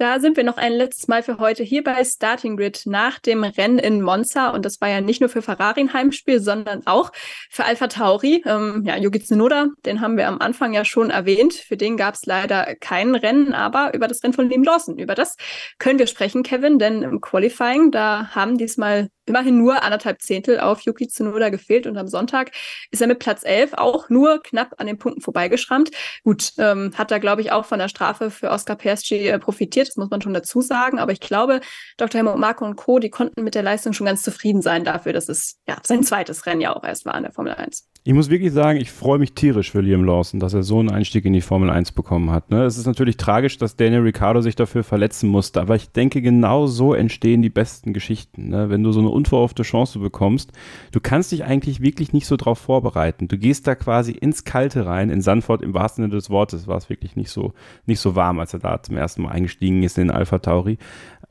[0.00, 3.44] Da sind wir noch ein letztes Mal für heute hier bei Starting Grid nach dem
[3.44, 4.48] Rennen in Monza.
[4.48, 7.12] Und das war ja nicht nur für Ferrari ein Heimspiel, sondern auch
[7.50, 8.42] für Alpha Tauri.
[8.46, 11.52] Ähm, ja, Yuki Tsunoda, den haben wir am Anfang ja schon erwähnt.
[11.52, 15.14] Für den gab es leider kein Rennen, aber über das Rennen von Liam Lawson, über
[15.14, 15.36] das
[15.78, 16.78] können wir sprechen, Kevin.
[16.78, 21.86] Denn im Qualifying, da haben diesmal immerhin nur anderthalb Zehntel auf Yuki Tsunoda gefehlt.
[21.86, 22.52] Und am Sonntag
[22.90, 25.90] ist er mit Platz 11 auch nur knapp an den Punkten vorbeigeschrammt.
[26.24, 29.88] Gut, ähm, hat da, glaube ich, auch von der Strafe für Oscar Piastri äh, profitiert
[29.88, 30.98] das muss man schon dazu sagen.
[30.98, 31.60] Aber ich glaube,
[31.96, 32.18] Dr.
[32.18, 35.28] Helmut Marko und Co., die konnten mit der Leistung schon ganz zufrieden sein dafür, dass
[35.28, 37.89] es ja sein zweites Rennen ja auch erst war in der Formel 1.
[38.02, 40.90] Ich muss wirklich sagen, ich freue mich tierisch für Liam Lawson, dass er so einen
[40.90, 42.50] Einstieg in die Formel 1 bekommen hat.
[42.50, 42.64] Ne?
[42.64, 46.66] Es ist natürlich tragisch, dass Daniel Ricciardo sich dafür verletzen musste, aber ich denke, genau
[46.66, 48.48] so entstehen die besten Geschichten.
[48.48, 48.70] Ne?
[48.70, 50.50] Wenn du so eine unverhoffte Chance bekommst,
[50.92, 53.28] du kannst dich eigentlich wirklich nicht so drauf vorbereiten.
[53.28, 55.10] Du gehst da quasi ins Kalte rein.
[55.10, 57.52] In Sanford im wahrsten Sinne des Wortes war es wirklich nicht so,
[57.84, 60.78] nicht so warm, als er da zum ersten Mal eingestiegen ist in Alpha Tauri.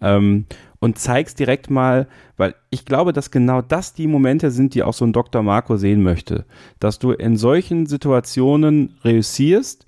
[0.01, 0.45] Ähm,
[0.79, 2.07] und zeigst direkt mal,
[2.37, 5.43] weil ich glaube, dass genau das die Momente sind, die auch so ein Dr.
[5.43, 6.45] Marco sehen möchte.
[6.79, 9.85] Dass du in solchen Situationen reüssierst,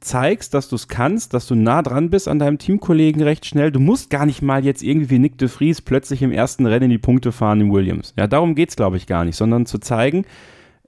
[0.00, 3.70] zeigst, dass du es kannst, dass du nah dran bist an deinem Teamkollegen recht schnell.
[3.70, 6.90] Du musst gar nicht mal jetzt irgendwie wie Nick de Vries plötzlich im ersten Rennen
[6.90, 8.12] die Punkte fahren in Williams.
[8.16, 10.24] Ja, darum geht es, glaube ich, gar nicht, sondern zu zeigen,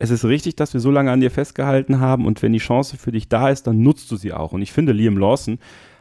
[0.01, 2.97] es ist richtig, dass wir so lange an dir festgehalten haben und wenn die Chance
[2.97, 4.53] für dich da ist, dann nutzt du sie auch.
[4.53, 5.59] Und ich finde, Liam Lawson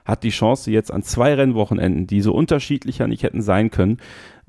[0.07, 3.97] hat die Chance jetzt an zwei Rennwochenenden, die so unterschiedlicher nicht hätten sein können,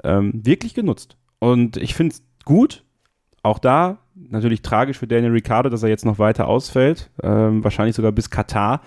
[0.05, 1.17] ähm, wirklich genutzt.
[1.41, 2.85] Und ich finde es gut,
[3.43, 7.97] auch da natürlich tragisch für Daniel Ricciardo, dass er jetzt noch weiter ausfällt, ähm, wahrscheinlich
[7.97, 8.83] sogar bis Katar.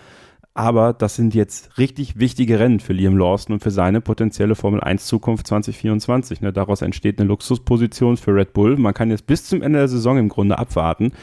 [0.53, 4.81] Aber das sind jetzt richtig wichtige Rennen für Liam Lawson und für seine potenzielle Formel
[4.81, 6.41] 1 Zukunft 2024.
[6.41, 8.75] Ne, daraus entsteht eine Luxusposition für Red Bull.
[8.75, 11.13] Man kann jetzt bis zum Ende der Saison im Grunde abwarten,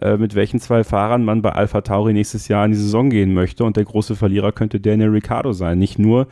[0.00, 3.34] äh, mit welchen zwei Fahrern man bei Alpha Tauri nächstes Jahr in die Saison gehen
[3.34, 3.64] möchte.
[3.64, 5.78] Und der große Verlierer könnte Daniel Ricciardo sein.
[5.78, 6.26] Nicht nur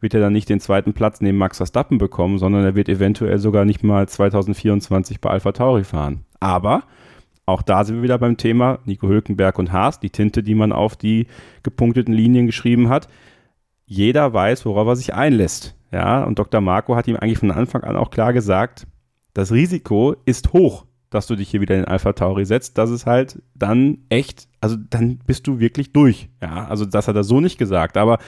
[0.00, 3.38] wird er dann nicht den zweiten Platz neben Max Verstappen bekommen, sondern er wird eventuell
[3.38, 6.24] sogar nicht mal 2024 bei Alpha Tauri fahren.
[6.40, 6.84] Aber
[7.46, 10.72] auch da sind wir wieder beim Thema Nico Hülkenberg und Haas, die Tinte, die man
[10.72, 11.28] auf die
[11.62, 13.08] gepunkteten Linien geschrieben hat.
[13.86, 15.76] Jeder weiß, worauf er sich einlässt.
[15.92, 16.60] Ja, und Dr.
[16.60, 18.88] Marco hat ihm eigentlich von Anfang an auch klar gesagt,
[19.32, 22.78] das Risiko ist hoch, dass du dich hier wieder in Alpha Tauri setzt.
[22.78, 26.28] Das ist halt dann echt, also dann bist du wirklich durch.
[26.42, 28.18] Ja, also das hat er so nicht gesagt, aber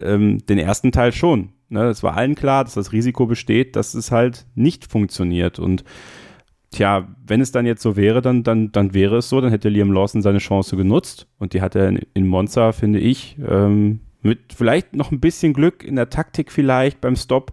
[0.00, 1.50] ähm, den ersten Teil schon.
[1.68, 1.88] Ne?
[1.88, 5.84] Es war allen klar, dass das Risiko besteht, dass es halt nicht funktioniert und
[6.72, 9.68] Tja, wenn es dann jetzt so wäre, dann, dann, dann wäre es so, dann hätte
[9.68, 14.00] Liam Lawson seine Chance genutzt und die hat er in, in Monza, finde ich, ähm,
[14.22, 17.52] mit vielleicht noch ein bisschen Glück in der Taktik vielleicht beim Stop,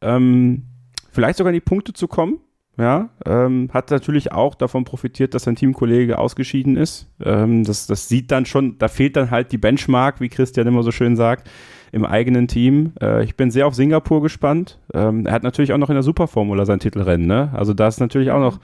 [0.00, 0.62] ähm,
[1.10, 2.38] vielleicht sogar in die Punkte zu kommen.
[2.78, 7.08] Ja, ähm, hat natürlich auch davon profitiert, dass sein Teamkollege ausgeschieden ist.
[7.24, 10.82] Ähm, das, das sieht dann schon, da fehlt dann halt die Benchmark, wie Christian immer
[10.82, 11.48] so schön sagt
[11.92, 12.92] im eigenen Team.
[13.00, 14.78] Äh, ich bin sehr auf Singapur gespannt.
[14.92, 17.26] Ähm, er hat natürlich auch noch in der Superformula sein Titelrennen.
[17.26, 17.50] Ne?
[17.54, 18.60] Also da ist natürlich auch noch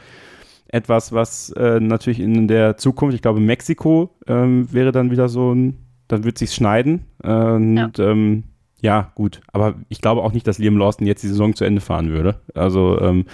[0.68, 5.54] etwas, was äh, natürlich in der Zukunft, ich glaube Mexiko ähm, wäre dann wieder so
[5.54, 5.78] ein,
[6.08, 7.06] dann wird sich schneiden.
[7.22, 8.10] Und ja.
[8.10, 8.44] Ähm,
[8.82, 9.12] ja.
[9.14, 9.40] gut.
[9.52, 12.40] Aber ich glaube auch nicht, dass Liam Lawson jetzt die Saison zu Ende fahren würde.
[12.54, 13.24] Also ähm,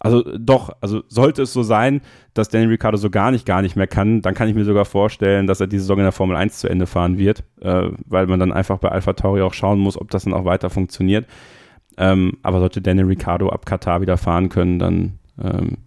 [0.00, 2.00] also doch, also sollte es so sein,
[2.34, 4.84] dass Daniel Ricciardo so gar nicht, gar nicht mehr kann, dann kann ich mir sogar
[4.84, 8.26] vorstellen, dass er die Saison in der Formel 1 zu Ende fahren wird, äh, weil
[8.26, 11.26] man dann einfach bei Alpha Tauri auch schauen muss, ob das dann auch weiter funktioniert.
[11.96, 15.78] Ähm, aber sollte Daniel Ricciardo ab Katar wieder fahren können, dann ähm,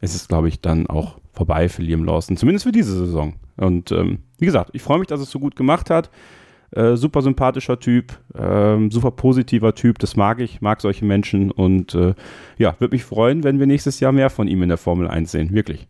[0.00, 3.34] ist es, glaube ich, dann auch vorbei für Liam Lawson, zumindest für diese Saison.
[3.56, 6.10] Und ähm, wie gesagt, ich freue mich, dass es so gut gemacht hat.
[6.72, 11.94] Äh, super sympathischer Typ, äh, super positiver Typ, das mag ich, mag solche Menschen und
[11.96, 12.14] äh,
[12.58, 15.32] ja, würde mich freuen, wenn wir nächstes Jahr mehr von ihm in der Formel 1
[15.32, 15.88] sehen, wirklich.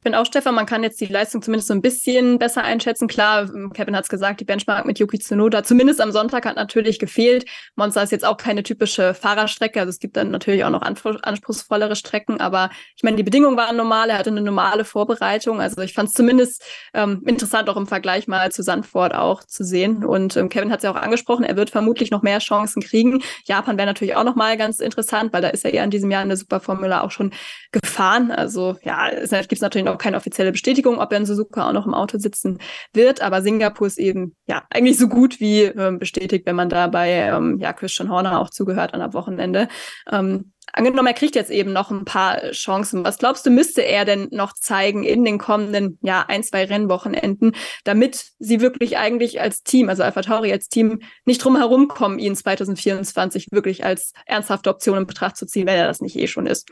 [0.00, 3.08] Ich finde auch, Stefan, man kann jetzt die Leistung zumindest so ein bisschen besser einschätzen.
[3.08, 6.54] Klar, ähm, Kevin hat es gesagt, die Benchmark mit Yuki Tsunoda, zumindest am Sonntag hat
[6.54, 7.46] natürlich gefehlt.
[7.74, 11.96] Monza ist jetzt auch keine typische Fahrerstrecke, also es gibt dann natürlich auch noch anspruchsvollere
[11.96, 15.60] Strecken, aber ich meine, die Bedingungen waren normal, er hatte eine normale Vorbereitung.
[15.60, 16.62] Also ich fand es zumindest
[16.94, 20.04] ähm, interessant, auch im Vergleich mal zu Sandford auch zu sehen.
[20.04, 23.20] Und ähm, Kevin hat es ja auch angesprochen, er wird vermutlich noch mehr Chancen kriegen.
[23.46, 26.22] Japan wäre natürlich auch nochmal ganz interessant, weil da ist er ja in diesem Jahr
[26.22, 27.32] in der Superformula auch schon
[27.72, 28.30] gefahren.
[28.30, 31.86] Also ja, es gibt natürlich noch keine offizielle Bestätigung, ob er in Suzuka auch noch
[31.86, 32.58] im Auto sitzen
[32.92, 33.20] wird.
[33.20, 37.10] Aber Singapur ist eben ja eigentlich so gut wie ähm, bestätigt, wenn man da bei
[37.10, 39.68] ähm, ja, Christian Horner auch zugehört an am Wochenende.
[40.10, 43.04] Ähm, angenommen, er kriegt jetzt eben noch ein paar Chancen.
[43.04, 47.52] Was glaubst du, müsste er denn noch zeigen in den kommenden, ja, ein, zwei Rennwochenenden,
[47.84, 52.18] damit sie wirklich eigentlich als Team, also Alpha Tauri als Team, nicht drum herum kommen,
[52.18, 56.26] ihn 2024 wirklich als ernsthafte Option in Betracht zu ziehen, wenn er das nicht eh
[56.26, 56.70] schon ist?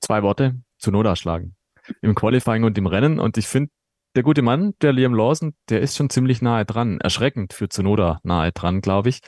[0.00, 1.56] Zwei Worte, zu Noda schlagen
[2.02, 3.18] im Qualifying und im Rennen.
[3.18, 3.70] Und ich finde,
[4.16, 7.00] der gute Mann, der Liam Lawson, der ist schon ziemlich nahe dran.
[7.00, 9.20] Erschreckend für Zunoda nahe dran, glaube ich.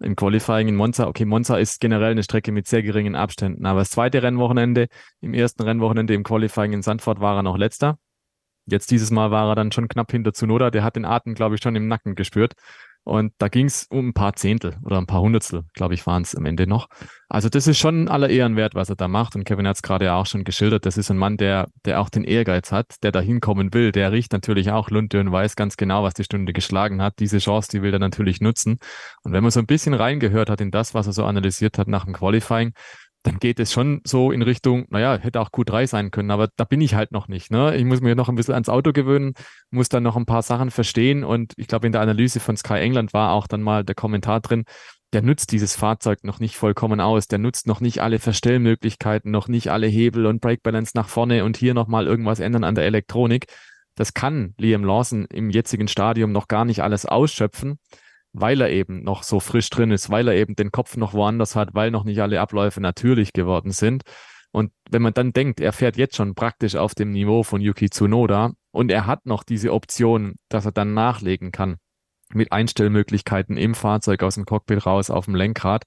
[0.00, 3.80] Im Qualifying in Monza, okay, Monza ist generell eine Strecke mit sehr geringen Abständen, aber
[3.80, 4.86] das zweite Rennwochenende,
[5.20, 7.98] im ersten Rennwochenende im Qualifying in Sandford war er noch letzter.
[8.66, 11.56] Jetzt dieses Mal war er dann schon knapp hinter Zunoda, der hat den Atem, glaube
[11.56, 12.52] ich, schon im Nacken gespürt.
[13.04, 16.22] Und da ging es um ein paar Zehntel oder ein paar Hundertstel, glaube ich, waren
[16.22, 16.88] es am Ende noch.
[17.30, 19.34] Also das ist schon aller Ehren wert, was er da macht.
[19.34, 20.84] Und Kevin hat es gerade ja auch schon geschildert.
[20.84, 23.92] Das ist ein Mann, der, der auch den Ehrgeiz hat, der da hinkommen will.
[23.92, 27.18] Der riecht natürlich auch und weiß ganz genau, was die Stunde geschlagen hat.
[27.18, 28.78] Diese Chance, die will er natürlich nutzen.
[29.22, 31.88] Und wenn man so ein bisschen reingehört hat in das, was er so analysiert hat
[31.88, 32.72] nach dem Qualifying,
[33.22, 36.64] dann geht es schon so in Richtung, naja, hätte auch Q3 sein können, aber da
[36.64, 37.50] bin ich halt noch nicht.
[37.50, 37.76] Ne?
[37.76, 39.34] Ich muss mir noch ein bisschen ans Auto gewöhnen,
[39.70, 42.74] muss dann noch ein paar Sachen verstehen und ich glaube, in der Analyse von Sky
[42.74, 44.64] England war auch dann mal der Kommentar drin,
[45.12, 49.48] der nutzt dieses Fahrzeug noch nicht vollkommen aus, der nutzt noch nicht alle Verstellmöglichkeiten, noch
[49.48, 52.84] nicht alle Hebel und Brake Balance nach vorne und hier nochmal irgendwas ändern an der
[52.84, 53.46] Elektronik.
[53.94, 57.78] Das kann Liam Lawson im jetzigen Stadium noch gar nicht alles ausschöpfen
[58.40, 61.56] weil er eben noch so frisch drin ist, weil er eben den Kopf noch woanders
[61.56, 64.02] hat, weil noch nicht alle Abläufe natürlich geworden sind.
[64.50, 67.90] Und wenn man dann denkt, er fährt jetzt schon praktisch auf dem Niveau von Yuki
[67.90, 71.76] Tsunoda und er hat noch diese Option, dass er dann nachlegen kann
[72.32, 75.84] mit Einstellmöglichkeiten im Fahrzeug aus dem Cockpit raus auf dem Lenkrad,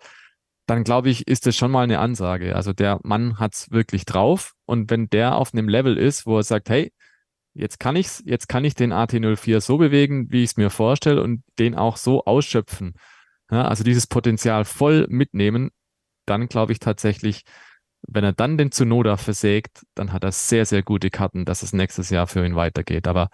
[0.68, 2.56] dann glaube ich, ist das schon mal eine Ansage.
[2.56, 6.38] Also der Mann hat es wirklich drauf und wenn der auf einem Level ist, wo
[6.38, 6.92] er sagt, hey,
[7.54, 11.22] jetzt kann ich's, jetzt kann ich den AT04 so bewegen, wie ich es mir vorstelle
[11.22, 12.94] und den auch so ausschöpfen.
[13.52, 15.72] Ja, also dieses Potenzial voll mitnehmen,
[16.26, 17.44] dann glaube ich tatsächlich,
[18.08, 21.74] wenn er dann den Zunoda versägt, dann hat er sehr, sehr gute Karten, dass es
[21.74, 23.08] nächstes Jahr für ihn weitergeht.
[23.08, 23.30] Aber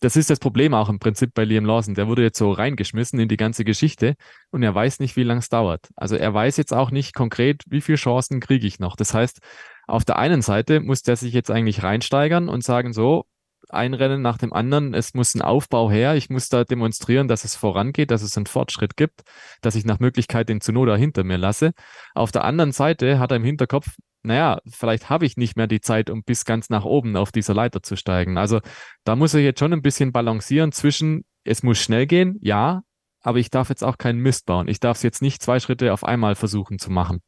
[0.00, 1.94] das ist das Problem auch im Prinzip bei Liam Lawson.
[1.94, 4.14] Der wurde jetzt so reingeschmissen in die ganze Geschichte
[4.50, 5.88] und er weiß nicht, wie lange es dauert.
[5.96, 8.94] Also er weiß jetzt auch nicht konkret, wie viele Chancen kriege ich noch.
[8.94, 9.40] Das heißt,
[9.88, 13.24] auf der einen Seite muss der sich jetzt eigentlich reinsteigern und sagen, so,
[13.70, 17.44] ein Rennen nach dem anderen, es muss ein Aufbau her, ich muss da demonstrieren, dass
[17.44, 19.22] es vorangeht, dass es einen Fortschritt gibt,
[19.60, 21.72] dass ich nach Möglichkeit den Zunoda hinter mir lasse.
[22.14, 23.88] Auf der anderen Seite hat er im Hinterkopf,
[24.22, 27.54] naja, vielleicht habe ich nicht mehr die Zeit, um bis ganz nach oben auf dieser
[27.54, 28.36] Leiter zu steigen.
[28.38, 28.60] Also
[29.04, 32.82] da muss er jetzt schon ein bisschen balancieren zwischen, es muss schnell gehen, ja,
[33.20, 34.68] aber ich darf jetzt auch keinen Mist bauen.
[34.68, 37.20] Ich darf es jetzt nicht zwei Schritte auf einmal versuchen zu machen.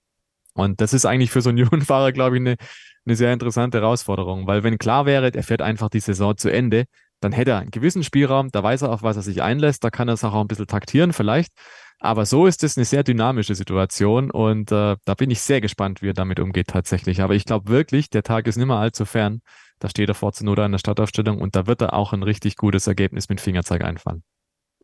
[0.54, 2.56] Und das ist eigentlich für so einen jungen Fahrer, glaube ich, eine,
[3.06, 6.84] eine sehr interessante Herausforderung, weil wenn klar wäre, er fährt einfach die Saison zu Ende,
[7.20, 9.90] dann hätte er einen gewissen Spielraum, da weiß er, auf was er sich einlässt, da
[9.90, 11.52] kann er es auch ein bisschen taktieren vielleicht.
[11.98, 16.00] Aber so ist es eine sehr dynamische Situation und äh, da bin ich sehr gespannt,
[16.00, 17.20] wie er damit umgeht tatsächlich.
[17.20, 19.42] Aber ich glaube wirklich, der Tag ist nicht mehr allzu fern.
[19.80, 22.56] Da steht er vor Zunoda in der Startaufstellung und da wird er auch ein richtig
[22.56, 24.22] gutes Ergebnis mit Fingerzeig einfallen.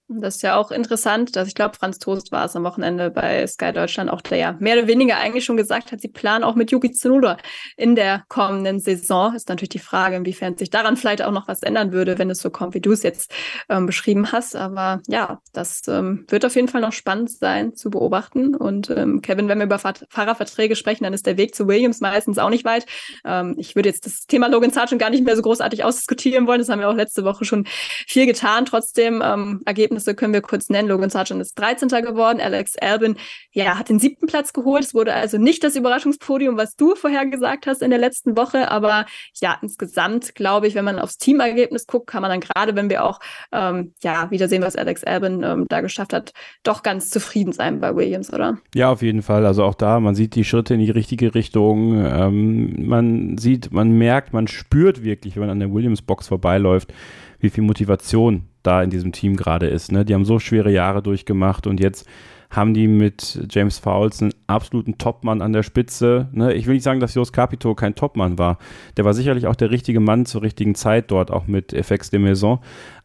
[0.08, 3.44] Das ist ja auch interessant, dass ich glaube, Franz Toast war es am Wochenende bei
[3.44, 6.54] Sky Deutschland auch, der ja mehr oder weniger eigentlich schon gesagt hat, sie planen auch
[6.54, 7.38] mit Yuki Tsunoda
[7.76, 9.34] in der kommenden Saison.
[9.34, 12.38] Ist natürlich die Frage, inwiefern sich daran vielleicht auch noch was ändern würde, wenn es
[12.38, 13.34] so kommt, wie du es jetzt
[13.68, 14.54] ähm, beschrieben hast.
[14.54, 18.54] Aber ja, das ähm, wird auf jeden Fall noch spannend sein zu beobachten.
[18.54, 22.38] Und ähm, Kevin, wenn wir über Fahrerverträge sprechen, dann ist der Weg zu Williams meistens
[22.38, 22.86] auch nicht weit.
[23.24, 26.60] Ähm, ich würde jetzt das Thema Logan Sargent gar nicht mehr so großartig ausdiskutieren wollen.
[26.60, 27.66] Das haben wir auch letzte Woche schon
[28.06, 28.66] viel getan.
[28.66, 30.88] Trotzdem ähm, Ergebnis Ergebnisse können wir kurz nennen.
[30.88, 31.88] Logan Sargent ist 13.
[31.88, 32.40] geworden.
[32.40, 33.16] Alex Albin,
[33.52, 34.84] ja, hat den siebten Platz geholt.
[34.84, 38.70] Es wurde also nicht das Überraschungspodium, was du vorher gesagt hast in der letzten Woche.
[38.70, 39.06] Aber
[39.40, 43.04] ja, insgesamt glaube ich, wenn man aufs Teamergebnis guckt, kann man dann gerade, wenn wir
[43.04, 43.20] auch
[43.52, 46.32] ähm, ja wieder sehen, was Alex Albin ähm, da geschafft hat,
[46.62, 48.58] doch ganz zufrieden sein bei Williams, oder?
[48.74, 49.46] Ja, auf jeden Fall.
[49.46, 52.04] Also auch da, man sieht die Schritte in die richtige Richtung.
[52.04, 56.92] Ähm, man sieht, man merkt, man spürt wirklich, wenn man an der Williams-Box vorbeiläuft,
[57.40, 59.92] wie viel Motivation da in diesem Team gerade ist.
[59.92, 60.04] Ne?
[60.04, 62.06] Die haben so schwere Jahre durchgemacht und jetzt
[62.50, 66.28] haben die mit James Fowles einen absoluten Topmann an der Spitze.
[66.32, 66.54] Ne?
[66.54, 68.58] Ich will nicht sagen, dass Jos Capito kein Topmann war.
[68.96, 72.20] Der war sicherlich auch der richtige Mann zur richtigen Zeit dort, auch mit FX de
[72.20, 72.60] Maison.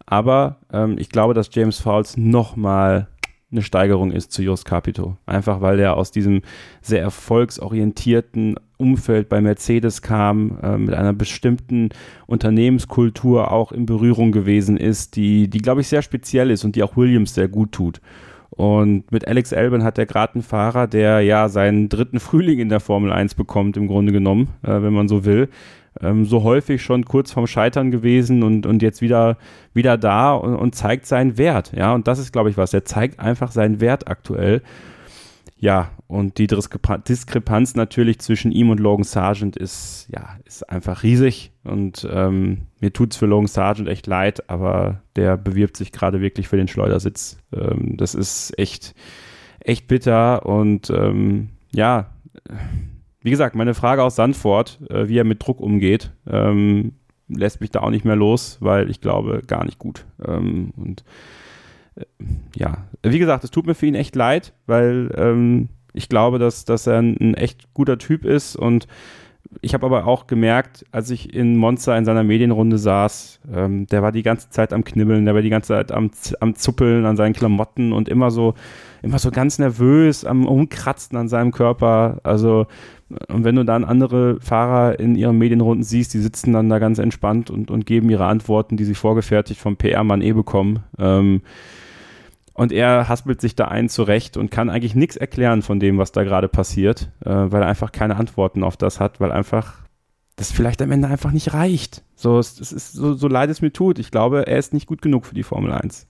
[0.06, 3.08] Aber ähm, ich glaube, dass James Fowles nochmal
[3.52, 5.18] eine Steigerung ist zu Jos Capito.
[5.26, 6.42] Einfach weil er aus diesem
[6.82, 11.90] sehr erfolgsorientierten Umfeld bei Mercedes kam, äh, mit einer bestimmten
[12.28, 16.84] Unternehmenskultur auch in Berührung gewesen ist, die, die glaube ich, sehr speziell ist und die
[16.84, 18.02] auch Williams sehr gut tut.
[18.50, 22.70] Und mit Alex Albon hat er gerade einen Fahrer, der ja seinen dritten Frühling in
[22.70, 25.48] der Formel 1 bekommt, im Grunde genommen, äh, wenn man so will
[26.00, 29.38] ähm, so häufig schon kurz vorm Scheitern gewesen und, und jetzt wieder,
[29.74, 31.74] wieder da und, und zeigt seinen Wert.
[31.76, 32.74] Ja, und das ist, glaube ich, was.
[32.74, 34.62] Er zeigt einfach seinen Wert aktuell.
[35.58, 41.54] Ja, und die Diskrepanz natürlich zwischen ihm und Logan Sargent ist, ja, ist einfach riesig.
[41.64, 46.20] Und ähm, mir tut es für Logan Sargent echt leid, aber der bewirbt sich gerade
[46.20, 47.38] wirklich für den Schleudersitz.
[47.54, 48.94] Ähm, das ist echt,
[49.62, 50.46] echt bitter.
[50.46, 52.10] Und ähm, ja,
[53.22, 56.12] wie gesagt, meine Frage aus Sandford, äh, wie er mit Druck umgeht.
[56.28, 56.92] Ähm,
[57.30, 60.06] lässt mich da auch nicht mehr los, weil ich glaube, gar nicht gut.
[60.28, 61.06] Ähm, und
[61.96, 62.04] äh,
[62.58, 66.66] ja, wie gesagt, es tut mir für ihn echt leid, weil ähm, ich glaube, dass,
[66.66, 68.88] dass er ein, echt guter Typ ist und
[69.60, 74.02] ich habe aber auch gemerkt, als ich in Monster in seiner Medienrunde saß, ähm, der
[74.02, 76.10] war die ganze Zeit am Knibbeln, der war die ganze Zeit am,
[76.40, 78.54] am Zuppeln an seinen Klamotten und immer so,
[79.02, 82.22] immer so ganz nervös am Umkratzen an seinem Körper.
[82.24, 82.68] Also,
[83.28, 86.98] und wenn du dann andere Fahrer in ihren Medienrunden siehst, die sitzen dann da ganz
[86.98, 90.80] entspannt und, und geben ihre Antworten, die sie vorgefertigt vom PR-Mann eh bekommen.
[90.98, 91.42] Ähm,
[92.62, 96.12] und er haspelt sich da ein zurecht und kann eigentlich nichts erklären von dem, was
[96.12, 99.80] da gerade passiert, äh, weil er einfach keine Antworten auf das hat, weil einfach
[100.36, 102.04] das vielleicht am Ende einfach nicht reicht.
[102.14, 103.98] So, es, ist so, so leid es mir tut.
[103.98, 106.08] Ich glaube, er ist nicht gut genug für die Formel 1.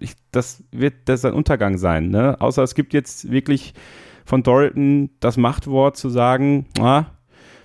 [0.00, 2.08] Ich, das wird das sein Untergang sein.
[2.08, 2.40] Ne?
[2.40, 3.72] Außer es gibt jetzt wirklich
[4.24, 7.04] von Doralton das Machtwort zu sagen, ah,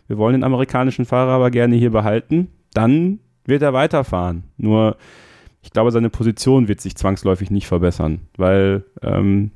[0.06, 2.49] wir wollen den amerikanischen Fahrer aber gerne hier behalten.
[2.76, 4.43] Dann wird er weiterfahren.
[4.57, 4.97] Nur
[5.61, 9.52] ich glaube, seine Position wird sich zwangsläufig nicht verbessern, weil ähm,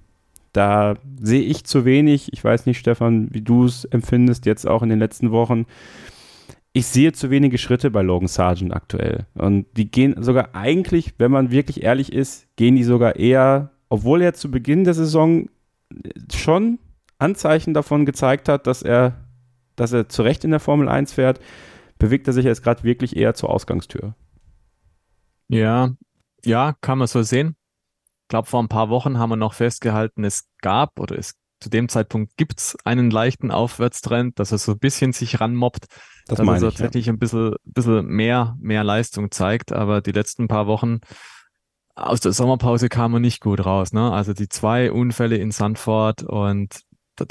[0.51, 2.31] da sehe ich zu wenig.
[2.31, 5.65] Ich weiß nicht, Stefan, wie du es empfindest, jetzt auch in den letzten Wochen.
[6.73, 9.25] Ich sehe zu wenige Schritte bei Logan Sargent aktuell.
[9.34, 14.21] Und die gehen sogar eigentlich, wenn man wirklich ehrlich ist, gehen die sogar eher, obwohl
[14.21, 15.49] er zu Beginn der Saison
[16.34, 16.80] schon
[17.17, 19.15] Anzeichen davon gezeigt hat, dass er,
[19.75, 21.39] dass er zu Recht in der Formel 1 fährt,
[21.97, 24.13] bewegt er sich jetzt gerade wirklich eher zur Ausgangstür.
[25.53, 25.91] Ja,
[26.43, 27.55] ja, kann man so sehen.
[28.23, 31.69] Ich glaube, vor ein paar Wochen haben wir noch festgehalten, es gab oder es zu
[31.69, 35.85] dem Zeitpunkt gibt es einen leichten Aufwärtstrend, dass er so ein bisschen sich ranmobbt,
[36.27, 37.13] das dass er tatsächlich ja.
[37.13, 39.71] ein bisschen, bisschen mehr, mehr Leistung zeigt.
[39.71, 40.99] Aber die letzten paar Wochen
[41.95, 43.93] aus der Sommerpause kam er nicht gut raus.
[43.93, 44.11] Ne?
[44.11, 46.81] Also die zwei Unfälle in Sandford und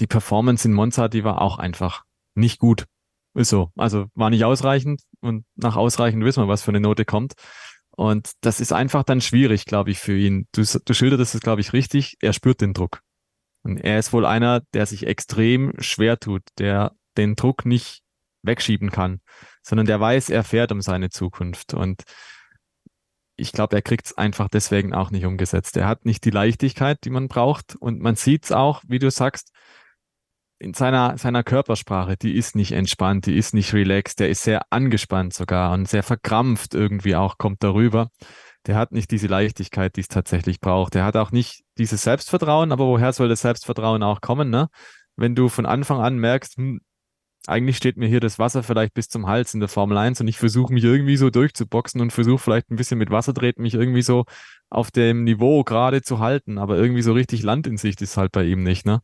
[0.00, 2.04] die Performance in Monza, die war auch einfach
[2.34, 2.86] nicht gut.
[3.34, 3.70] Ist so.
[3.76, 7.34] Also war nicht ausreichend und nach ausreichend wissen wir, was für eine Note kommt.
[7.94, 10.48] Und das ist einfach dann schwierig, glaube ich, für ihn.
[10.52, 12.16] Du, du schilderst es, glaube ich, richtig.
[12.20, 13.00] Er spürt den Druck.
[13.62, 18.02] Und er ist wohl einer, der sich extrem schwer tut, der den Druck nicht
[18.42, 19.20] wegschieben kann,
[19.62, 21.74] sondern der weiß, er fährt um seine Zukunft.
[21.74, 22.02] Und
[23.36, 25.76] ich glaube, er kriegt es einfach deswegen auch nicht umgesetzt.
[25.76, 27.76] Er hat nicht die Leichtigkeit, die man braucht.
[27.76, 29.52] Und man sieht es auch, wie du sagst,
[30.62, 34.62] in seiner, seiner Körpersprache, die ist nicht entspannt, die ist nicht relaxed, der ist sehr
[34.70, 38.10] angespannt sogar und sehr verkrampft irgendwie auch, kommt darüber.
[38.66, 40.94] Der hat nicht diese Leichtigkeit, die es tatsächlich braucht.
[40.94, 44.68] Der hat auch nicht dieses Selbstvertrauen, aber woher soll das Selbstvertrauen auch kommen, ne?
[45.16, 46.80] Wenn du von Anfang an merkst, hm,
[47.48, 50.28] eigentlich steht mir hier das Wasser vielleicht bis zum Hals in der Formel 1 und
[50.28, 53.74] ich versuche mich irgendwie so durchzuboxen und versuche vielleicht ein bisschen mit Wasser treten, mich
[53.74, 54.26] irgendwie so
[54.70, 58.30] auf dem Niveau gerade zu halten, aber irgendwie so richtig Land in Sicht ist halt
[58.30, 59.00] bei ihm nicht, ne?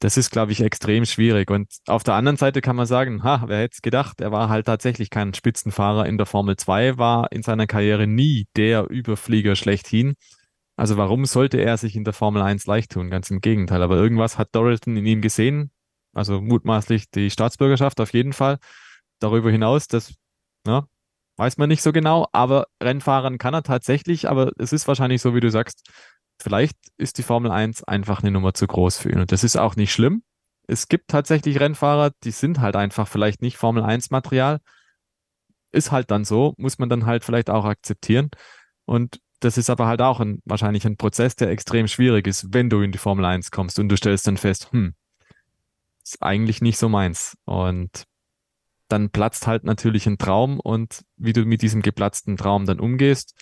[0.00, 1.50] Das ist, glaube ich, extrem schwierig.
[1.50, 4.48] Und auf der anderen Seite kann man sagen, ha, wer hätte es gedacht, er war
[4.48, 9.56] halt tatsächlich kein Spitzenfahrer in der Formel 2, war in seiner Karriere nie der Überflieger
[9.56, 10.14] schlechthin.
[10.76, 13.10] Also warum sollte er sich in der Formel 1 leicht tun?
[13.10, 13.82] Ganz im Gegenteil.
[13.82, 15.72] Aber irgendwas hat Doralton in ihm gesehen.
[16.14, 18.58] Also mutmaßlich die Staatsbürgerschaft auf jeden Fall.
[19.18, 20.14] Darüber hinaus, das
[20.66, 20.86] ja,
[21.36, 22.28] weiß man nicht so genau.
[22.32, 24.28] Aber Rennfahrern kann er tatsächlich.
[24.28, 25.90] Aber es ist wahrscheinlich so, wie du sagst,
[26.40, 29.20] vielleicht ist die Formel 1 einfach eine Nummer zu groß für ihn.
[29.20, 30.22] Und das ist auch nicht schlimm.
[30.66, 34.60] Es gibt tatsächlich Rennfahrer, die sind halt einfach vielleicht nicht Formel 1 Material.
[35.72, 38.30] Ist halt dann so, muss man dann halt vielleicht auch akzeptieren.
[38.84, 42.70] Und das ist aber halt auch ein, wahrscheinlich ein Prozess, der extrem schwierig ist, wenn
[42.70, 44.94] du in die Formel 1 kommst und du stellst dann fest, hm,
[46.02, 47.36] ist eigentlich nicht so meins.
[47.44, 48.04] Und
[48.88, 53.34] dann platzt halt natürlich ein Traum und wie du mit diesem geplatzten Traum dann umgehst,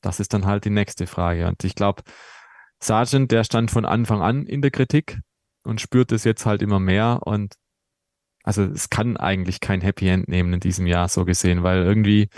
[0.00, 1.46] das ist dann halt die nächste Frage.
[1.46, 2.02] Und ich glaube,
[2.82, 5.18] Sargent, der stand von Anfang an in der Kritik
[5.64, 7.20] und spürt es jetzt halt immer mehr.
[7.24, 7.54] Und
[8.42, 12.28] also es kann eigentlich kein Happy End nehmen in diesem Jahr, so gesehen, weil irgendwie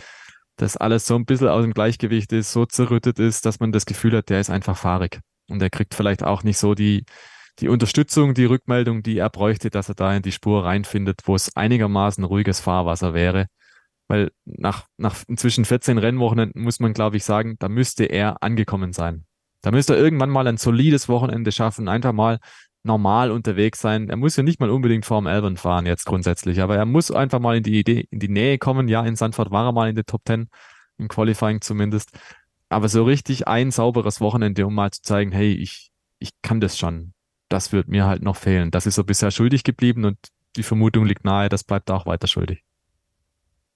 [0.57, 3.87] das alles so ein bisschen aus dem Gleichgewicht ist, so zerrüttet ist, dass man das
[3.87, 5.21] Gefühl hat, der ist einfach fahrig.
[5.49, 7.05] Und er kriegt vielleicht auch nicht so die,
[7.59, 11.35] die Unterstützung, die Rückmeldung, die er bräuchte, dass er da in die Spur reinfindet, wo
[11.35, 13.47] es einigermaßen ruhiges Fahrwasser wäre.
[14.09, 18.93] Weil nach, nach inzwischen 14 Rennwochenenden muss man, glaube ich, sagen, da müsste er angekommen
[18.93, 19.25] sein.
[19.63, 22.39] Da müsste er irgendwann mal ein solides Wochenende schaffen, einfach mal
[22.85, 24.09] normal unterwegs sein.
[24.11, 27.39] Er muss ja nicht mal unbedingt vorm Albon fahren jetzt grundsätzlich, aber er muss einfach
[27.39, 28.89] mal in die Idee, in die Nähe kommen.
[28.89, 30.49] Ja, in Sanford war er mal in der Top 10,
[30.99, 32.11] im Qualifying zumindest.
[32.69, 36.77] Aber so richtig ein sauberes Wochenende, um mal zu zeigen, hey, ich, ich kann das
[36.77, 37.15] schon.
[37.49, 38.71] Das wird mir halt noch fehlen.
[38.71, 40.19] Das ist so bisher schuldig geblieben und
[40.57, 42.65] die Vermutung liegt nahe, das bleibt auch weiter schuldig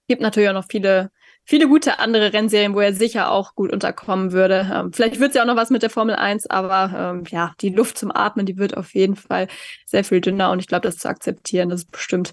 [0.06, 1.10] gibt natürlich auch noch viele,
[1.44, 4.70] viele gute andere Rennserien, wo er sicher auch gut unterkommen würde.
[4.72, 7.54] Ähm, vielleicht wird es ja auch noch was mit der Formel 1, aber ähm, ja,
[7.60, 9.48] die Luft zum Atmen, die wird auf jeden Fall
[9.84, 12.32] sehr viel dünner und ich glaube, das zu akzeptieren, das ist bestimmt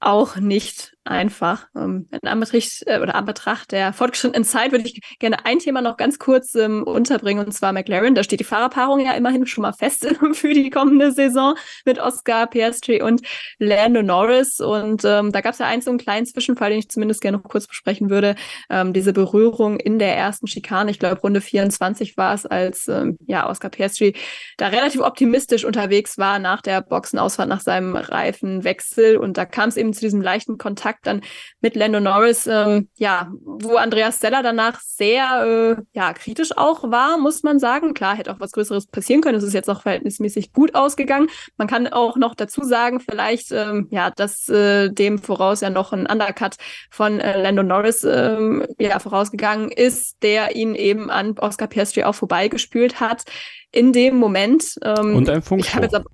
[0.00, 1.66] auch nicht einfach.
[1.76, 5.96] Ähm, in Anbetracht, äh, oder Anbetracht der fortgeschrittenen Zeit würde ich gerne ein Thema noch
[5.96, 8.14] ganz kurz ähm, unterbringen, und zwar McLaren.
[8.14, 11.54] Da steht die Fahrerpaarung ja immerhin schon mal fest für die kommende Saison
[11.84, 13.22] mit Oscar Piastri und
[13.58, 14.60] Lando Norris.
[14.60, 17.38] Und ähm, da gab es ja einen so einen kleinen Zwischenfall, den ich zumindest gerne
[17.38, 18.36] noch kurz besprechen würde.
[18.70, 23.18] Ähm, diese Berührung in der ersten Schikane, ich glaube Runde 24 war es, als ähm,
[23.26, 24.14] ja Oscar Piastri
[24.56, 29.16] da relativ optimistisch unterwegs war nach der Boxenausfahrt, nach seinem Reifenwechsel.
[29.16, 31.22] Und da kam es eben zu diesem leichten Kontakt Kontakt dann
[31.60, 37.18] mit Lando Norris, ähm, ja, wo Andreas Stella danach sehr äh, ja, kritisch auch war,
[37.18, 37.94] muss man sagen.
[37.94, 39.38] Klar, hätte auch was Größeres passieren können.
[39.38, 41.28] Es ist jetzt auch verhältnismäßig gut ausgegangen.
[41.56, 45.92] Man kann auch noch dazu sagen, vielleicht, ähm, ja, dass äh, dem voraus ja noch
[45.92, 46.56] ein Undercut
[46.90, 52.14] von äh, Lando Norris ähm, ja, vorausgegangen ist, der ihn eben an Oscar Piastri auch
[52.14, 53.24] vorbeigespült hat.
[53.70, 54.74] In dem Moment.
[54.84, 56.04] Ähm, Und ein Funkspruch.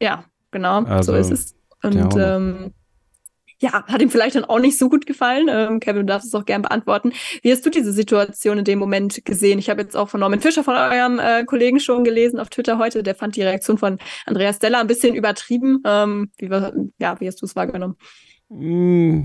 [0.00, 1.54] Ja, genau, also, so ist es.
[1.82, 2.72] Und ähm,
[3.60, 5.48] ja, hat ihm vielleicht dann auch nicht so gut gefallen.
[5.50, 7.12] Ähm, Kevin, du darfst es auch gern beantworten.
[7.42, 9.58] Wie hast du diese Situation in dem Moment gesehen?
[9.58, 12.78] Ich habe jetzt auch von Norman Fischer, von eurem äh, Kollegen schon gelesen auf Twitter
[12.78, 13.02] heute.
[13.02, 15.82] Der fand die Reaktion von Andreas Della ein bisschen übertrieben.
[15.86, 16.50] Ähm, wie,
[16.98, 17.96] ja, wie hast du es wahrgenommen?
[18.50, 19.22] Mm,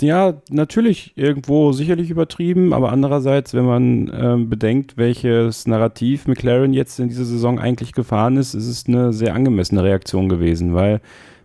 [0.00, 6.98] ja, natürlich irgendwo sicherlich übertrieben, aber andererseits, wenn man ähm, bedenkt, welches Narrativ McLaren jetzt
[6.98, 11.00] in dieser Saison eigentlich gefahren ist, ist es eine sehr angemessene Reaktion gewesen, weil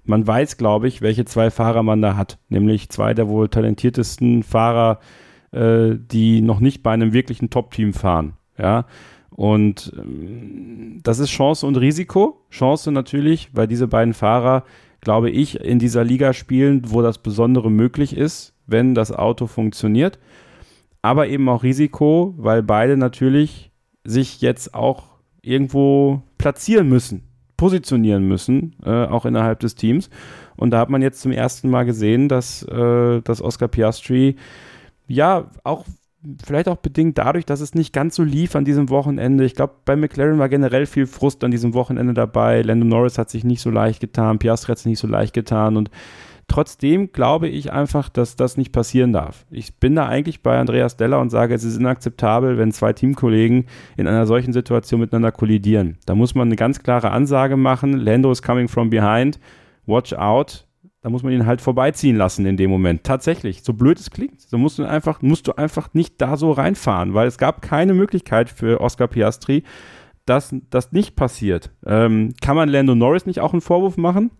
[0.10, 2.40] man weiß, glaube ich, welche zwei Fahrer man da hat.
[2.50, 5.00] Nämlich zwei der wohl talentiertesten Fahrer,
[5.52, 8.34] äh, die noch nicht bei einem wirklichen Top-Team fahren.
[8.58, 8.86] Ja.
[9.30, 12.42] Und ähm, das ist Chance und Risiko.
[12.50, 14.64] Chance natürlich, weil diese beiden Fahrer,
[15.00, 20.18] glaube ich, in dieser Liga spielen, wo das Besondere möglich ist, wenn das Auto funktioniert.
[21.04, 23.72] Aber eben auch Risiko, weil beide natürlich
[24.04, 25.04] sich jetzt auch
[25.44, 27.29] irgendwo platzieren müssen
[27.60, 30.10] positionieren müssen, äh, auch innerhalb des Teams.
[30.56, 34.38] Und da hat man jetzt zum ersten Mal gesehen, dass, äh, dass Oscar Piastri
[35.10, 35.84] ja auch
[36.42, 39.44] vielleicht auch bedingt dadurch, dass es nicht ganz so lief an diesem Wochenende.
[39.44, 42.62] Ich glaube, bei McLaren war generell viel Frust an diesem Wochenende dabei.
[42.62, 45.76] Lando Norris hat sich nicht so leicht getan, Piastri hat sich nicht so leicht getan
[45.76, 45.92] und
[46.50, 49.46] Trotzdem glaube ich einfach, dass das nicht passieren darf.
[49.52, 53.68] Ich bin da eigentlich bei Andreas Della und sage, es ist inakzeptabel, wenn zwei Teamkollegen
[53.96, 55.98] in einer solchen Situation miteinander kollidieren.
[56.06, 57.94] Da muss man eine ganz klare Ansage machen.
[57.94, 59.40] Lando is coming from behind.
[59.86, 60.66] Watch out.
[61.02, 63.04] Da muss man ihn halt vorbeiziehen lassen in dem Moment.
[63.04, 66.52] Tatsächlich, so blöd es klingt, so musst du einfach, musst du einfach nicht da so
[66.52, 69.64] reinfahren, weil es gab keine Möglichkeit für Oscar Piastri,
[70.26, 71.72] dass das nicht passiert.
[71.86, 74.32] Ähm, kann man Lando Norris nicht auch einen Vorwurf machen?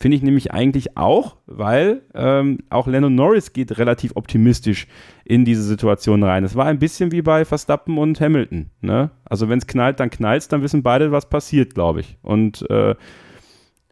[0.00, 4.86] Finde ich nämlich eigentlich auch, weil ähm, auch Lennon Norris geht relativ optimistisch
[5.24, 6.44] in diese Situation rein.
[6.44, 8.70] Es war ein bisschen wie bei Verstappen und Hamilton.
[8.80, 9.10] Ne?
[9.24, 12.16] Also wenn es knallt, dann knallt dann wissen beide, was passiert, glaube ich.
[12.22, 12.94] Und äh,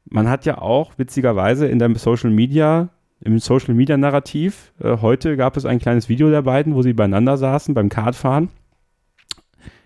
[0.04, 5.36] man hat ja auch witzigerweise in der Social Media, im Social Media Narrativ, äh, heute
[5.36, 8.50] gab es ein kleines Video der beiden, wo sie beieinander saßen beim Kartfahren.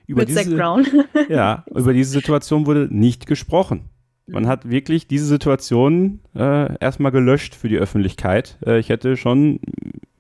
[0.06, 0.86] Über Mit diese, Zach Brown.
[1.30, 3.88] ja, über diese Situation wurde nicht gesprochen.
[4.31, 8.59] Man hat wirklich diese Situation äh, erstmal gelöscht für die Öffentlichkeit.
[8.65, 9.61] Äh, ich hätte schon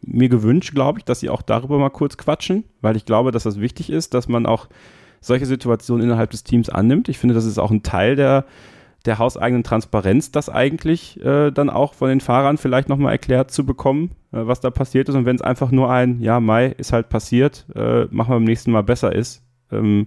[0.02, 3.44] mir gewünscht, glaube ich, dass sie auch darüber mal kurz quatschen, weil ich glaube, dass
[3.44, 4.68] das wichtig ist, dass man auch
[5.20, 7.08] solche Situationen innerhalb des Teams annimmt.
[7.08, 8.44] Ich finde, das ist auch ein Teil der,
[9.04, 13.64] der hauseigenen Transparenz, das eigentlich äh, dann auch von den Fahrern vielleicht nochmal erklärt zu
[13.64, 15.14] bekommen, äh, was da passiert ist.
[15.14, 18.44] Und wenn es einfach nur ein, ja, Mai ist halt passiert, äh, machen wir beim
[18.44, 20.06] nächsten Mal besser ist, ähm,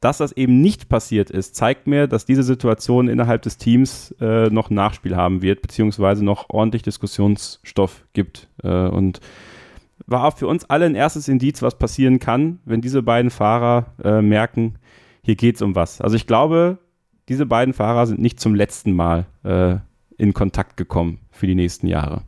[0.00, 4.50] dass das eben nicht passiert ist, zeigt mir, dass diese Situation innerhalb des Teams äh,
[4.50, 8.48] noch Nachspiel haben wird, beziehungsweise noch ordentlich Diskussionsstoff gibt.
[8.62, 9.20] Äh, und
[10.06, 13.86] war auch für uns alle ein erstes Indiz, was passieren kann, wenn diese beiden Fahrer
[14.04, 14.76] äh, merken,
[15.22, 16.00] hier geht es um was.
[16.00, 16.78] Also ich glaube,
[17.28, 19.76] diese beiden Fahrer sind nicht zum letzten Mal äh,
[20.18, 22.22] in Kontakt gekommen für die nächsten Jahre.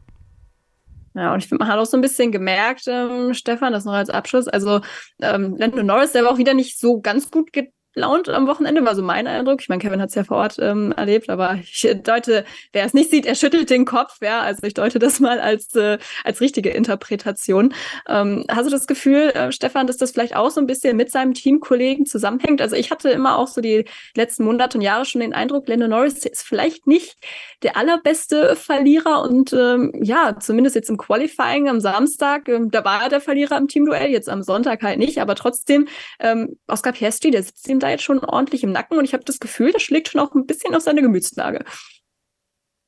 [1.19, 3.93] Ja, und ich finde, man hat auch so ein bisschen gemerkt, ähm, Stefan, das noch
[3.93, 4.47] als Abschluss.
[4.47, 4.82] Also,
[5.20, 7.53] ähm, Lando Norris, der war auch wieder nicht so ganz gut
[7.94, 9.60] gelaunt am Wochenende, war so mein Eindruck.
[9.60, 12.94] Ich meine, Kevin hat es ja vor Ort ähm, erlebt, aber ich deute, wer es
[12.94, 14.40] nicht sieht, er schüttelt den Kopf, ja.
[14.40, 17.74] Also ich deute das mal als, äh, als richtige Interpretation.
[18.09, 21.10] Ähm, hast du das Gefühl, äh, Stefan, dass das vielleicht auch so ein bisschen mit
[21.10, 22.60] seinem Teamkollegen zusammenhängt?
[22.60, 23.85] Also ich hatte immer auch so die
[24.15, 27.16] letzten Monate und Jahre schon den Eindruck, Lando Norris ist vielleicht nicht
[27.62, 33.02] der allerbeste Verlierer und ähm, ja, zumindest jetzt im Qualifying am Samstag, ähm, da war
[33.02, 35.89] er der Verlierer im Teamduell, jetzt am Sonntag halt nicht, aber trotzdem,
[36.20, 39.25] ähm, Oscar Piastri, der sitzt ihm da jetzt schon ordentlich im Nacken und ich habe
[39.25, 41.65] das Gefühl, das schlägt schon auch ein bisschen auf seine Gemütslage.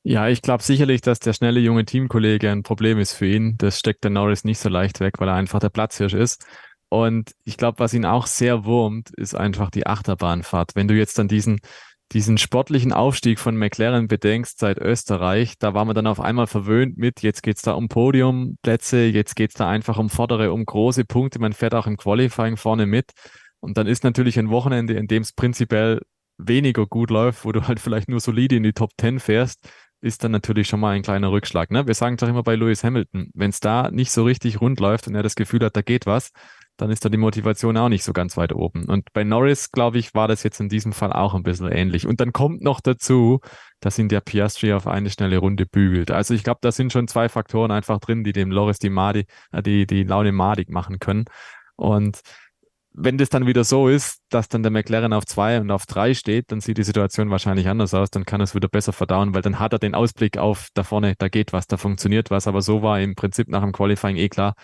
[0.03, 3.55] Ja, ich glaube sicherlich, dass der schnelle junge Teamkollege ein Problem ist für ihn.
[3.57, 6.43] Das steckt der Norris nicht so leicht weg, weil er einfach der Platzhirsch ist.
[6.89, 10.75] Und ich glaube, was ihn auch sehr wurmt, ist einfach die Achterbahnfahrt.
[10.75, 11.59] Wenn du jetzt dann diesen
[12.13, 16.97] diesen sportlichen Aufstieg von McLaren bedenkst seit Österreich, da war man dann auf einmal verwöhnt
[16.97, 21.39] mit, jetzt geht's da um Podiumplätze, jetzt geht's da einfach um vordere, um große Punkte,
[21.39, 23.11] man fährt auch im Qualifying vorne mit.
[23.61, 26.01] Und dann ist natürlich ein Wochenende, in dem es prinzipiell
[26.37, 29.69] weniger gut läuft, wo du halt vielleicht nur solide in die Top 10 fährst,
[30.01, 31.71] ist dann natürlich schon mal ein kleiner Rückschlag.
[31.71, 31.85] Ne?
[31.85, 34.79] Wir sagen es auch immer bei Lewis Hamilton, wenn es da nicht so richtig rund
[34.79, 36.31] läuft und er das Gefühl hat, da geht was,
[36.77, 38.85] dann ist da die Motivation auch nicht so ganz weit oben.
[38.85, 42.07] Und bei Norris, glaube ich, war das jetzt in diesem Fall auch ein bisschen ähnlich.
[42.07, 43.39] Und dann kommt noch dazu,
[43.79, 46.09] dass ihn der Piastri auf eine schnelle Runde bügelt.
[46.09, 49.25] Also ich glaube, da sind schon zwei Faktoren einfach drin, die dem Loris die, Madi,
[49.51, 51.25] äh, die, die Laune madig machen können.
[51.75, 52.21] Und
[52.93, 56.13] wenn das dann wieder so ist, dass dann der McLaren auf zwei und auf drei
[56.13, 58.09] steht, dann sieht die Situation wahrscheinlich anders aus.
[58.09, 61.15] Dann kann es wieder besser verdauen, weil dann hat er den Ausblick auf da vorne,
[61.17, 62.47] da geht was, da funktioniert was.
[62.47, 64.55] Aber so war im Prinzip nach dem Qualifying eh klar,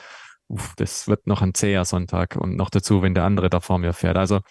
[0.50, 3.80] uff, das wird noch ein zäher Sonntag und noch dazu, wenn der andere da vor
[3.80, 4.18] mir fährt.
[4.18, 4.42] Also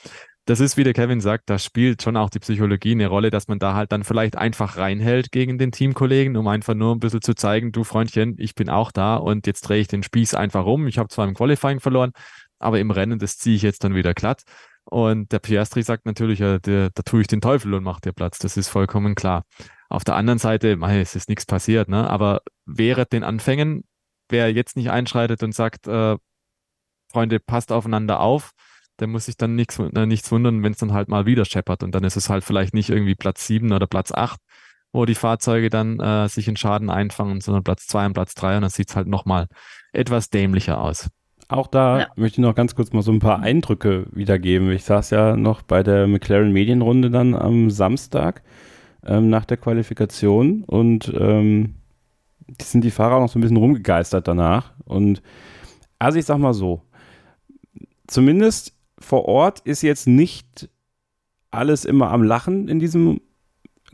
[0.46, 3.48] das ist, wie der Kevin sagt, da spielt schon auch die Psychologie eine Rolle, dass
[3.48, 7.20] man da halt dann vielleicht einfach reinhält gegen den Teamkollegen, um einfach nur ein bisschen
[7.20, 10.64] zu zeigen, du Freundchen, ich bin auch da und jetzt drehe ich den Spieß einfach
[10.64, 10.86] um.
[10.86, 12.12] Ich habe zwar im Qualifying verloren,
[12.58, 14.42] aber im Rennen, das ziehe ich jetzt dann wieder glatt.
[14.84, 18.12] Und der Piastri sagt natürlich, ja, der, da tue ich den Teufel und mache dir
[18.12, 18.38] Platz.
[18.38, 19.44] Das ist vollkommen klar.
[19.88, 22.08] Auf der anderen Seite, mei, es ist nichts passiert, ne?
[22.08, 23.84] aber während den Anfängen,
[24.28, 26.16] wer jetzt nicht einschreitet und sagt, äh,
[27.12, 28.52] Freunde, passt aufeinander auf,
[28.98, 31.82] der muss sich dann nichts, äh, nichts wundern, wenn es dann halt mal wieder scheppert.
[31.82, 34.40] Und dann ist es halt vielleicht nicht irgendwie Platz sieben oder Platz acht,
[34.92, 38.56] wo die Fahrzeuge dann äh, sich in Schaden einfangen, sondern Platz zwei und Platz drei
[38.56, 39.46] und dann sieht es halt nochmal
[39.92, 41.08] etwas dämlicher aus.
[41.48, 42.08] Auch da ja.
[42.16, 44.70] möchte ich noch ganz kurz mal so ein paar Eindrücke wiedergeben.
[44.72, 48.42] Ich saß ja noch bei der McLaren Medienrunde dann am Samstag
[49.04, 51.76] ähm, nach der Qualifikation und ähm,
[52.60, 54.72] sind die Fahrer noch so ein bisschen rumgegeistert danach.
[54.84, 55.22] Und
[55.98, 56.82] also ich sag mal so,
[58.08, 60.68] zumindest vor Ort ist jetzt nicht
[61.50, 63.20] alles immer am Lachen in diesem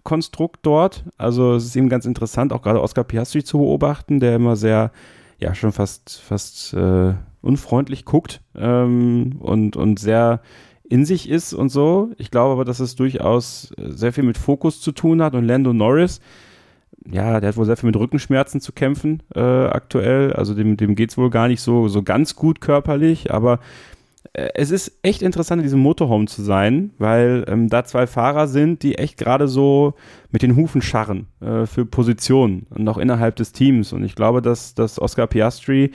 [0.05, 1.05] Konstrukt dort.
[1.19, 4.91] Also es ist eben ganz interessant, auch gerade Oscar Piastri zu beobachten, der immer sehr,
[5.39, 10.41] ja, schon fast, fast äh, unfreundlich guckt ähm, und, und sehr
[10.89, 12.11] in sich ist und so.
[12.19, 15.73] Ich glaube aber, dass es durchaus sehr viel mit Fokus zu tun hat und Lando
[15.73, 16.21] Norris,
[17.11, 20.33] ja, der hat wohl sehr viel mit Rückenschmerzen zu kämpfen äh, aktuell.
[20.35, 23.59] Also dem, dem geht es wohl gar nicht so, so ganz gut körperlich, aber
[24.33, 28.47] äh, es ist echt interessant, in diesem Motorhome zu sein, weil ähm, da zwei Fahrer
[28.47, 29.95] sind, die echt gerade so
[30.31, 33.93] mit den Hufen scharren äh, für Positionen und auch innerhalb des Teams.
[33.93, 35.91] Und ich glaube, dass, dass Oscar Piastri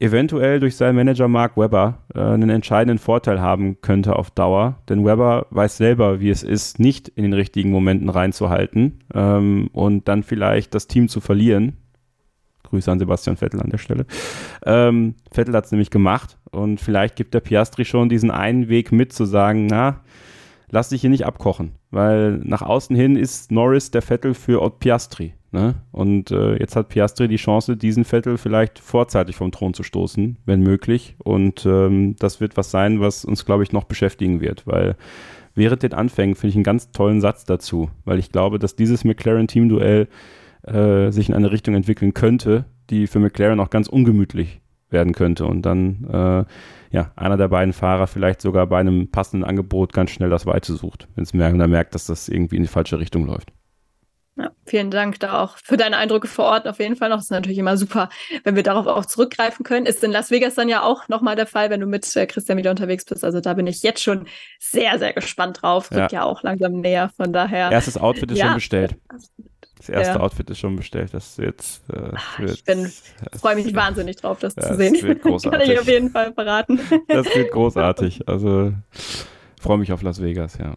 [0.00, 4.78] eventuell durch seinen Manager Mark Webber äh, einen entscheidenden Vorteil haben könnte auf Dauer.
[4.88, 10.08] Denn Webber weiß selber, wie es ist, nicht in den richtigen Momenten reinzuhalten ähm, und
[10.08, 11.76] dann vielleicht das Team zu verlieren.
[12.64, 14.06] Grüße an Sebastian Vettel an der Stelle.
[14.64, 18.92] Ähm, Vettel hat es nämlich gemacht und vielleicht gibt der Piastri schon diesen einen Weg
[18.92, 20.00] mit zu sagen, na,
[20.70, 25.34] lass dich hier nicht abkochen, weil nach außen hin ist Norris der Vettel für Piastri.
[25.52, 25.74] Ne?
[25.90, 30.36] Und äh, jetzt hat Piastri die Chance, diesen Vettel vielleicht vorzeitig vom Thron zu stoßen,
[30.44, 31.16] wenn möglich.
[31.18, 34.96] Und ähm, das wird was sein, was uns, glaube ich, noch beschäftigen wird, weil
[35.54, 39.04] während den Anfängen finde ich einen ganz tollen Satz dazu, weil ich glaube, dass dieses
[39.04, 40.08] McLaren-Team-Duell
[40.62, 45.46] äh, sich in eine Richtung entwickeln könnte, die für McLaren auch ganz ungemütlich werden könnte
[45.46, 46.44] und dann äh,
[46.92, 50.74] ja, einer der beiden Fahrer vielleicht sogar bei einem passenden Angebot ganz schnell das Weite
[50.74, 53.52] sucht, wenn es merkt, merkt, dass das irgendwie in die falsche Richtung läuft.
[54.40, 57.16] Ja, vielen Dank da auch für deine Eindrücke vor Ort auf jeden Fall noch.
[57.16, 58.08] Das ist natürlich immer super,
[58.44, 59.84] wenn wir darauf auch zurückgreifen können.
[59.84, 62.56] Ist in Las Vegas dann ja auch nochmal der Fall, wenn du mit äh, Christian
[62.56, 63.22] wieder unterwegs bist.
[63.22, 64.26] Also da bin ich jetzt schon
[64.58, 65.90] sehr, sehr gespannt drauf.
[65.90, 67.10] Rückt ja, ja auch langsam näher.
[67.16, 67.70] Von daher.
[67.70, 68.46] Erstes Outfit ist ja.
[68.46, 68.96] schon bestellt.
[69.76, 70.20] Das erste ja.
[70.20, 71.12] Outfit ist schon bestellt.
[71.12, 71.82] Das jetzt.
[71.90, 74.94] Äh, wird, ich freue mich wahnsinnig drauf, das zu sehen.
[74.94, 75.60] Das wird großartig.
[75.66, 76.80] Kann ich auf jeden Fall verraten.
[77.08, 78.26] Das wird großartig.
[78.28, 78.72] Also
[79.60, 80.76] freue mich auf Las Vegas, ja.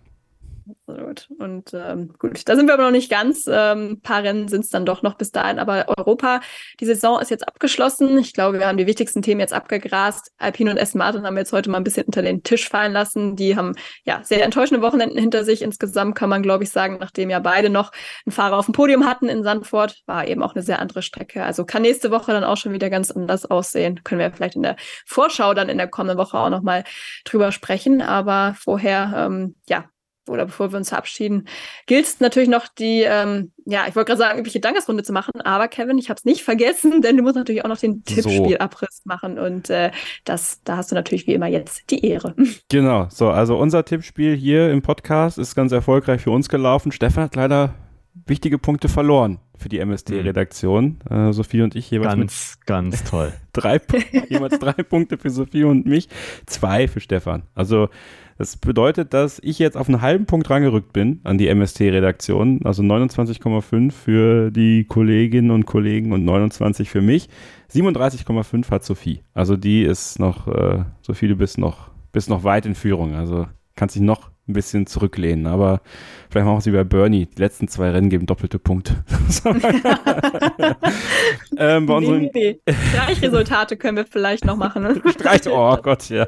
[1.14, 1.40] Absolut.
[1.40, 3.45] Und ähm, gut, da sind wir aber noch nicht ganz.
[3.48, 5.60] Ähm, ein paar Rennen sind es dann doch noch bis dahin.
[5.60, 6.41] Aber Europa,
[6.80, 8.18] die Saison ist jetzt abgeschlossen.
[8.18, 10.31] Ich glaube, wir haben die wichtigsten Themen jetzt abgegrast.
[10.38, 10.95] Alpine und S.
[10.95, 13.35] Martin haben wir jetzt heute mal ein bisschen unter den Tisch fallen lassen.
[13.35, 15.61] Die haben ja sehr enttäuschende Wochenenden hinter sich.
[15.61, 17.91] Insgesamt kann man, glaube ich, sagen, nachdem ja beide noch
[18.26, 21.44] einen Fahrer auf dem Podium hatten in Sandford, war eben auch eine sehr andere Strecke.
[21.44, 24.03] Also kann nächste Woche dann auch schon wieder ganz anders aussehen.
[24.03, 24.76] Können wir vielleicht in der
[25.06, 26.84] Vorschau dann in der kommenden Woche auch nochmal
[27.26, 28.02] drüber sprechen.
[28.02, 29.85] Aber vorher, ähm, ja,
[30.27, 31.47] oder bevor wir uns verabschieden,
[31.85, 35.41] gilt es natürlich noch die, ähm, ja, ich wollte gerade sagen, übliche Dankesrunde zu machen,
[35.41, 39.01] aber Kevin, ich habe es nicht vergessen, denn du musst natürlich auch noch den Tippspielabriss
[39.03, 39.09] so.
[39.09, 39.91] machen und äh,
[40.25, 42.35] das, da hast du natürlich wie immer jetzt die Ehre.
[42.69, 46.91] Genau, so, also unser Tippspiel hier im Podcast ist ganz erfolgreich für uns gelaufen.
[46.91, 47.75] Stefan hat leider
[48.25, 50.99] wichtige Punkte verloren für die MST-Redaktion.
[51.10, 52.14] Äh, Sophie und ich jeweils.
[52.14, 53.34] Ganz, ganz toll.
[53.53, 53.81] drei,
[54.30, 56.10] jeweils drei Punkte für Sophie und mich,
[56.45, 57.44] zwei für Stefan.
[57.56, 57.90] Also
[58.38, 62.61] das bedeutet, dass ich jetzt auf einen halben Punkt rangerückt bin an die MST-Redaktion.
[62.65, 67.30] Also 29,5 für die Kolleginnen und Kollegen und 29 für mich.
[67.72, 69.22] 37,5 hat Sophie.
[69.34, 73.15] Also die ist noch, äh, Sophie, du bist noch, bist noch weit in Führung.
[73.15, 75.48] Also kannst dich noch ein bisschen zurücklehnen.
[75.48, 75.82] Aber
[76.30, 77.28] vielleicht machen wie bei Bernie.
[77.28, 79.03] Die letzten zwei Rennen geben doppelte Punkte.
[81.57, 82.74] ähm, bei unseren nee, nee.
[82.91, 85.02] Streichresultate können wir vielleicht noch machen.
[85.10, 86.28] Streich, oh Gott, ja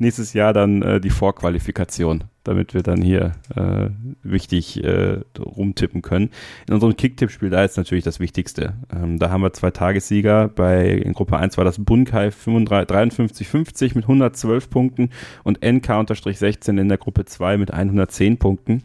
[0.00, 3.90] nächstes Jahr dann äh, die Vorqualifikation, damit wir dann hier äh,
[4.22, 6.30] wichtig äh, rumtippen können.
[6.66, 8.74] In unserem Kicktipp-Spiel, da ist natürlich das Wichtigste.
[8.94, 10.48] Ähm, da haben wir zwei Tagessieger.
[10.48, 15.10] Bei in Gruppe 1 war das Bunkai 53-50 mit 112 Punkten
[15.44, 18.82] und NK-16 in der Gruppe 2 mit 110 Punkten.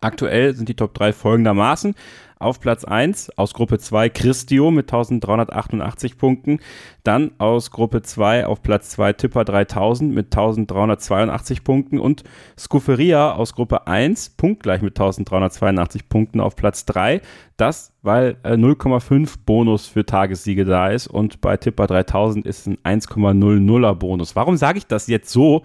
[0.00, 1.94] Aktuell sind die Top 3 folgendermaßen.
[2.40, 6.60] Auf Platz 1 aus Gruppe 2 Christio mit 1388 Punkten.
[7.02, 11.98] Dann aus Gruppe 2 auf Platz 2 Tipper 3000 mit 1382 Punkten.
[11.98, 12.22] Und
[12.56, 17.20] Scuferia aus Gruppe 1 punktgleich mit 1382 Punkten auf Platz 3.
[17.56, 21.08] Das, weil äh, 0,5 Bonus für Tagessiege da ist.
[21.08, 24.36] Und bei Tipper 3000 ist ein 1,00er Bonus.
[24.36, 25.64] Warum sage ich das jetzt so?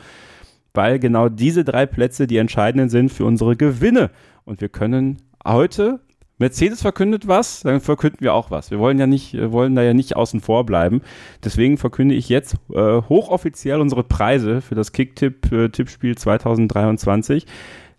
[0.74, 4.10] Weil genau diese drei Plätze die entscheidenden sind für unsere Gewinne.
[4.45, 6.00] Und wir können heute
[6.40, 8.72] Mercedes verkündet was, dann verkünden wir auch was.
[8.72, 11.02] Wir wollen ja nicht, wollen da ja nicht außen vor bleiben.
[11.44, 17.45] Deswegen verkünde ich jetzt äh, hochoffiziell unsere Preise für das Kicktipp-Tippspiel äh, 2023.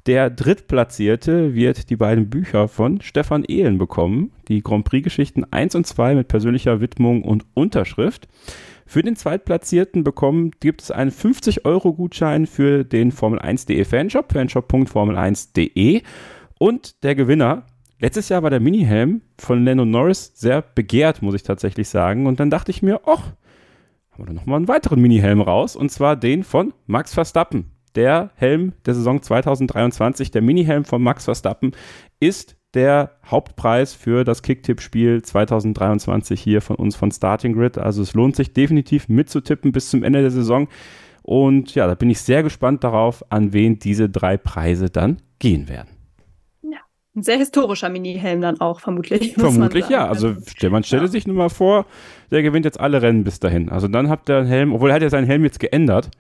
[0.07, 4.33] Der Drittplatzierte wird die beiden Bücher von Stefan Ehlen bekommen.
[4.49, 8.29] Die Grand Prix-Geschichten 1 und 2 mit persönlicher Widmung und Unterschrift.
[8.87, 16.03] Für den Zweitplatzierten bekommen gibt es einen 50-Euro-Gutschein für den Formel1.de Fanshop, fanshop.formel1.de.
[16.59, 17.67] Und der Gewinner
[18.05, 22.27] Letztes Jahr war der Mini-Helm von Lando Norris sehr begehrt, muss ich tatsächlich sagen.
[22.27, 23.33] Und dann dachte ich mir, ach,
[24.11, 25.75] haben wir doch nochmal einen weiteren Mini-Helm raus.
[25.75, 27.71] Und zwar den von Max Verstappen.
[27.95, 31.73] Der Helm der Saison 2023, der Mini-Helm von Max Verstappen,
[32.21, 37.79] ist der Hauptpreis für das Kicktipp-Spiel 2023 hier von uns von Starting Grid.
[37.79, 40.69] Also es lohnt sich definitiv mitzutippen bis zum Ende der Saison.
[41.23, 45.69] Und ja, da bin ich sehr gespannt darauf, an wen diese drei Preise dann gehen
[45.69, 45.89] werden.
[47.17, 49.35] Ein sehr historischer Mini-Helm dann auch, vermutlich.
[49.35, 50.09] Vermutlich, ja.
[50.09, 50.35] Also
[50.69, 51.09] man stelle ja.
[51.09, 51.87] sich nur mal vor,
[52.33, 53.69] der gewinnt jetzt alle Rennen bis dahin.
[53.69, 56.11] Also dann hat der Helm, obwohl er hat ja seinen Helm jetzt geändert,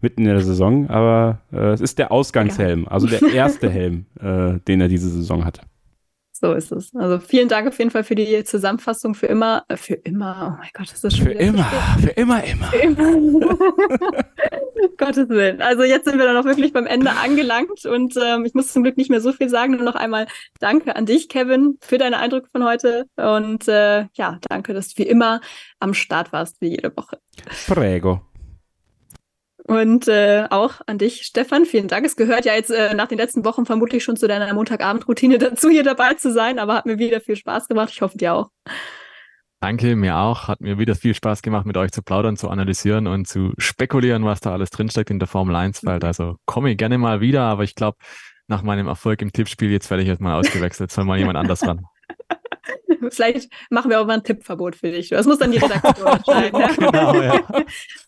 [0.00, 4.60] mitten in der Saison, aber äh, es ist der Ausgangshelm, also der erste Helm, äh,
[4.68, 5.62] den er diese Saison hatte.
[6.38, 6.94] So ist es.
[6.94, 9.64] Also vielen Dank auf jeden Fall für die Zusammenfassung für immer.
[9.68, 10.52] Äh, für immer.
[10.54, 11.26] Oh mein Gott, das ist schon.
[11.26, 11.64] Für immer.
[12.00, 12.66] Für immer, immer.
[12.66, 13.58] Für immer.
[14.98, 15.62] Gottes Willen.
[15.62, 18.82] Also jetzt sind wir dann auch wirklich beim Ende angelangt und ähm, ich muss zum
[18.82, 19.72] Glück nicht mehr so viel sagen.
[19.72, 20.26] Nur noch einmal
[20.60, 23.06] Danke an dich, Kevin, für deine Eindrücke von heute.
[23.16, 25.40] Und äh, ja, danke, dass du wie immer
[25.80, 27.18] am Start warst, wie jede Woche.
[27.66, 28.25] Prego.
[29.66, 31.64] Und äh, auch an dich, Stefan.
[31.64, 32.06] Vielen Dank.
[32.06, 35.68] Es gehört ja jetzt äh, nach den letzten Wochen vermutlich schon zu deiner Montagabendroutine dazu,
[35.68, 37.90] hier dabei zu sein, aber hat mir wieder viel Spaß gemacht.
[37.92, 38.50] Ich hoffe, dir auch.
[39.60, 40.46] Danke, mir auch.
[40.46, 44.24] Hat mir wieder viel Spaß gemacht, mit euch zu plaudern, zu analysieren und zu spekulieren,
[44.24, 46.04] was da alles drinsteckt in der Formel 1-Welt.
[46.04, 47.96] Also komme ich gerne mal wieder, aber ich glaube,
[48.46, 50.92] nach meinem Erfolg im Tippspiel, jetzt werde ich jetzt mal ausgewechselt.
[50.92, 51.86] Soll mal jemand anders ran.
[53.10, 55.10] Vielleicht machen wir auch mal ein Tippverbot für dich.
[55.10, 56.60] Das muss dann die Redaktion entscheiden.
[56.60, 56.68] Ne?
[56.78, 57.40] genau, ja.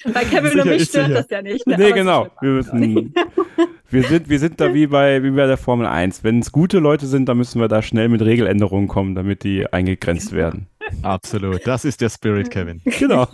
[0.12, 1.66] Bei Kevin sicher, und mich stört das ja nicht.
[1.66, 1.76] Ne?
[1.78, 2.28] Nee, genau.
[2.40, 3.14] Wir, müssen,
[3.90, 6.24] wir, sind, wir sind da wie bei, wie bei der Formel 1.
[6.24, 9.70] Wenn es gute Leute sind, dann müssen wir da schnell mit Regeländerungen kommen, damit die
[9.72, 10.66] eingegrenzt werden.
[11.02, 11.66] Absolut.
[11.66, 12.80] Das ist der Spirit, Kevin.
[12.98, 13.26] Genau.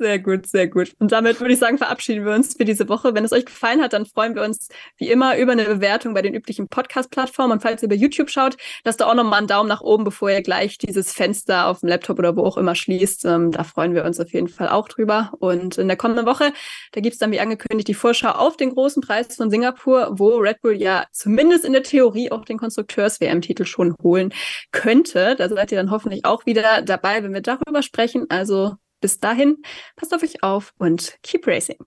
[0.00, 0.94] Sehr gut, sehr gut.
[1.00, 3.16] Und damit würde ich sagen, verabschieden wir uns für diese Woche.
[3.16, 6.22] Wenn es euch gefallen hat, dann freuen wir uns wie immer über eine Bewertung bei
[6.22, 7.54] den üblichen Podcast-Plattformen.
[7.54, 10.30] Und falls ihr über YouTube schaut, lasst da auch nochmal einen Daumen nach oben, bevor
[10.30, 13.24] ihr gleich dieses Fenster auf dem Laptop oder wo auch immer schließt.
[13.24, 15.32] Ähm, da freuen wir uns auf jeden Fall auch drüber.
[15.40, 16.52] Und in der kommenden Woche,
[16.92, 20.60] da gibt's dann wie angekündigt die Vorschau auf den großen Preis von Singapur, wo Red
[20.62, 24.32] Bull ja zumindest in der Theorie auch den Konstrukteurs-WM-Titel schon holen
[24.70, 25.34] könnte.
[25.36, 28.26] Da seid ihr dann hoffentlich auch wieder dabei, wenn wir darüber sprechen.
[28.28, 29.56] Also bis dahin,
[29.96, 31.78] passt auf euch auf und keep racing.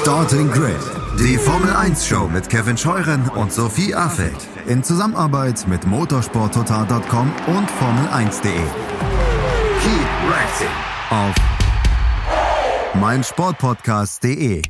[0.00, 0.80] Starting Grid,
[1.18, 7.70] die Formel 1 Show mit Kevin Scheuren und Sophie Affeld in Zusammenarbeit mit motorsporttotal.com und
[7.70, 8.52] Formel1.de.
[9.82, 10.68] Keep racing
[11.10, 11.34] auf
[12.94, 14.62] meinsportpodcast.de.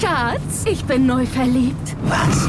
[0.00, 1.96] Schatz, ich bin neu verliebt.
[2.04, 2.48] Was?